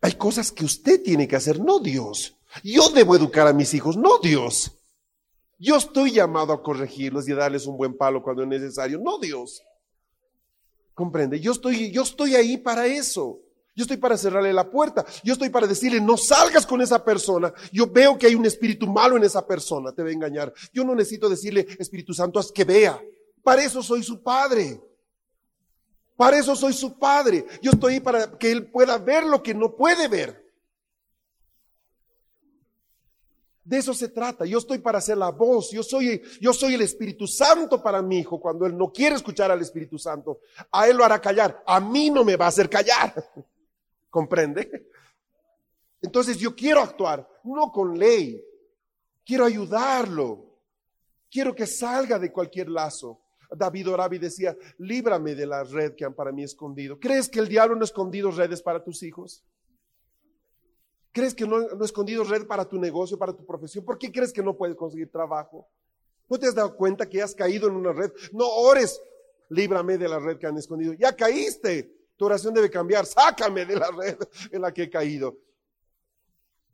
Hay 0.00 0.12
cosas 0.12 0.52
que 0.52 0.64
usted 0.64 1.02
tiene 1.02 1.26
que 1.26 1.36
hacer, 1.36 1.60
no 1.60 1.80
Dios. 1.80 2.36
Yo 2.62 2.90
debo 2.90 3.16
educar 3.16 3.46
a 3.46 3.52
mis 3.52 3.74
hijos, 3.74 3.96
no 3.96 4.18
Dios. 4.18 4.78
Yo 5.58 5.76
estoy 5.76 6.12
llamado 6.12 6.52
a 6.52 6.62
corregirlos 6.62 7.28
y 7.28 7.32
a 7.32 7.36
darles 7.36 7.66
un 7.66 7.76
buen 7.76 7.96
palo 7.96 8.22
cuando 8.22 8.42
es 8.42 8.48
necesario, 8.48 9.00
no 9.00 9.18
Dios. 9.18 9.62
¿Comprende? 10.94 11.40
Yo 11.40 11.52
estoy, 11.52 11.90
yo 11.90 12.02
estoy 12.02 12.36
ahí 12.36 12.56
para 12.56 12.86
eso. 12.86 13.40
Yo 13.74 13.82
estoy 13.82 13.96
para 13.96 14.16
cerrarle 14.16 14.52
la 14.52 14.70
puerta. 14.70 15.04
Yo 15.24 15.32
estoy 15.32 15.48
para 15.48 15.66
decirle, 15.66 16.00
no 16.00 16.16
salgas 16.16 16.64
con 16.64 16.80
esa 16.80 17.04
persona. 17.04 17.52
Yo 17.72 17.88
veo 17.88 18.16
que 18.16 18.26
hay 18.26 18.34
un 18.34 18.46
espíritu 18.46 18.86
malo 18.86 19.16
en 19.16 19.24
esa 19.24 19.44
persona, 19.46 19.92
te 19.92 20.02
va 20.02 20.10
a 20.10 20.12
engañar. 20.12 20.52
Yo 20.72 20.84
no 20.84 20.94
necesito 20.94 21.28
decirle, 21.28 21.66
Espíritu 21.78 22.14
Santo, 22.14 22.38
haz 22.38 22.52
que 22.52 22.64
vea. 22.64 23.02
Para 23.42 23.64
eso 23.64 23.82
soy 23.82 24.02
su 24.02 24.22
padre. 24.22 24.80
Para 26.16 26.38
eso 26.38 26.54
soy 26.54 26.72
su 26.72 26.96
padre. 26.96 27.44
Yo 27.60 27.72
estoy 27.72 27.98
para 27.98 28.38
que 28.38 28.52
él 28.52 28.70
pueda 28.70 28.96
ver 28.98 29.24
lo 29.24 29.42
que 29.42 29.54
no 29.54 29.74
puede 29.74 30.06
ver. 30.06 30.44
De 33.64 33.78
eso 33.78 33.92
se 33.92 34.08
trata. 34.08 34.44
Yo 34.44 34.58
estoy 34.58 34.78
para 34.78 34.98
hacer 34.98 35.18
la 35.18 35.30
voz. 35.30 35.72
Yo 35.72 35.82
soy, 35.82 36.22
yo 36.40 36.52
soy 36.52 36.74
el 36.74 36.82
Espíritu 36.82 37.26
Santo 37.26 37.82
para 37.82 38.02
mi 38.02 38.18
hijo. 38.18 38.38
Cuando 38.38 38.66
él 38.66 38.76
no 38.76 38.92
quiere 38.92 39.16
escuchar 39.16 39.50
al 39.50 39.62
Espíritu 39.62 39.98
Santo, 39.98 40.38
a 40.70 40.86
él 40.86 40.96
lo 40.96 41.04
hará 41.04 41.20
callar. 41.20 41.60
A 41.66 41.80
mí 41.80 42.10
no 42.10 42.24
me 42.24 42.36
va 42.36 42.44
a 42.44 42.48
hacer 42.48 42.70
callar. 42.70 43.12
¿Comprende? 44.14 44.70
Entonces 46.00 46.38
yo 46.38 46.54
quiero 46.54 46.78
actuar, 46.78 47.28
no 47.42 47.72
con 47.72 47.98
ley. 47.98 48.40
Quiero 49.26 49.44
ayudarlo. 49.44 50.60
Quiero 51.28 51.52
que 51.52 51.66
salga 51.66 52.16
de 52.20 52.30
cualquier 52.30 52.68
lazo. 52.68 53.20
David 53.50 53.90
Orabi 53.90 54.18
decía, 54.18 54.56
líbrame 54.78 55.34
de 55.34 55.46
la 55.46 55.64
red 55.64 55.96
que 55.96 56.04
han 56.04 56.14
para 56.14 56.30
mí 56.30 56.44
escondido. 56.44 57.00
¿Crees 57.00 57.28
que 57.28 57.40
el 57.40 57.48
diablo 57.48 57.74
no 57.74 57.80
ha 57.80 57.86
escondido 57.86 58.30
redes 58.30 58.62
para 58.62 58.84
tus 58.84 59.02
hijos? 59.02 59.44
¿Crees 61.10 61.34
que 61.34 61.44
no, 61.44 61.58
no 61.74 61.84
escondido 61.84 62.22
red 62.22 62.46
para 62.46 62.68
tu 62.68 62.78
negocio, 62.78 63.18
para 63.18 63.32
tu 63.32 63.44
profesión? 63.44 63.84
¿Por 63.84 63.98
qué 63.98 64.12
crees 64.12 64.32
que 64.32 64.44
no 64.44 64.56
puedes 64.56 64.76
conseguir 64.76 65.10
trabajo? 65.10 65.66
¿No 66.28 66.38
te 66.38 66.46
has 66.46 66.54
dado 66.54 66.76
cuenta 66.76 67.08
que 67.08 67.20
has 67.20 67.34
caído 67.34 67.66
en 67.66 67.74
una 67.74 67.92
red? 67.92 68.12
No 68.30 68.46
ores, 68.46 69.02
líbrame 69.48 69.98
de 69.98 70.08
la 70.08 70.20
red 70.20 70.38
que 70.38 70.46
han 70.46 70.56
escondido. 70.56 70.92
Ya 70.92 71.16
caíste. 71.16 72.03
Tu 72.16 72.24
oración 72.24 72.54
debe 72.54 72.70
cambiar. 72.70 73.06
Sácame 73.06 73.64
de 73.64 73.76
la 73.76 73.90
red 73.90 74.16
en 74.52 74.62
la 74.62 74.72
que 74.72 74.84
he 74.84 74.90
caído. 74.90 75.38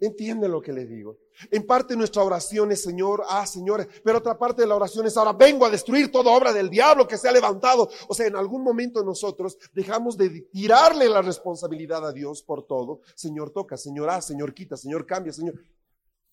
Entiende 0.00 0.48
lo 0.48 0.62
que 0.62 0.72
le 0.72 0.86
digo. 0.86 1.18
En 1.50 1.66
parte 1.66 1.94
nuestra 1.94 2.22
oración 2.22 2.72
es 2.72 2.82
Señor, 2.82 3.22
ah 3.28 3.46
Señor, 3.46 3.86
pero 4.02 4.18
otra 4.18 4.38
parte 4.38 4.62
de 4.62 4.68
la 4.68 4.76
oración 4.76 5.06
es 5.06 5.16
ahora 5.16 5.34
vengo 5.34 5.66
a 5.66 5.70
destruir 5.70 6.10
toda 6.10 6.30
obra 6.30 6.52
del 6.54 6.70
diablo 6.70 7.06
que 7.06 7.18
se 7.18 7.28
ha 7.28 7.32
levantado. 7.32 7.90
O 8.08 8.14
sea, 8.14 8.26
en 8.26 8.36
algún 8.36 8.62
momento 8.62 9.04
nosotros 9.04 9.58
dejamos 9.74 10.16
de 10.16 10.42
tirarle 10.52 11.08
la 11.08 11.20
responsabilidad 11.20 12.06
a 12.06 12.12
Dios 12.12 12.42
por 12.42 12.66
todo. 12.66 13.00
Señor 13.14 13.50
toca, 13.50 13.76
Señor 13.76 14.08
ah, 14.10 14.22
Señor 14.22 14.54
quita, 14.54 14.76
Señor 14.76 15.04
cambia, 15.04 15.32
Señor. 15.32 15.54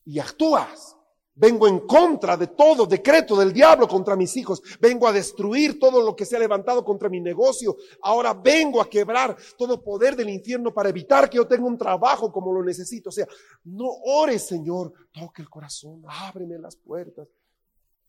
Y 0.05 0.19
actúas. 0.19 0.96
Vengo 1.39 1.67
en 1.67 1.81
contra 1.81 2.35
de 2.35 2.47
todo 2.47 2.87
decreto 2.87 3.37
del 3.37 3.53
diablo 3.53 3.87
contra 3.87 4.15
mis 4.15 4.35
hijos. 4.37 4.59
Vengo 4.81 5.07
a 5.07 5.11
destruir 5.11 5.79
todo 5.79 6.01
lo 6.01 6.15
que 6.15 6.25
se 6.25 6.35
ha 6.35 6.39
levantado 6.39 6.83
contra 6.83 7.09
mi 7.09 7.21
negocio. 7.21 7.77
Ahora 8.01 8.33
vengo 8.33 8.81
a 8.81 8.89
quebrar 8.89 9.37
todo 9.55 9.83
poder 9.83 10.15
del 10.15 10.29
infierno 10.29 10.73
para 10.73 10.89
evitar 10.89 11.29
que 11.29 11.37
yo 11.37 11.47
tenga 11.47 11.67
un 11.67 11.77
trabajo 11.77 12.31
como 12.31 12.51
lo 12.51 12.63
necesito. 12.63 13.09
O 13.09 13.11
sea, 13.11 13.27
no 13.65 13.87
ores, 14.05 14.47
Señor. 14.47 14.91
Toque 15.13 15.43
el 15.43 15.49
corazón, 15.49 16.03
ábreme 16.07 16.57
las 16.57 16.75
puertas. 16.75 17.27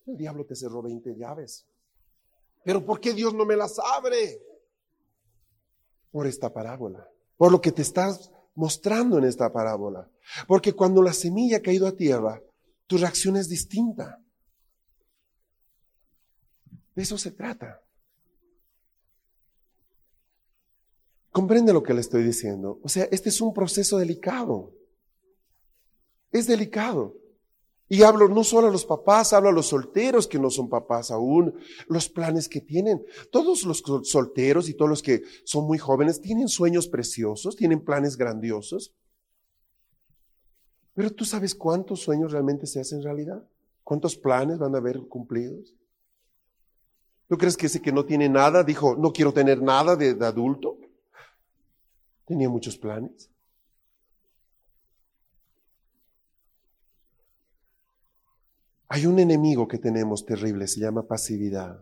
El 0.06 0.16
diablo 0.16 0.46
te 0.46 0.56
cerró 0.56 0.80
20 0.80 1.14
llaves. 1.14 1.66
Pero 2.64 2.82
¿por 2.82 2.98
qué 2.98 3.12
Dios 3.12 3.34
no 3.34 3.44
me 3.44 3.56
las 3.56 3.78
abre? 3.78 4.40
Por 6.10 6.26
esta 6.26 6.50
parábola. 6.50 7.06
Por 7.36 7.52
lo 7.52 7.60
que 7.60 7.72
te 7.72 7.82
estás 7.82 8.32
mostrando 8.54 9.18
en 9.18 9.24
esta 9.24 9.52
parábola. 9.52 10.10
Porque 10.46 10.72
cuando 10.72 11.02
la 11.02 11.12
semilla 11.12 11.58
ha 11.58 11.62
caído 11.62 11.86
a 11.86 11.92
tierra, 11.92 12.42
tu 12.88 12.96
reacción 12.96 13.36
es 13.36 13.48
distinta. 13.48 14.20
De 16.96 17.02
eso 17.02 17.16
se 17.16 17.30
trata. 17.30 17.80
Comprende 21.30 21.72
lo 21.72 21.82
que 21.82 21.94
le 21.94 22.00
estoy 22.00 22.24
diciendo. 22.24 22.80
O 22.82 22.88
sea, 22.88 23.04
este 23.12 23.28
es 23.28 23.40
un 23.40 23.52
proceso 23.52 23.98
delicado. 23.98 24.72
Es 26.32 26.46
delicado. 26.46 27.14
Y 27.90 28.02
hablo 28.02 28.28
no 28.28 28.42
solo 28.42 28.68
a 28.68 28.72
los 28.72 28.86
papás, 28.86 29.32
hablo 29.32 29.50
a 29.50 29.52
los 29.52 29.66
solteros 29.66 30.26
que 30.26 30.38
no 30.38 30.50
son 30.50 30.68
papás 30.68 31.10
aún, 31.10 31.54
los 31.88 32.08
planes 32.08 32.48
que 32.48 32.60
tienen. 32.60 33.04
Todos 33.30 33.64
los 33.64 33.82
solteros 34.04 34.68
y 34.68 34.74
todos 34.74 34.88
los 34.88 35.02
que 35.02 35.22
son 35.44 35.66
muy 35.66 35.78
jóvenes 35.78 36.20
tienen 36.20 36.48
sueños 36.48 36.88
preciosos, 36.88 37.54
tienen 37.54 37.84
planes 37.84 38.16
grandiosos. 38.16 38.94
Pero 40.98 41.12
tú 41.12 41.24
sabes 41.24 41.54
cuántos 41.54 42.00
sueños 42.00 42.32
realmente 42.32 42.66
se 42.66 42.80
hacen 42.80 43.04
realidad, 43.04 43.40
cuántos 43.84 44.16
planes 44.16 44.58
van 44.58 44.74
a 44.74 44.78
haber 44.78 44.98
cumplidos. 45.02 45.72
¿Tú 47.28 47.38
crees 47.38 47.56
que 47.56 47.66
ese 47.66 47.80
que 47.80 47.92
no 47.92 48.04
tiene 48.04 48.28
nada 48.28 48.64
dijo, 48.64 48.96
no 48.96 49.12
quiero 49.12 49.32
tener 49.32 49.62
nada 49.62 49.94
de, 49.94 50.14
de 50.14 50.26
adulto? 50.26 50.76
Tenía 52.24 52.48
muchos 52.48 52.76
planes. 52.76 53.30
Hay 58.88 59.06
un 59.06 59.20
enemigo 59.20 59.68
que 59.68 59.78
tenemos 59.78 60.26
terrible, 60.26 60.66
se 60.66 60.80
llama 60.80 61.06
pasividad. 61.06 61.80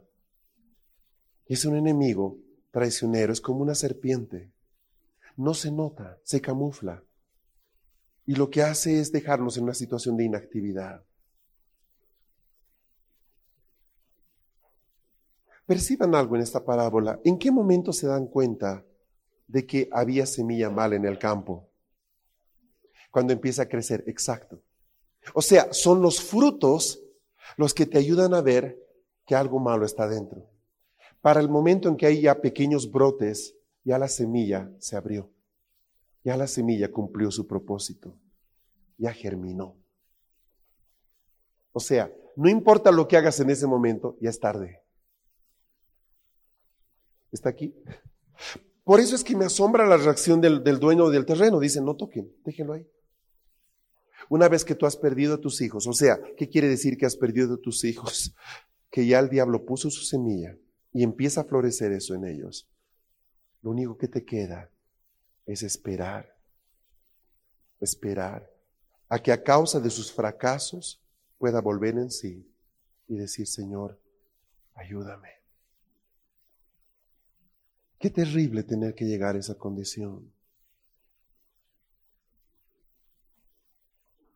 Es 1.47 1.65
un 1.65 1.75
enemigo 1.75 2.37
traicionero, 2.71 3.33
es 3.33 3.41
como 3.41 3.61
una 3.61 3.75
serpiente. 3.75 4.53
No 5.39 5.55
se 5.55 5.73
nota, 5.73 6.19
se 6.23 6.43
camufla. 6.43 7.03
Y 8.27 8.35
lo 8.35 8.51
que 8.51 8.63
hace 8.63 9.01
es 9.01 9.13
dejarnos 9.13 9.57
en 9.57 9.65
una 9.65 9.75
situación 9.75 10.17
de 10.17 10.25
inactividad. 10.25 11.05
Perciban 15.65 16.15
algo 16.15 16.37
en 16.37 16.43
esta 16.43 16.65
parábola. 16.65 17.21
¿En 17.25 17.39
qué 17.39 17.51
momento 17.51 17.93
se 17.93 18.07
dan 18.07 18.27
cuenta 18.27 18.85
de 19.47 19.67
que 19.67 19.89
había 19.93 20.27
semilla 20.27 20.71
mala 20.71 20.97
en 20.97 21.05
el 21.05 21.19
campo? 21.19 21.69
Cuando 23.11 23.33
empieza 23.33 23.63
a 23.63 23.69
crecer, 23.69 24.05
exacto. 24.07 24.63
O 25.35 25.43
sea, 25.43 25.73
son 25.73 26.03
los 26.03 26.21
frutos 26.21 27.01
los 27.57 27.75
que 27.75 27.87
te 27.87 27.99
ayudan 27.99 28.35
a 28.35 28.43
ver 28.43 28.79
que 29.25 29.35
algo 29.35 29.59
malo 29.59 29.87
está 29.87 30.09
dentro. 30.09 30.49
Para 31.21 31.41
el 31.41 31.49
momento 31.49 31.89
en 31.89 31.97
que 31.97 32.07
hay 32.07 32.23
ya 32.23 32.41
pequeños 32.41 32.91
brotes, 32.91 33.57
ya 33.85 33.99
la 33.99 34.09
semilla 34.09 34.71
se 34.79 34.97
abrió. 34.97 35.31
Ya 36.27 36.37
la 36.37 36.49
semilla 36.49 36.91
cumplió 36.91 37.31
su 37.31 37.47
propósito. 37.47 38.19
Ya 38.99 39.13
germinó. 39.13 39.81
O 41.71 41.79
sea, 41.79 42.13
no 42.35 42.49
importa 42.49 42.91
lo 42.91 43.07
que 43.07 43.17
hagas 43.17 43.39
en 43.39 43.49
ese 43.49 43.69
momento, 43.69 44.19
ya 44.21 44.31
es 44.31 44.41
tarde. 44.41 44.83
¿Está 47.31 47.51
aquí? 47.51 47.77
Por 48.83 48.99
eso 48.99 49.15
es 49.15 49.23
que 49.23 49.37
me 49.37 49.45
asombra 49.45 49.87
la 49.87 49.99
reacción 49.99 50.41
del, 50.41 50.65
del 50.65 50.81
dueño 50.81 51.11
del 51.11 51.27
terreno. 51.27 51.61
Dice, 51.61 51.81
no 51.81 51.95
toquen, 51.95 52.35
déjenlo 52.45 52.73
ahí. 52.73 52.91
Una 54.29 54.49
vez 54.49 54.65
que 54.65 54.75
tú 54.75 54.85
has 54.85 54.97
perdido 54.97 55.35
a 55.35 55.41
tus 55.41 55.61
hijos, 55.61 55.87
o 55.87 55.93
sea, 55.93 56.19
¿qué 56.37 56.49
quiere 56.49 56.67
decir 56.67 56.99
que 56.99 57.07
has 57.07 57.17
perdido 57.17 57.55
a 57.55 57.59
tus 57.59 57.85
hijos? 57.85 58.35
Que 58.89 59.07
ya 59.07 59.19
el 59.19 59.29
diablo 59.29 59.67
puso 59.67 59.91
su 59.91 60.05
semilla 60.05 60.57
y 60.93 61.03
empieza 61.03 61.43
a 61.43 61.45
florecer 61.45 61.93
eso 61.93 62.15
en 62.15 62.25
ellos. 62.25 62.71
Lo 63.61 63.73
único 63.73 63.99
que 63.99 64.09
te 64.09 64.25
queda 64.25 64.71
es 65.47 65.63
esperar, 65.63 66.37
esperar 67.81 68.51
a 69.09 69.19
que 69.21 69.33
a 69.33 69.43
causa 69.43 69.79
de 69.81 69.91
sus 69.91 70.13
fracasos 70.13 71.01
pueda 71.39 71.61
volver 71.61 71.97
en 71.97 72.11
sí 72.11 72.45
y 73.09 73.17
decir, 73.17 73.47
Señor, 73.47 73.99
ayúdame. 74.75 75.31
Qué 77.99 78.11
terrible 78.11 78.63
tener 78.63 78.95
que 78.95 79.05
llegar 79.05 79.37
a 79.37 79.39
esa 79.39 79.55
condición. 79.55 80.31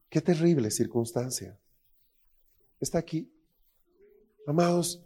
Qué 0.08 0.20
terrible 0.20 0.70
circunstancia. 0.70 1.58
Está 2.80 2.98
aquí. 2.98 3.30
Amados, 4.46 5.00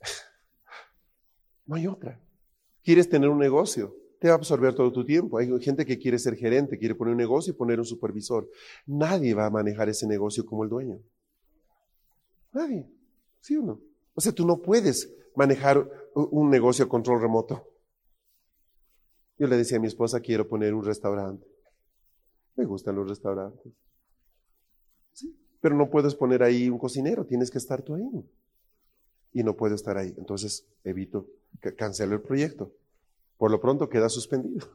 no 1.66 1.74
hay 1.74 1.86
otra. 1.86 2.18
¿Quieres 2.84 3.08
tener 3.08 3.28
un 3.28 3.38
negocio? 3.38 4.01
Te 4.22 4.28
va 4.28 4.34
a 4.34 4.36
absorber 4.36 4.72
todo 4.72 4.92
tu 4.92 5.04
tiempo. 5.04 5.36
Hay 5.36 5.50
gente 5.60 5.84
que 5.84 5.98
quiere 5.98 6.16
ser 6.16 6.36
gerente, 6.36 6.78
quiere 6.78 6.94
poner 6.94 7.10
un 7.10 7.18
negocio 7.18 7.52
y 7.52 7.56
poner 7.56 7.80
un 7.80 7.84
supervisor. 7.84 8.48
Nadie 8.86 9.34
va 9.34 9.46
a 9.46 9.50
manejar 9.50 9.88
ese 9.88 10.06
negocio 10.06 10.46
como 10.46 10.62
el 10.62 10.70
dueño. 10.70 11.00
Nadie. 12.52 12.88
¿Sí 13.40 13.56
o 13.56 13.62
no? 13.62 13.80
O 14.14 14.20
sea, 14.20 14.30
tú 14.30 14.46
no 14.46 14.62
puedes 14.62 15.12
manejar 15.34 15.90
un 16.14 16.50
negocio 16.50 16.84
a 16.84 16.88
control 16.88 17.20
remoto. 17.20 17.66
Yo 19.38 19.48
le 19.48 19.56
decía 19.56 19.78
a 19.78 19.80
mi 19.80 19.88
esposa, 19.88 20.20
quiero 20.20 20.46
poner 20.46 20.72
un 20.72 20.84
restaurante. 20.84 21.44
Me 22.54 22.64
gustan 22.64 22.94
los 22.94 23.08
restaurantes. 23.08 23.72
Pero 25.60 25.74
no 25.74 25.90
puedes 25.90 26.14
poner 26.14 26.44
ahí 26.44 26.68
un 26.68 26.78
cocinero, 26.78 27.26
tienes 27.26 27.50
que 27.50 27.58
estar 27.58 27.82
tú 27.82 27.96
ahí. 27.96 28.24
Y 29.32 29.42
no 29.42 29.56
puedo 29.56 29.74
estar 29.74 29.98
ahí. 29.98 30.14
Entonces 30.16 30.64
evito, 30.84 31.26
cancelo 31.76 32.14
el 32.14 32.22
proyecto. 32.22 32.72
Por 33.36 33.50
lo 33.50 33.60
pronto 33.60 33.88
queda 33.88 34.08
suspendido. 34.08 34.68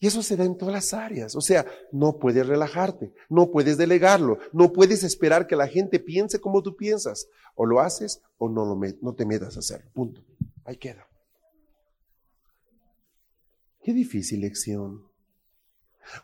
Y 0.00 0.06
eso 0.06 0.22
se 0.22 0.36
da 0.36 0.44
en 0.44 0.58
todas 0.58 0.74
las 0.74 0.92
áreas. 0.92 1.34
O 1.34 1.40
sea, 1.40 1.64
no 1.90 2.18
puedes 2.18 2.46
relajarte, 2.46 3.12
no 3.28 3.50
puedes 3.50 3.78
delegarlo, 3.78 4.38
no 4.52 4.72
puedes 4.72 5.02
esperar 5.02 5.46
que 5.46 5.56
la 5.56 5.68
gente 5.68 5.98
piense 5.98 6.40
como 6.40 6.62
tú 6.62 6.76
piensas. 6.76 7.28
O 7.54 7.64
lo 7.64 7.80
haces 7.80 8.20
o 8.36 8.48
no, 8.48 8.66
lo 8.66 8.78
no 9.00 9.14
te 9.14 9.24
metas 9.24 9.56
a 9.56 9.60
hacerlo. 9.60 9.90
Punto. 9.94 10.22
Ahí 10.64 10.76
queda. 10.76 11.06
Qué 13.82 13.92
difícil 13.92 14.40
lección. 14.40 15.04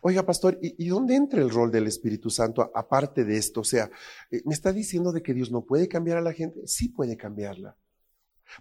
Oiga, 0.01 0.25
pastor, 0.25 0.57
¿y, 0.61 0.87
dónde 0.87 1.15
entra 1.15 1.41
el 1.41 1.49
rol 1.49 1.71
del 1.71 1.87
Espíritu 1.87 2.29
Santo 2.29 2.71
aparte 2.73 3.23
de 3.23 3.37
esto? 3.37 3.61
O 3.61 3.63
sea, 3.63 3.89
eh, 4.29 4.41
¿me 4.45 4.53
está 4.53 4.71
diciendo 4.71 5.11
de 5.11 5.21
que 5.21 5.33
Dios 5.33 5.51
no 5.51 5.65
puede 5.65 5.87
cambiar 5.87 6.17
a 6.17 6.21
la 6.21 6.33
gente? 6.33 6.67
Sí 6.67 6.89
puede 6.89 7.17
cambiarla. 7.17 7.75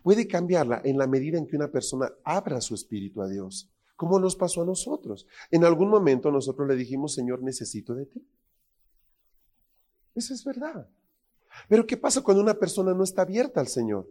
Puede 0.03 0.27
cambiarla 0.27 0.81
en 0.85 0.99
la 0.99 1.07
medida 1.07 1.39
en 1.39 1.47
que 1.47 1.57
una 1.57 1.71
persona 1.71 2.13
abra 2.25 2.61
su 2.61 2.75
espíritu 2.75 3.23
a 3.23 3.29
Dios, 3.29 3.71
como 3.97 4.19
nos 4.19 4.37
pasó 4.37 4.63
a 4.63 4.67
nosotros. 4.67 5.27
En 5.51 5.65
algún 5.65 5.89
momento 5.89 6.31
nosotros 6.31 6.69
le 6.69 6.77
dijimos, 6.77 7.15
Señor, 7.15 7.43
necesito 7.43 7.95
de 7.95 8.07
ti. 8.07 8.27
Eso 10.15 10.35
es 10.35 10.45
verdad. 10.45 10.89
Pero 11.69 11.87
¿qué 11.87 11.97
pasa 11.97 12.23
cuando 12.23 12.43
una 12.43 12.55
persona 12.55 12.95
no 12.95 13.05
está 13.05 13.23
abierta 13.23 13.61
al 13.61 13.69
Señor? 13.69 14.09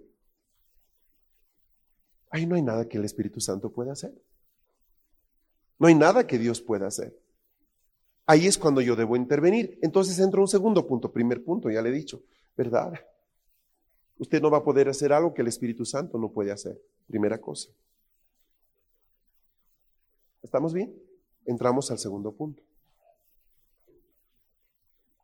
Ahí 2.29 2.45
no 2.45 2.55
hay 2.55 2.61
nada 2.61 2.87
que 2.87 2.97
el 2.97 3.05
Espíritu 3.05 3.39
Santo 3.39 3.71
pueda 3.71 3.93
hacer. 3.93 4.13
No 5.79 5.87
hay 5.87 5.95
nada 5.95 6.27
que 6.27 6.37
Dios 6.37 6.61
pueda 6.61 6.87
hacer. 6.87 7.17
Ahí 8.25 8.45
es 8.45 8.57
cuando 8.57 8.81
yo 8.81 8.95
debo 8.95 9.15
intervenir. 9.15 9.79
Entonces 9.81 10.19
entro 10.19 10.41
un 10.41 10.47
segundo 10.47 10.85
punto, 10.85 11.11
primer 11.11 11.43
punto, 11.43 11.69
ya 11.71 11.81
le 11.81 11.89
he 11.89 11.93
dicho, 11.93 12.21
¿verdad? 12.55 12.93
Usted 14.19 14.41
no 14.41 14.51
va 14.51 14.57
a 14.57 14.63
poder 14.63 14.89
hacer 14.89 15.13
algo 15.13 15.33
que 15.33 15.41
el 15.41 15.47
Espíritu 15.47 15.85
Santo 15.85 16.17
no 16.17 16.29
puede 16.29 16.51
hacer. 16.51 16.79
Primera 17.07 17.39
cosa. 17.39 17.69
¿Estamos 20.43 20.73
bien? 20.73 20.93
Entramos 21.45 21.89
al 21.89 21.97
segundo 21.97 22.31
punto. 22.33 22.61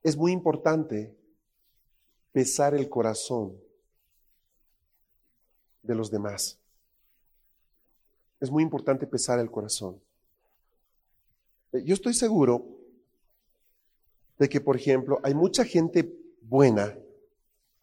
Es 0.01 0.15
muy 0.15 0.31
importante 0.31 1.13
pesar 2.31 2.73
el 2.73 2.87
corazón 2.89 3.59
de 5.83 5.95
los 5.95 6.09
demás. 6.09 6.57
Es 8.39 8.49
muy 8.49 8.63
importante 8.63 9.05
pesar 9.05 9.39
el 9.39 9.51
corazón. 9.51 9.99
Yo 11.73 11.93
estoy 11.93 12.13
seguro 12.13 12.65
de 14.37 14.47
que, 14.47 14.61
por 14.61 14.77
ejemplo, 14.77 15.19
hay 15.23 15.33
mucha 15.33 15.65
gente 15.65 16.09
buena 16.41 16.97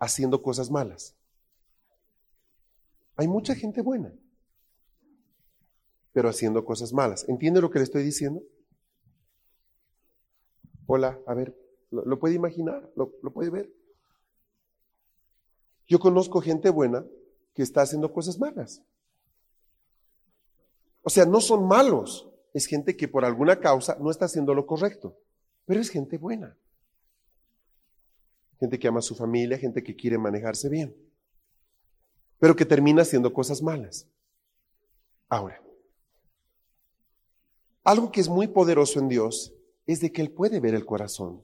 haciendo 0.02 0.42
cosas 0.42 0.68
malas. 0.68 1.14
Hay 3.14 3.28
mucha 3.28 3.54
gente 3.54 3.82
buena, 3.82 4.12
pero 6.12 6.28
haciendo 6.28 6.64
cosas 6.64 6.92
malas. 6.92 7.24
¿Entiende 7.28 7.60
lo 7.60 7.70
que 7.70 7.78
le 7.78 7.84
estoy 7.84 8.02
diciendo? 8.02 8.42
Hola, 10.86 11.20
a 11.24 11.34
ver, 11.34 11.56
¿lo, 11.90 12.18
puede 12.18 12.34
imaginar? 12.34 12.90
¿Lo, 12.96 13.12
¿Lo 13.22 13.32
puede 13.32 13.50
ver? 13.50 13.72
Yo 15.86 16.00
conozco 16.00 16.40
gente 16.40 16.68
buena 16.70 17.06
que 17.54 17.62
está 17.62 17.82
haciendo 17.82 18.12
cosas 18.12 18.40
malas. 18.40 18.82
O 21.02 21.10
sea, 21.10 21.26
no 21.26 21.40
son 21.40 21.68
malos, 21.68 22.28
es 22.52 22.66
gente 22.66 22.96
que 22.96 23.06
por 23.06 23.24
alguna 23.24 23.60
causa 23.60 23.96
no 24.00 24.10
está 24.10 24.24
haciendo 24.24 24.52
lo 24.52 24.66
correcto, 24.66 25.16
pero 25.64 25.80
es 25.80 25.90
gente 25.90 26.18
buena. 26.18 26.58
Gente 28.62 28.78
que 28.78 28.86
ama 28.86 29.00
a 29.00 29.02
su 29.02 29.16
familia, 29.16 29.58
gente 29.58 29.82
que 29.82 29.96
quiere 29.96 30.16
manejarse 30.18 30.68
bien, 30.68 30.94
pero 32.38 32.54
que 32.54 32.64
termina 32.64 33.02
haciendo 33.02 33.32
cosas 33.32 33.60
malas. 33.60 34.06
Ahora, 35.28 35.60
algo 37.82 38.12
que 38.12 38.20
es 38.20 38.28
muy 38.28 38.46
poderoso 38.46 39.00
en 39.00 39.08
Dios 39.08 39.52
es 39.84 39.98
de 39.98 40.12
que 40.12 40.22
Él 40.22 40.30
puede 40.30 40.60
ver 40.60 40.76
el 40.76 40.86
corazón. 40.86 41.42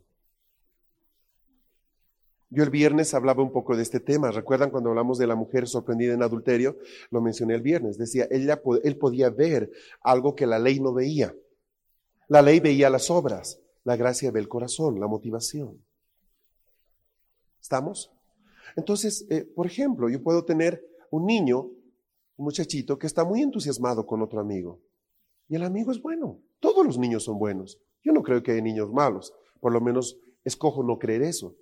Yo 2.51 2.63
el 2.63 2.71
viernes 2.71 3.13
hablaba 3.15 3.43
un 3.43 3.51
poco 3.51 3.77
de 3.77 3.83
este 3.83 3.99
tema. 3.99 4.31
¿Recuerdan 4.31 4.71
cuando 4.71 4.91
hablamos 4.91 5.19
de 5.19 5.27
la 5.27 5.35
mujer 5.35 5.67
sorprendida 5.67 6.15
en 6.15 6.23
adulterio? 6.23 6.79
Lo 7.11 7.21
mencioné 7.21 7.57
el 7.57 7.63
viernes. 7.63 7.99
Decía, 7.99 8.29
ella, 8.31 8.63
él 8.85 8.97
podía 8.97 9.29
ver 9.29 9.73
algo 10.03 10.37
que 10.37 10.47
la 10.47 10.61
ley 10.61 10.79
no 10.79 10.95
veía. 10.95 11.35
La 12.29 12.43
ley 12.43 12.61
veía 12.61 12.89
las 12.89 13.11
obras, 13.11 13.61
la 13.83 13.97
gracia 13.97 14.31
ve 14.31 14.39
el 14.39 14.47
corazón, 14.47 15.01
la 15.01 15.09
motivación. 15.09 15.83
¿Estamos? 17.69 18.11
Entonces, 18.77 19.27
eh, 19.29 19.45
por 19.45 19.67
ejemplo, 19.67 20.09
yo 20.09 20.23
puedo 20.23 20.43
tener 20.43 20.83
un 21.11 21.27
niño, 21.27 21.61
un 21.61 22.45
muchachito, 22.47 22.99
que 22.99 23.07
está 23.07 23.25
muy 23.27 23.43
entusiasmado 23.43 24.07
con 24.07 24.23
otro 24.23 24.41
amigo. 24.41 24.81
Y 25.51 25.57
el 25.57 25.63
amigo 25.63 25.93
es 25.93 26.01
bueno. 26.01 26.41
Todos 26.61 26.87
los 26.87 26.97
niños 26.97 27.25
son 27.25 27.39
buenos. 27.39 27.79
Yo 28.03 28.13
no 28.13 28.23
creo 28.23 28.43
que 28.43 28.53
hay 28.53 28.63
niños 28.63 28.91
malos. 28.91 29.35
Por 29.61 29.75
lo 29.75 29.83
menos 29.83 30.19
escojo 30.45 30.83
no 30.83 30.99
creer 30.99 31.21
eso. 31.21 31.57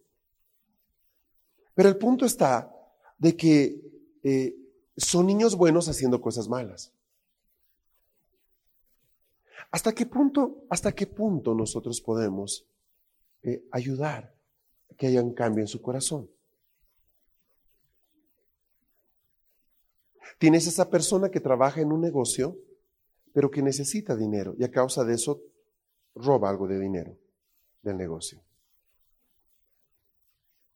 Pero 1.75 1.89
el 1.89 1.97
punto 1.97 2.25
está 2.25 2.73
de 3.19 3.37
que 3.37 3.81
eh, 4.23 4.55
son 4.97 5.27
niños 5.27 5.57
buenos 5.57 5.89
haciendo 5.89 6.21
cosas 6.21 6.49
malas. 6.49 6.93
¿Hasta 9.73 9.93
qué 9.93 10.07
punto, 10.07 10.67
hasta 10.71 10.93
qué 10.93 11.09
punto 11.09 11.53
nosotros 11.53 12.01
podemos 12.01 12.65
eh, 13.43 13.67
ayudar 13.73 14.36
que 14.97 15.07
haya 15.07 15.23
un 15.23 15.35
cambio 15.35 15.63
en 15.63 15.69
su 15.69 15.81
corazón? 15.81 16.31
Tienes 20.39 20.67
esa 20.67 20.91
persona 20.91 21.31
que 21.31 21.41
trabaja 21.41 21.81
en 21.81 21.93
un 21.93 22.01
negocio, 22.01 22.59
pero 23.33 23.51
que 23.51 23.63
necesita 23.63 24.17
dinero 24.17 24.55
y 24.59 24.65
a 24.65 24.71
causa 24.71 25.05
de 25.05 25.15
eso 25.15 25.43
roba 26.15 26.51
algo 26.51 26.67
de 26.67 26.79
dinero 26.79 27.17
del 27.83 27.97
negocio. 27.97 28.43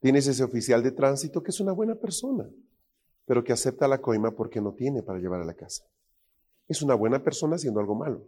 Tienes 0.00 0.26
ese 0.26 0.42
oficial 0.42 0.82
de 0.82 0.92
tránsito 0.92 1.42
que 1.42 1.50
es 1.50 1.60
una 1.60 1.72
buena 1.72 1.94
persona, 1.94 2.48
pero 3.26 3.44
que 3.44 3.52
acepta 3.52 3.86
la 3.86 4.00
coima 4.00 4.30
porque 4.30 4.60
no 4.60 4.72
tiene 4.72 5.02
para 5.02 5.18
llevar 5.18 5.40
a 5.40 5.44
la 5.44 5.54
casa. 5.54 5.84
Es 6.68 6.82
una 6.82 6.94
buena 6.94 7.22
persona 7.22 7.56
haciendo 7.56 7.80
algo 7.80 7.94
malo. 7.94 8.26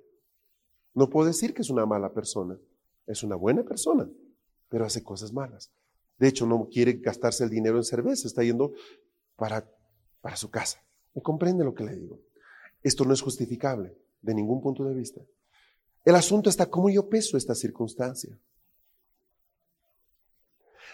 No 0.95 1.09
puedo 1.09 1.27
decir 1.27 1.55
que 1.55 1.63
es 1.63 1.71
una 1.71 1.87
mala 1.87 2.13
persona. 2.13 2.59
Es 3.07 3.23
una 3.23 3.37
buena 3.37 3.63
persona, 3.63 4.09
pero 4.73 4.87
hace 4.87 5.03
cosas 5.03 5.35
malas. 5.35 5.71
De 6.19 6.29
hecho, 6.29 6.47
no 6.47 6.67
quiere 6.67 6.95
gastarse 6.95 7.45
el 7.45 7.51
dinero 7.51 7.77
en 7.77 7.85
cerveza, 7.85 8.27
está 8.27 8.43
yendo 8.43 8.73
para, 9.37 9.71
para 10.23 10.35
su 10.35 10.49
casa. 10.49 10.83
¿Me 11.15 11.21
comprende 11.21 11.63
lo 11.63 11.75
que 11.75 11.85
le 11.85 11.95
digo? 11.95 12.19
Esto 12.83 13.05
no 13.05 13.13
es 13.13 13.21
justificable 13.21 13.95
de 14.23 14.35
ningún 14.35 14.63
punto 14.63 14.83
de 14.85 14.95
vista. 14.95 15.21
El 16.07 16.15
asunto 16.15 16.49
está 16.49 16.71
cómo 16.71 16.89
yo 16.89 17.07
peso 17.07 17.37
esta 17.37 17.55
circunstancia. 17.55 18.35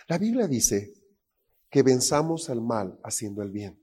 La 0.08 0.18
Biblia 0.18 0.48
dice 0.48 0.92
que 1.70 1.84
venzamos 1.84 2.50
al 2.50 2.60
mal 2.60 2.98
haciendo 3.04 3.42
el 3.42 3.52
bien. 3.52 3.78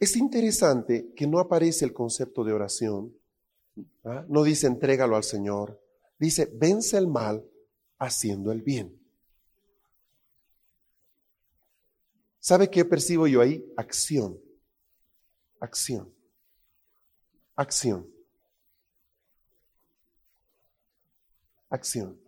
Es 0.00 0.16
interesante 0.16 1.12
que 1.14 1.28
no 1.28 1.38
aparece 1.38 1.84
el 1.84 1.92
concepto 1.92 2.42
de 2.42 2.52
oración, 2.52 3.16
¿ah? 4.02 4.24
no 4.28 4.42
dice 4.42 4.66
entrégalo 4.66 5.14
al 5.14 5.22
Señor, 5.22 5.83
dice 6.18 6.50
vence 6.54 6.96
el 6.96 7.06
mal 7.06 7.44
haciendo 7.98 8.52
el 8.52 8.62
bien. 8.62 9.00
¿Sabe 12.40 12.68
qué 12.68 12.84
percibo 12.84 13.26
yo 13.26 13.40
ahí? 13.40 13.64
Acción, 13.76 14.38
acción, 15.60 16.14
acción. 17.56 18.14
acción. 21.74 22.20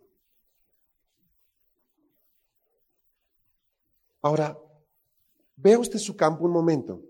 Ahora, 4.21 4.59
vea 5.55 5.79
usted 5.79 5.99
su 5.99 6.17
campo 6.17 6.45
un 6.45 6.53
momento. 6.53 7.01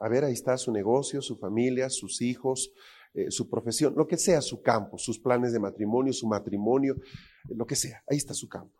A 0.00 0.08
ver, 0.08 0.24
ahí 0.24 0.32
está 0.32 0.58
su 0.58 0.72
negocio, 0.72 1.22
su 1.22 1.36
familia, 1.36 1.88
sus 1.88 2.20
hijos, 2.20 2.72
eh, 3.14 3.30
su 3.30 3.48
profesión, 3.48 3.94
lo 3.94 4.06
que 4.06 4.16
sea 4.16 4.40
su 4.40 4.62
campo, 4.62 4.96
sus 4.96 5.18
planes 5.18 5.52
de 5.52 5.60
matrimonio, 5.60 6.12
su 6.12 6.26
matrimonio, 6.26 6.96
lo 7.48 7.66
que 7.66 7.76
sea. 7.76 8.02
Ahí 8.08 8.16
está 8.16 8.32
su 8.32 8.48
campo. 8.48 8.74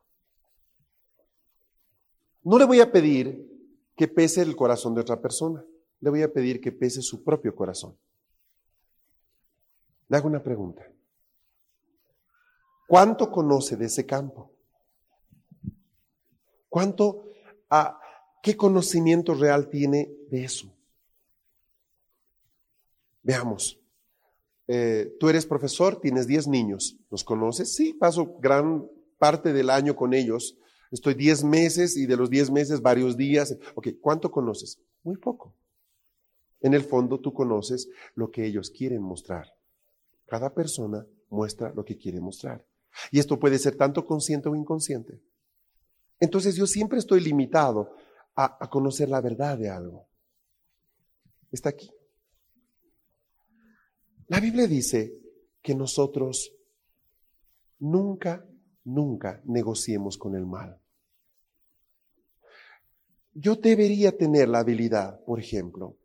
No 2.43 2.59
le 2.59 2.65
voy 2.65 2.81
a 2.81 2.91
pedir 2.91 3.47
que 3.95 4.09
pese 4.09 4.41
el 4.41 4.57
corazón 4.57 4.95
de 4.95 5.03
otra 5.03 5.21
persona. 5.21 5.65
Le 6.01 6.11
voy 6.11 6.23
a 6.23 6.33
pedir 6.33 6.61
que 6.61 6.73
pese 6.73 7.03
su 7.03 7.23
propio 7.23 7.55
corazón. 7.55 7.97
Le 10.09 10.17
hago 10.17 10.29
una 10.29 10.43
pregunta. 10.43 10.83
¿Cuánto 12.89 13.31
conoce 13.31 13.77
de 13.77 13.87
ese 13.87 14.07
campo? 14.07 14.51
¿Cuánto, 16.69 17.27
a, 17.69 18.01
qué 18.43 18.57
conocimiento 18.57 19.35
real 19.35 19.69
tiene 19.69 20.11
de 20.31 20.45
eso? 20.45 20.75
Veamos. 23.23 23.82
Eh, 24.69 25.17
tú 25.19 25.29
eres 25.29 25.47
profesor, 25.47 26.01
tienes 26.01 26.27
10 26.27 26.49
niños. 26.49 26.97
¿Los 27.11 27.25
conoces? 27.25 27.75
Sí, 27.75 27.95
paso 27.95 28.37
gran 28.41 28.87
parte 29.19 29.53
del 29.53 29.71
año 29.71 29.97
con 29.97 30.15
ellos. 30.15 30.57
Estoy 30.91 31.15
10 31.15 31.45
meses 31.45 31.97
y 31.97 32.07
de 32.07 32.17
los 32.17 32.31
10 32.31 32.51
meses 32.51 32.83
varios 32.83 33.17
días. 33.17 33.57
Ok, 33.75 33.89
¿cuánto 34.01 34.31
conoces? 34.31 34.81
Muy 35.03 35.17
poco. 35.17 35.55
En 36.61 36.75
el 36.75 36.85
fondo 36.85 37.19
tú 37.21 37.33
conoces 37.33 37.89
lo 38.15 38.31
que 38.31 38.47
ellos 38.47 38.71
quieren 38.71 39.03
mostrar. 39.03 39.53
Cada 40.27 40.55
persona 40.55 41.07
muestra 41.29 41.73
lo 41.75 41.85
que 41.85 41.97
quiere 41.97 42.21
mostrar. 42.21 42.65
Y 43.11 43.19
esto 43.19 43.39
puede 43.39 43.59
ser 43.59 43.77
tanto 43.77 44.05
consciente 44.05 44.49
o 44.49 44.55
inconsciente. 44.55 45.21
Entonces 46.21 46.55
yo 46.55 46.67
siempre 46.67 46.99
estoy 46.99 47.21
limitado 47.21 47.97
a, 48.37 48.71
conocer 48.71 49.09
la 49.09 49.21
verdad 49.21 49.59
de 49.59 49.69
algo. 49.69 50.07
Está 51.51 51.71
aquí. 51.71 51.91
La 54.33 54.41
Biblia 54.41 54.67
dice 54.67 55.13
que 55.61 55.75
nosotros 55.75 56.55
nunca, 57.81 58.43
nunca 58.83 59.43
negociemos 59.45 60.17
con 60.17 60.35
el 60.35 60.47
mal. 60.47 60.81
Yo 63.35 63.57
debería 63.57 64.17
tener 64.17 64.49
la 64.49 64.61
habilidad, 64.61 65.23
por 65.27 65.39
ejemplo, 65.39 65.99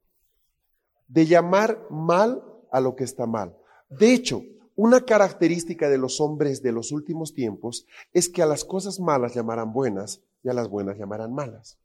de 1.08 1.26
llamar 1.26 1.88
mal 1.90 2.44
a 2.70 2.82
lo 2.82 2.98
que 2.98 3.06
está 3.06 3.26
mal. 3.26 3.56
De 3.90 4.14
hecho, 4.14 4.44
una 4.76 5.06
característica 5.06 5.88
de 5.88 5.98
los 5.98 6.20
hombres 6.20 6.62
de 6.62 6.74
los 6.74 6.92
últimos 6.92 7.34
tiempos 7.34 7.88
es 8.12 8.28
que 8.28 8.42
a 8.42 8.46
las 8.46 8.66
cosas 8.66 9.00
malas 9.00 9.36
llamarán 9.36 9.72
buenas 9.72 10.22
y 10.44 10.50
a 10.50 10.54
las 10.54 10.68
buenas 10.68 10.98
llamarán 10.98 11.34
malas. 11.34 11.80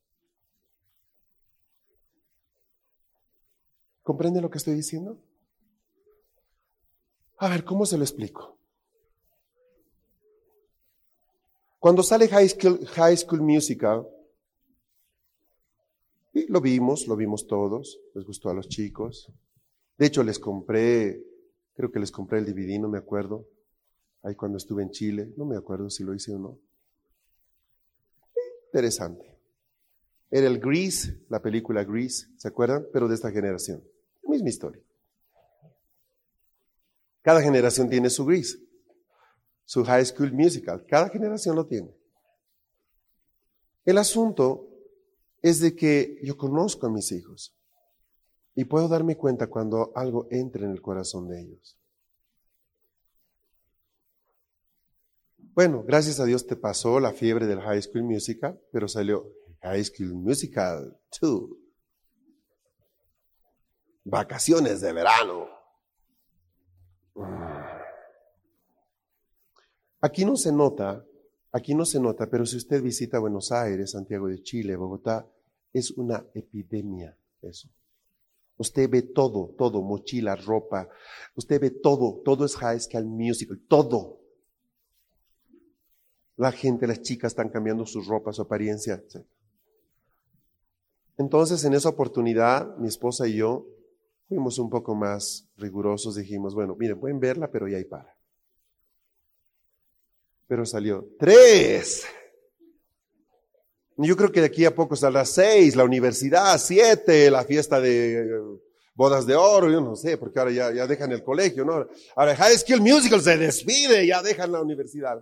¿Comprende 4.03 4.41
lo 4.41 4.51
que 4.51 4.59
estoy 4.59 4.75
diciendo? 4.75 5.21
A 7.43 7.49
ver, 7.49 7.65
¿cómo 7.65 7.85
se 7.85 7.99
lo 7.99 8.05
explico? 8.05 8.57
Cuando 11.81 12.05
sale 12.05 12.29
High 12.29 12.49
School, 12.51 12.87
High 12.87 13.17
Musical, 13.41 14.07
y 16.35 16.47
lo 16.47 16.61
vimos, 16.61 17.09
lo 17.09 17.17
vimos 17.17 17.49
todos, 17.49 17.99
les 18.15 18.25
gustó 18.25 18.49
a 18.49 18.55
los 18.55 18.69
chicos. 18.69 19.29
De 19.99 20.07
hecho, 20.07 20.23
les 20.23 20.39
compré 20.39 21.21
Creo 21.75 21.91
que 21.91 21.99
les 21.99 22.13
compré 22.13 22.39
el 22.39 22.47
DVD, 22.47 22.79
no 22.79 22.89
me 22.89 22.99
acuerdo. 22.99 23.49
Ahí 24.23 24.37
cuando 24.37 24.59
estuve 24.59 24.85
en 24.85 24.91
Chile, 24.91 25.33
no 25.37 25.45
me 25.45 25.57
acuerdo 25.57 25.91
si 25.91 26.05
lo 26.05 26.15
hice 26.15 26.33
o 26.33 26.39
no. 26.39 26.59
Interesante. 28.67 29.37
Era 30.31 30.47
el 30.47 30.61
Grease, 30.61 31.19
la 31.29 31.43
película 31.43 31.83
Grease, 31.83 32.29
¿se 32.37 32.47
acuerdan? 32.47 32.87
Pero 32.93 33.09
de 33.09 33.17
esta 33.17 33.33
generación. 33.33 33.83
Misma 34.23 34.49
historia. 34.49 34.83
Cada 37.23 37.41
generación 37.41 37.89
tiene 37.89 38.11
su 38.11 38.27
Grease, 38.27 38.59
su 39.65 39.85
High 39.85 40.05
School 40.07 40.33
Musical. 40.33 40.85
Cada 40.87 41.09
generación 41.09 41.57
lo 41.57 41.67
tiene. 41.67 41.95
El 43.85 43.99
asunto 43.99 44.69
es 45.41 45.61
de 45.61 45.75
que 45.75 46.19
yo 46.23 46.37
conozco 46.37 46.87
a 46.87 46.91
mis 46.91 47.11
hijos. 47.13 47.57
Y 48.55 48.65
puedo 48.65 48.87
darme 48.87 49.17
cuenta 49.17 49.47
cuando 49.47 49.93
algo 49.95 50.29
entra 50.31 50.65
en 50.65 50.73
el 50.73 50.83
corazón 50.83 51.29
de 51.29 51.41
ellos. 51.41 51.79
Bueno, 55.55 55.83
gracias 55.85 56.21
a 56.21 56.25
Dios 56.25 56.47
te 56.47 56.57
pasó 56.57 57.01
la 57.01 57.13
fiebre 57.13 57.47
del 57.47 57.61
High 57.61 57.83
School 57.83 58.05
Musical, 58.05 58.61
pero 58.73 58.89
salió 58.89 59.27
High 59.63 59.85
School 59.85 60.15
Musical 60.15 60.99
2. 61.21 61.51
Vacaciones 64.05 64.81
de 64.81 64.93
verano. 64.93 65.62
Aquí 70.01 70.25
no 70.25 70.37
se 70.37 70.53
nota, 70.53 71.05
aquí 71.53 71.75
no 71.75 71.85
se 71.85 72.01
nota, 72.01 72.29
pero 72.29 72.45
si 72.45 72.57
usted 72.57 72.83
visita 72.83 73.19
Buenos 73.19 73.53
Aires, 73.53 73.93
Santiago 73.93 74.29
de 74.29 74.43
Chile, 74.43 74.77
Bogotá, 74.77 75.29
es 75.73 75.93
una 75.93 76.27
epidemia 76.35 77.17
eso. 77.43 77.69
Usted 78.57 78.89
ve 78.89 79.03
todo, 79.03 79.55
todo, 79.57 79.83
mochila, 79.83 80.37
ropa. 80.37 80.89
Usted 81.35 81.61
ve 81.61 81.71
todo, 81.71 82.21
todo 82.25 82.45
es 82.45 82.57
high 82.57 82.79
school 82.79 83.07
musical, 83.07 83.61
todo. 83.67 84.21
La 86.37 86.53
gente, 86.53 86.87
las 86.87 87.03
chicas 87.03 87.33
están 87.33 87.49
cambiando 87.49 87.87
sus 87.87 88.07
ropas, 88.07 88.37
su 88.37 88.43
apariencia, 88.43 89.03
Entonces, 91.19 91.65
en 91.65 91.75
esa 91.75 91.89
oportunidad, 91.89 92.77
mi 92.79 92.89
esposa 92.89 93.27
y 93.27 93.37
yo 93.37 93.67
fuimos 94.33 94.59
un 94.59 94.71
poco 94.71 94.95
más 94.95 95.47
rigurosos. 95.59 96.17
Dijimos, 96.17 96.55
bueno, 96.55 96.75
miren, 96.75 96.99
pueden 96.99 97.21
verla, 97.21 97.51
pero 97.51 97.69
ya 97.69 97.77
hay 97.77 97.85
para. 97.85 98.17
Pero 100.47 100.65
salió 100.65 101.07
tres. 101.19 102.07
Yo 103.99 104.17
creo 104.17 104.33
que 104.33 104.41
de 104.41 104.47
aquí 104.47 104.65
a 104.65 104.75
poco 104.75 104.97
saldrá 104.97 105.27
seis, 105.27 105.77
la 105.77 105.85
universidad, 105.85 106.59
siete, 106.59 107.31
la 107.31 107.45
fiesta 107.45 107.79
de 107.79 108.21
eh, 108.21 108.41
bodas 108.95 109.27
de 109.27 109.37
oro, 109.37 109.71
yo 109.71 109.83
no 109.83 109.95
sé, 109.97 110.17
porque 110.17 110.39
ahora 110.39 110.51
ya, 110.51 110.73
ya 110.73 110.87
dejan 110.87 111.13
el 111.13 111.23
colegio, 111.23 111.65
¿no? 111.67 111.87
Ahora 112.17 112.35
High 112.35 112.57
School 112.57 112.81
Musical 112.81 113.21
se 113.21 113.37
despide, 113.37 114.07
ya 114.07 114.23
dejan 114.23 114.51
la 114.51 114.63
universidad. 114.63 115.21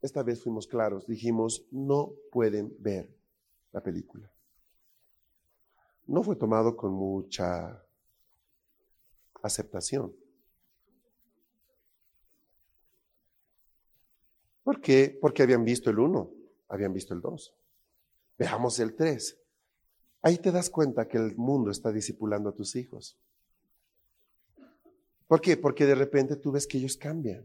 Esta 0.00 0.22
vez 0.22 0.40
fuimos 0.40 0.68
claros, 0.68 1.04
dijimos, 1.08 1.66
no 1.72 2.12
pueden 2.30 2.72
ver 2.78 3.10
la 3.72 3.82
película. 3.82 4.30
No 6.06 6.22
fue 6.22 6.36
tomado 6.36 6.76
con 6.76 6.92
mucha 6.92 7.82
aceptación. 9.42 10.14
¿Por 14.62 14.80
qué? 14.80 15.16
Porque 15.20 15.42
habían 15.42 15.64
visto 15.64 15.90
el 15.90 15.98
uno, 15.98 16.32
habían 16.68 16.92
visto 16.92 17.14
el 17.14 17.20
dos. 17.20 17.54
Veamos 18.38 18.78
el 18.80 18.94
tres. 18.94 19.38
Ahí 20.22 20.38
te 20.38 20.50
das 20.50 20.70
cuenta 20.70 21.06
que 21.06 21.18
el 21.18 21.36
mundo 21.36 21.70
está 21.70 21.92
discipulando 21.92 22.48
a 22.48 22.54
tus 22.54 22.74
hijos. 22.74 23.16
¿Por 25.26 25.40
qué? 25.40 25.56
Porque 25.56 25.86
de 25.86 25.94
repente 25.94 26.36
tú 26.36 26.52
ves 26.52 26.66
que 26.66 26.78
ellos 26.78 26.96
cambian. 26.96 27.44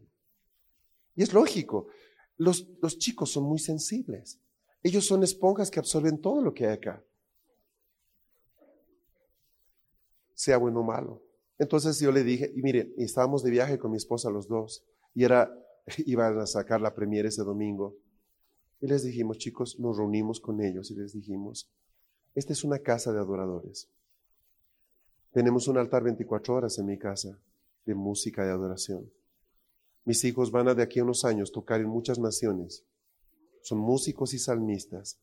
Y 1.16 1.24
es 1.24 1.34
lógico. 1.34 1.88
Los, 2.38 2.68
los 2.82 2.98
chicos 2.98 3.32
son 3.32 3.44
muy 3.44 3.60
sensibles. 3.60 4.40
Ellos 4.84 5.06
son 5.06 5.24
esponjas 5.24 5.70
que 5.70 5.80
absorben 5.80 6.20
todo 6.20 6.42
lo 6.42 6.54
que 6.54 6.66
hay 6.66 6.74
acá. 6.74 7.04
Sea 10.42 10.58
bueno 10.58 10.80
o 10.80 10.84
malo. 10.84 11.22
Entonces 11.60 12.00
yo 12.00 12.12
le 12.12 12.24
dije, 12.24 12.52
y 12.56 12.64
miren, 12.64 12.96
estábamos 12.98 13.44
de 13.44 13.52
viaje 13.52 13.78
con 13.78 13.92
mi 13.92 13.98
esposa 13.98 14.32
los 14.32 14.48
dos, 14.48 14.84
y 15.14 15.24
era 15.24 15.54
iban 16.08 16.40
a 16.40 16.48
sacar 16.48 16.82
la 16.82 16.96
premier 16.96 17.28
ese 17.28 17.44
domingo. 17.44 17.96
Y 18.80 18.88
les 18.88 19.04
dijimos, 19.04 19.38
chicos, 19.38 19.80
nos 19.80 19.98
reunimos 19.98 20.40
con 20.40 20.60
ellos 20.60 20.90
y 20.90 20.96
les 20.96 21.14
dijimos, 21.14 21.70
esta 22.34 22.54
es 22.54 22.64
una 22.64 22.80
casa 22.80 23.14
de 23.14 23.20
adoradores. 23.20 23.88
Tenemos 25.32 25.68
un 25.68 25.78
altar 25.78 26.02
24 26.02 26.56
horas 26.56 26.76
en 26.80 26.88
mi 26.88 26.98
casa 26.98 27.38
de 27.86 27.94
música 27.94 28.44
y 28.44 28.50
adoración. 28.50 29.12
Mis 30.06 30.24
hijos 30.24 30.50
van 30.50 30.70
a 30.70 30.74
de 30.74 30.82
aquí 30.82 31.02
a 31.02 31.04
unos 31.04 31.24
años 31.24 31.52
tocar 31.52 31.82
en 31.82 31.88
muchas 31.88 32.18
naciones. 32.18 32.84
Son 33.62 33.78
músicos 33.78 34.34
y 34.34 34.40
salmistas. 34.40 35.20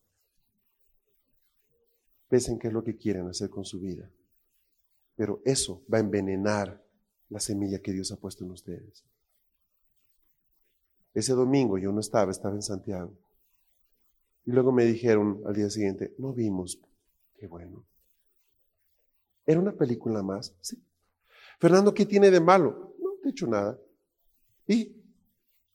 Pesen 2.29 2.57
qué 2.57 2.69
es 2.69 2.73
lo 2.73 2.85
que 2.85 2.95
quieren 2.95 3.27
hacer 3.27 3.49
con 3.49 3.65
su 3.65 3.81
vida. 3.81 4.09
Pero 5.19 5.41
eso 5.43 5.83
va 5.93 5.97
a 5.97 5.99
envenenar 5.99 6.81
la 7.27 7.41
semilla 7.41 7.81
que 7.81 7.91
Dios 7.91 8.09
ha 8.13 8.15
puesto 8.15 8.45
en 8.45 8.51
ustedes. 8.51 9.03
Ese 11.13 11.33
domingo 11.33 11.77
yo 11.77 11.91
no 11.91 11.99
estaba, 11.99 12.31
estaba 12.31 12.55
en 12.55 12.61
Santiago. 12.61 13.11
Y 14.45 14.53
luego 14.53 14.71
me 14.71 14.85
dijeron 14.85 15.41
al 15.45 15.55
día 15.55 15.69
siguiente, 15.69 16.15
no 16.19 16.31
vimos. 16.31 16.79
Qué 17.35 17.47
bueno. 17.47 17.83
¿Era 19.45 19.59
una 19.59 19.73
película 19.73 20.23
más? 20.23 20.55
Sí. 20.61 20.81
Fernando, 21.59 21.93
¿qué 21.93 22.05
tiene 22.05 22.31
de 22.31 22.39
malo? 22.39 22.95
No, 22.97 23.09
no 23.21 23.27
he 23.27 23.31
hecho 23.31 23.45
nada. 23.45 23.77
¿Y 24.67 25.03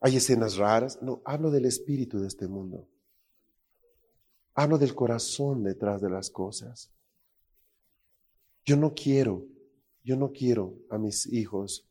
hay 0.01 0.17
escenas 0.17 0.57
raras? 0.57 1.03
No, 1.03 1.21
hablo 1.23 1.51
del 1.51 1.67
espíritu 1.67 2.19
de 2.19 2.29
este 2.29 2.49
mundo. 2.49 2.89
Hablo 4.55 4.79
del 4.79 4.95
corazón 4.95 5.65
detrás 5.65 6.01
de 6.01 6.09
las 6.09 6.31
cosas. 6.31 6.94
Yo 8.65 8.77
no 8.77 8.95
quiero, 8.95 9.47
yo 10.03 10.17
no 10.17 10.33
quiero 10.33 10.75
a 10.91 10.99
mis 10.99 11.27
hijos, 11.27 11.87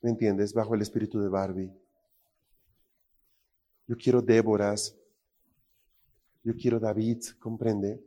¿me 0.00 0.10
entiendes? 0.10 0.52
Bajo 0.52 0.74
el 0.74 0.82
espíritu 0.82 1.20
de 1.20 1.28
Barbie. 1.28 1.72
Yo 3.86 3.96
quiero 3.96 4.22
Déboras. 4.22 4.96
Yo 6.42 6.54
quiero 6.54 6.78
David, 6.78 7.22
¿comprende? 7.38 8.04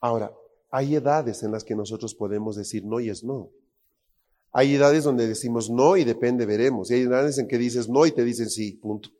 Ahora, 0.00 0.32
hay 0.70 0.94
edades 0.94 1.42
en 1.42 1.50
las 1.50 1.64
que 1.64 1.74
nosotros 1.74 2.14
podemos 2.14 2.56
decir 2.56 2.84
no 2.84 3.00
y 3.00 3.08
es 3.08 3.24
no. 3.24 3.50
Hay 4.52 4.74
edades 4.74 5.04
donde 5.04 5.26
decimos 5.26 5.68
no 5.68 5.96
y 5.96 6.04
depende, 6.04 6.46
veremos. 6.46 6.90
Y 6.90 6.94
hay 6.94 7.00
edades 7.02 7.38
en 7.38 7.48
que 7.48 7.58
dices 7.58 7.88
no 7.88 8.06
y 8.06 8.12
te 8.12 8.22
dicen 8.22 8.48
sí, 8.48 8.72
punto. 8.74 9.10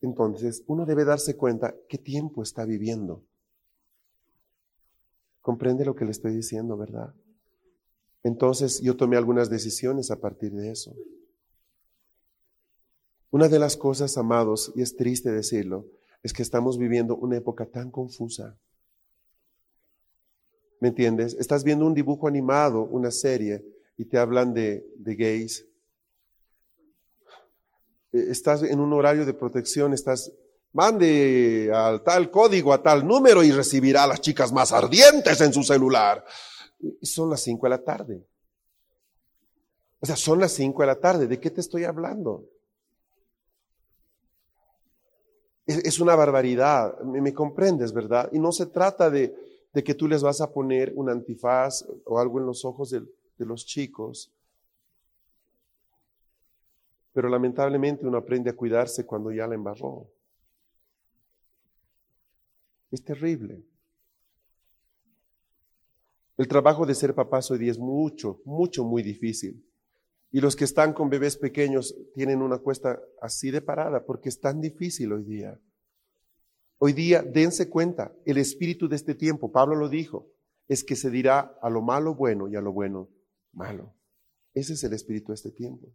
Entonces, 0.00 0.62
uno 0.66 0.86
debe 0.86 1.04
darse 1.04 1.36
cuenta 1.36 1.74
qué 1.88 1.98
tiempo 1.98 2.42
está 2.42 2.64
viviendo. 2.64 3.24
Comprende 5.42 5.84
lo 5.84 5.94
que 5.94 6.04
le 6.04 6.12
estoy 6.12 6.34
diciendo, 6.34 6.76
¿verdad? 6.76 7.14
Entonces, 8.22 8.80
yo 8.80 8.96
tomé 8.96 9.16
algunas 9.16 9.50
decisiones 9.50 10.10
a 10.10 10.20
partir 10.20 10.52
de 10.52 10.70
eso. 10.70 10.94
Una 13.30 13.48
de 13.48 13.58
las 13.58 13.76
cosas, 13.76 14.16
amados, 14.18 14.72
y 14.76 14.82
es 14.82 14.96
triste 14.96 15.30
decirlo, 15.30 15.86
es 16.22 16.32
que 16.32 16.42
estamos 16.42 16.78
viviendo 16.78 17.16
una 17.16 17.36
época 17.36 17.66
tan 17.66 17.90
confusa. 17.90 18.58
¿Me 20.80 20.88
entiendes? 20.88 21.34
Estás 21.34 21.64
viendo 21.64 21.86
un 21.86 21.94
dibujo 21.94 22.28
animado, 22.28 22.82
una 22.82 23.10
serie, 23.10 23.64
y 23.96 24.04
te 24.04 24.18
hablan 24.18 24.52
de, 24.52 24.84
gays. 24.98 25.66
E, 28.12 28.30
estás 28.30 28.62
en 28.62 28.80
un 28.80 28.92
horario 28.92 29.24
de 29.24 29.34
protección, 29.34 29.92
estás, 29.92 30.32
mande 30.72 31.70
al 31.72 32.02
tal 32.02 32.30
código, 32.30 32.72
a 32.72 32.82
tal 32.82 33.06
número 33.06 33.42
y 33.42 33.52
recibirá 33.52 34.04
a 34.04 34.08
las 34.08 34.20
chicas 34.20 34.52
más 34.52 34.72
ardientes 34.72 35.40
en 35.40 35.52
su 35.52 35.62
celular. 35.62 36.24
Son 37.02 37.30
las 37.30 37.40
cinco 37.40 37.66
de 37.66 37.70
la 37.70 37.82
tarde. 37.82 38.26
O 40.00 40.06
sea, 40.06 40.16
son 40.16 40.40
las 40.40 40.52
cinco 40.52 40.82
de 40.82 40.88
la 40.88 40.98
tarde. 40.98 41.26
¿De 41.26 41.38
qué 41.38 41.50
te 41.50 41.60
estoy 41.60 41.84
hablando? 41.84 42.44
Es, 45.64 46.00
una 46.00 46.16
barbaridad, 46.16 46.98
me, 47.02 47.32
comprendes, 47.32 47.92
¿verdad? 47.92 48.28
Y 48.32 48.40
no 48.40 48.50
se 48.50 48.66
trata 48.66 49.08
de, 49.10 49.32
que 49.72 49.94
tú 49.94 50.08
les 50.08 50.22
vas 50.22 50.40
a 50.40 50.52
poner 50.52 50.92
un 50.96 51.08
antifaz 51.08 51.86
o 52.04 52.18
algo 52.18 52.40
en 52.40 52.46
los 52.46 52.64
ojos 52.64 52.90
de, 52.90 53.00
de 53.38 53.46
los 53.46 53.64
chicos. 53.64 54.32
Pero 57.12 57.28
lamentablemente 57.28 58.04
uno 58.04 58.18
aprende 58.18 58.50
a 58.50 58.56
cuidarse 58.56 59.06
cuando 59.06 59.30
ya 59.30 59.46
la 59.46 59.54
embarró. 59.54 60.08
Es 62.90 63.04
terrible. 63.04 63.62
El 66.36 66.48
trabajo 66.48 66.86
de 66.86 66.94
ser 66.94 67.14
papá 67.14 67.40
hoy 67.50 67.58
día 67.58 67.70
es 67.70 67.78
mucho, 67.78 68.40
mucho, 68.44 68.84
muy 68.84 69.02
difícil. 69.02 69.64
Y 70.30 70.40
los 70.40 70.56
que 70.56 70.64
están 70.64 70.94
con 70.94 71.10
bebés 71.10 71.36
pequeños 71.36 71.94
tienen 72.14 72.40
una 72.40 72.58
cuesta 72.58 73.00
así 73.20 73.50
de 73.50 73.60
parada 73.60 74.04
porque 74.06 74.30
es 74.30 74.40
tan 74.40 74.60
difícil 74.60 75.12
hoy 75.12 75.24
día. 75.24 75.60
Hoy 76.78 76.94
día, 76.94 77.22
dense 77.22 77.68
cuenta, 77.68 78.12
el 78.24 78.38
espíritu 78.38 78.88
de 78.88 78.96
este 78.96 79.14
tiempo, 79.14 79.52
Pablo 79.52 79.76
lo 79.76 79.88
dijo, 79.88 80.32
es 80.68 80.82
que 80.84 80.96
se 80.96 81.10
dirá 81.10 81.58
a 81.60 81.68
lo 81.68 81.82
malo 81.82 82.14
bueno 82.14 82.48
y 82.48 82.56
a 82.56 82.60
lo 82.62 82.72
bueno 82.72 83.08
malo. 83.52 83.94
Ese 84.54 84.72
es 84.72 84.82
el 84.84 84.94
espíritu 84.94 85.28
de 85.28 85.34
este 85.34 85.50
tiempo. 85.50 85.86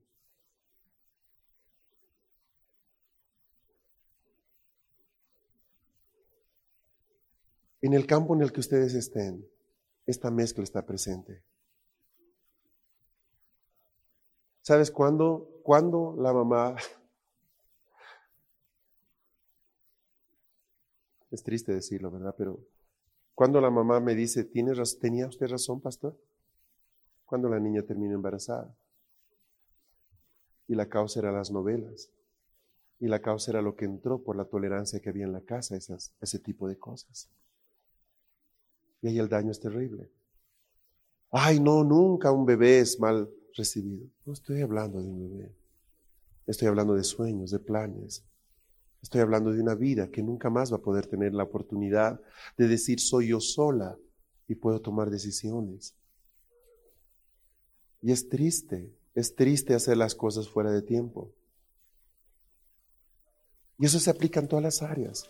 En 7.81 7.93
el 7.93 8.05
campo 8.05 8.35
en 8.35 8.41
el 8.41 8.51
que 8.51 8.59
ustedes 8.59 8.93
estén, 8.93 9.45
esta 10.07 10.31
mezcla 10.31 10.63
está 10.63 10.85
presente. 10.85 11.43
¿Sabes 14.61 14.89
cuándo, 14.89 15.61
cuándo 15.63 16.15
la 16.17 16.33
mamá... 16.33 16.75
Es 21.29 21.43
triste 21.43 21.73
decirlo, 21.73 22.09
¿verdad? 22.09 22.33
Pero 22.37 22.57
cuando 23.35 23.59
la 23.59 23.69
mamá 23.69 23.99
me 23.99 24.15
dice, 24.15 24.45
¿tenía 24.45 25.27
usted 25.27 25.47
razón, 25.47 25.81
pastor? 25.81 26.17
Cuando 27.25 27.49
la 27.49 27.59
niña 27.59 27.83
terminó 27.83 28.15
embarazada. 28.15 28.73
Y 30.69 30.75
la 30.75 30.87
causa 30.87 31.19
era 31.19 31.33
las 31.33 31.51
novelas. 31.51 32.09
Y 32.99 33.07
la 33.07 33.21
causa 33.21 33.51
era 33.51 33.61
lo 33.61 33.75
que 33.75 33.83
entró 33.83 34.23
por 34.23 34.37
la 34.37 34.45
tolerancia 34.45 35.01
que 35.01 35.09
había 35.09 35.25
en 35.25 35.33
la 35.33 35.41
casa, 35.41 35.75
ese 35.75 36.39
tipo 36.39 36.69
de 36.69 36.79
cosas. 36.79 37.29
Y 39.01 39.07
ahí 39.07 39.19
el 39.19 39.29
daño 39.29 39.51
es 39.51 39.59
terrible. 39.59 40.09
Ay, 41.31 41.59
no, 41.59 41.83
nunca 41.83 42.31
un 42.31 42.45
bebé 42.45 42.79
es 42.79 42.99
mal 42.99 43.29
recibido. 43.55 44.07
No 44.25 44.33
estoy 44.33 44.61
hablando 44.61 45.01
de 45.01 45.07
un 45.07 45.19
bebé. 45.29 45.51
Estoy 46.45 46.67
hablando 46.67 46.95
de 46.95 47.03
sueños, 47.03 47.51
de 47.51 47.59
planes. 47.59 48.23
Estoy 49.01 49.21
hablando 49.21 49.51
de 49.51 49.61
una 49.61 49.75
vida 49.75 50.09
que 50.09 50.23
nunca 50.23 50.49
más 50.49 50.71
va 50.71 50.77
a 50.77 50.81
poder 50.81 51.07
tener 51.07 51.33
la 51.33 51.43
oportunidad 51.43 52.19
de 52.57 52.67
decir 52.67 52.99
soy 52.99 53.29
yo 53.29 53.39
sola 53.39 53.97
y 54.47 54.55
puedo 54.55 54.81
tomar 54.81 55.09
decisiones. 55.09 55.95
Y 58.01 58.11
es 58.11 58.29
triste, 58.29 58.93
es 59.13 59.35
triste 59.35 59.73
hacer 59.73 59.97
las 59.97 60.15
cosas 60.15 60.47
fuera 60.47 60.71
de 60.71 60.81
tiempo. 60.81 61.31
Y 63.79 63.85
eso 63.85 63.99
se 63.99 64.09
aplica 64.09 64.39
en 64.39 64.47
todas 64.47 64.63
las 64.63 64.81
áreas. 64.81 65.29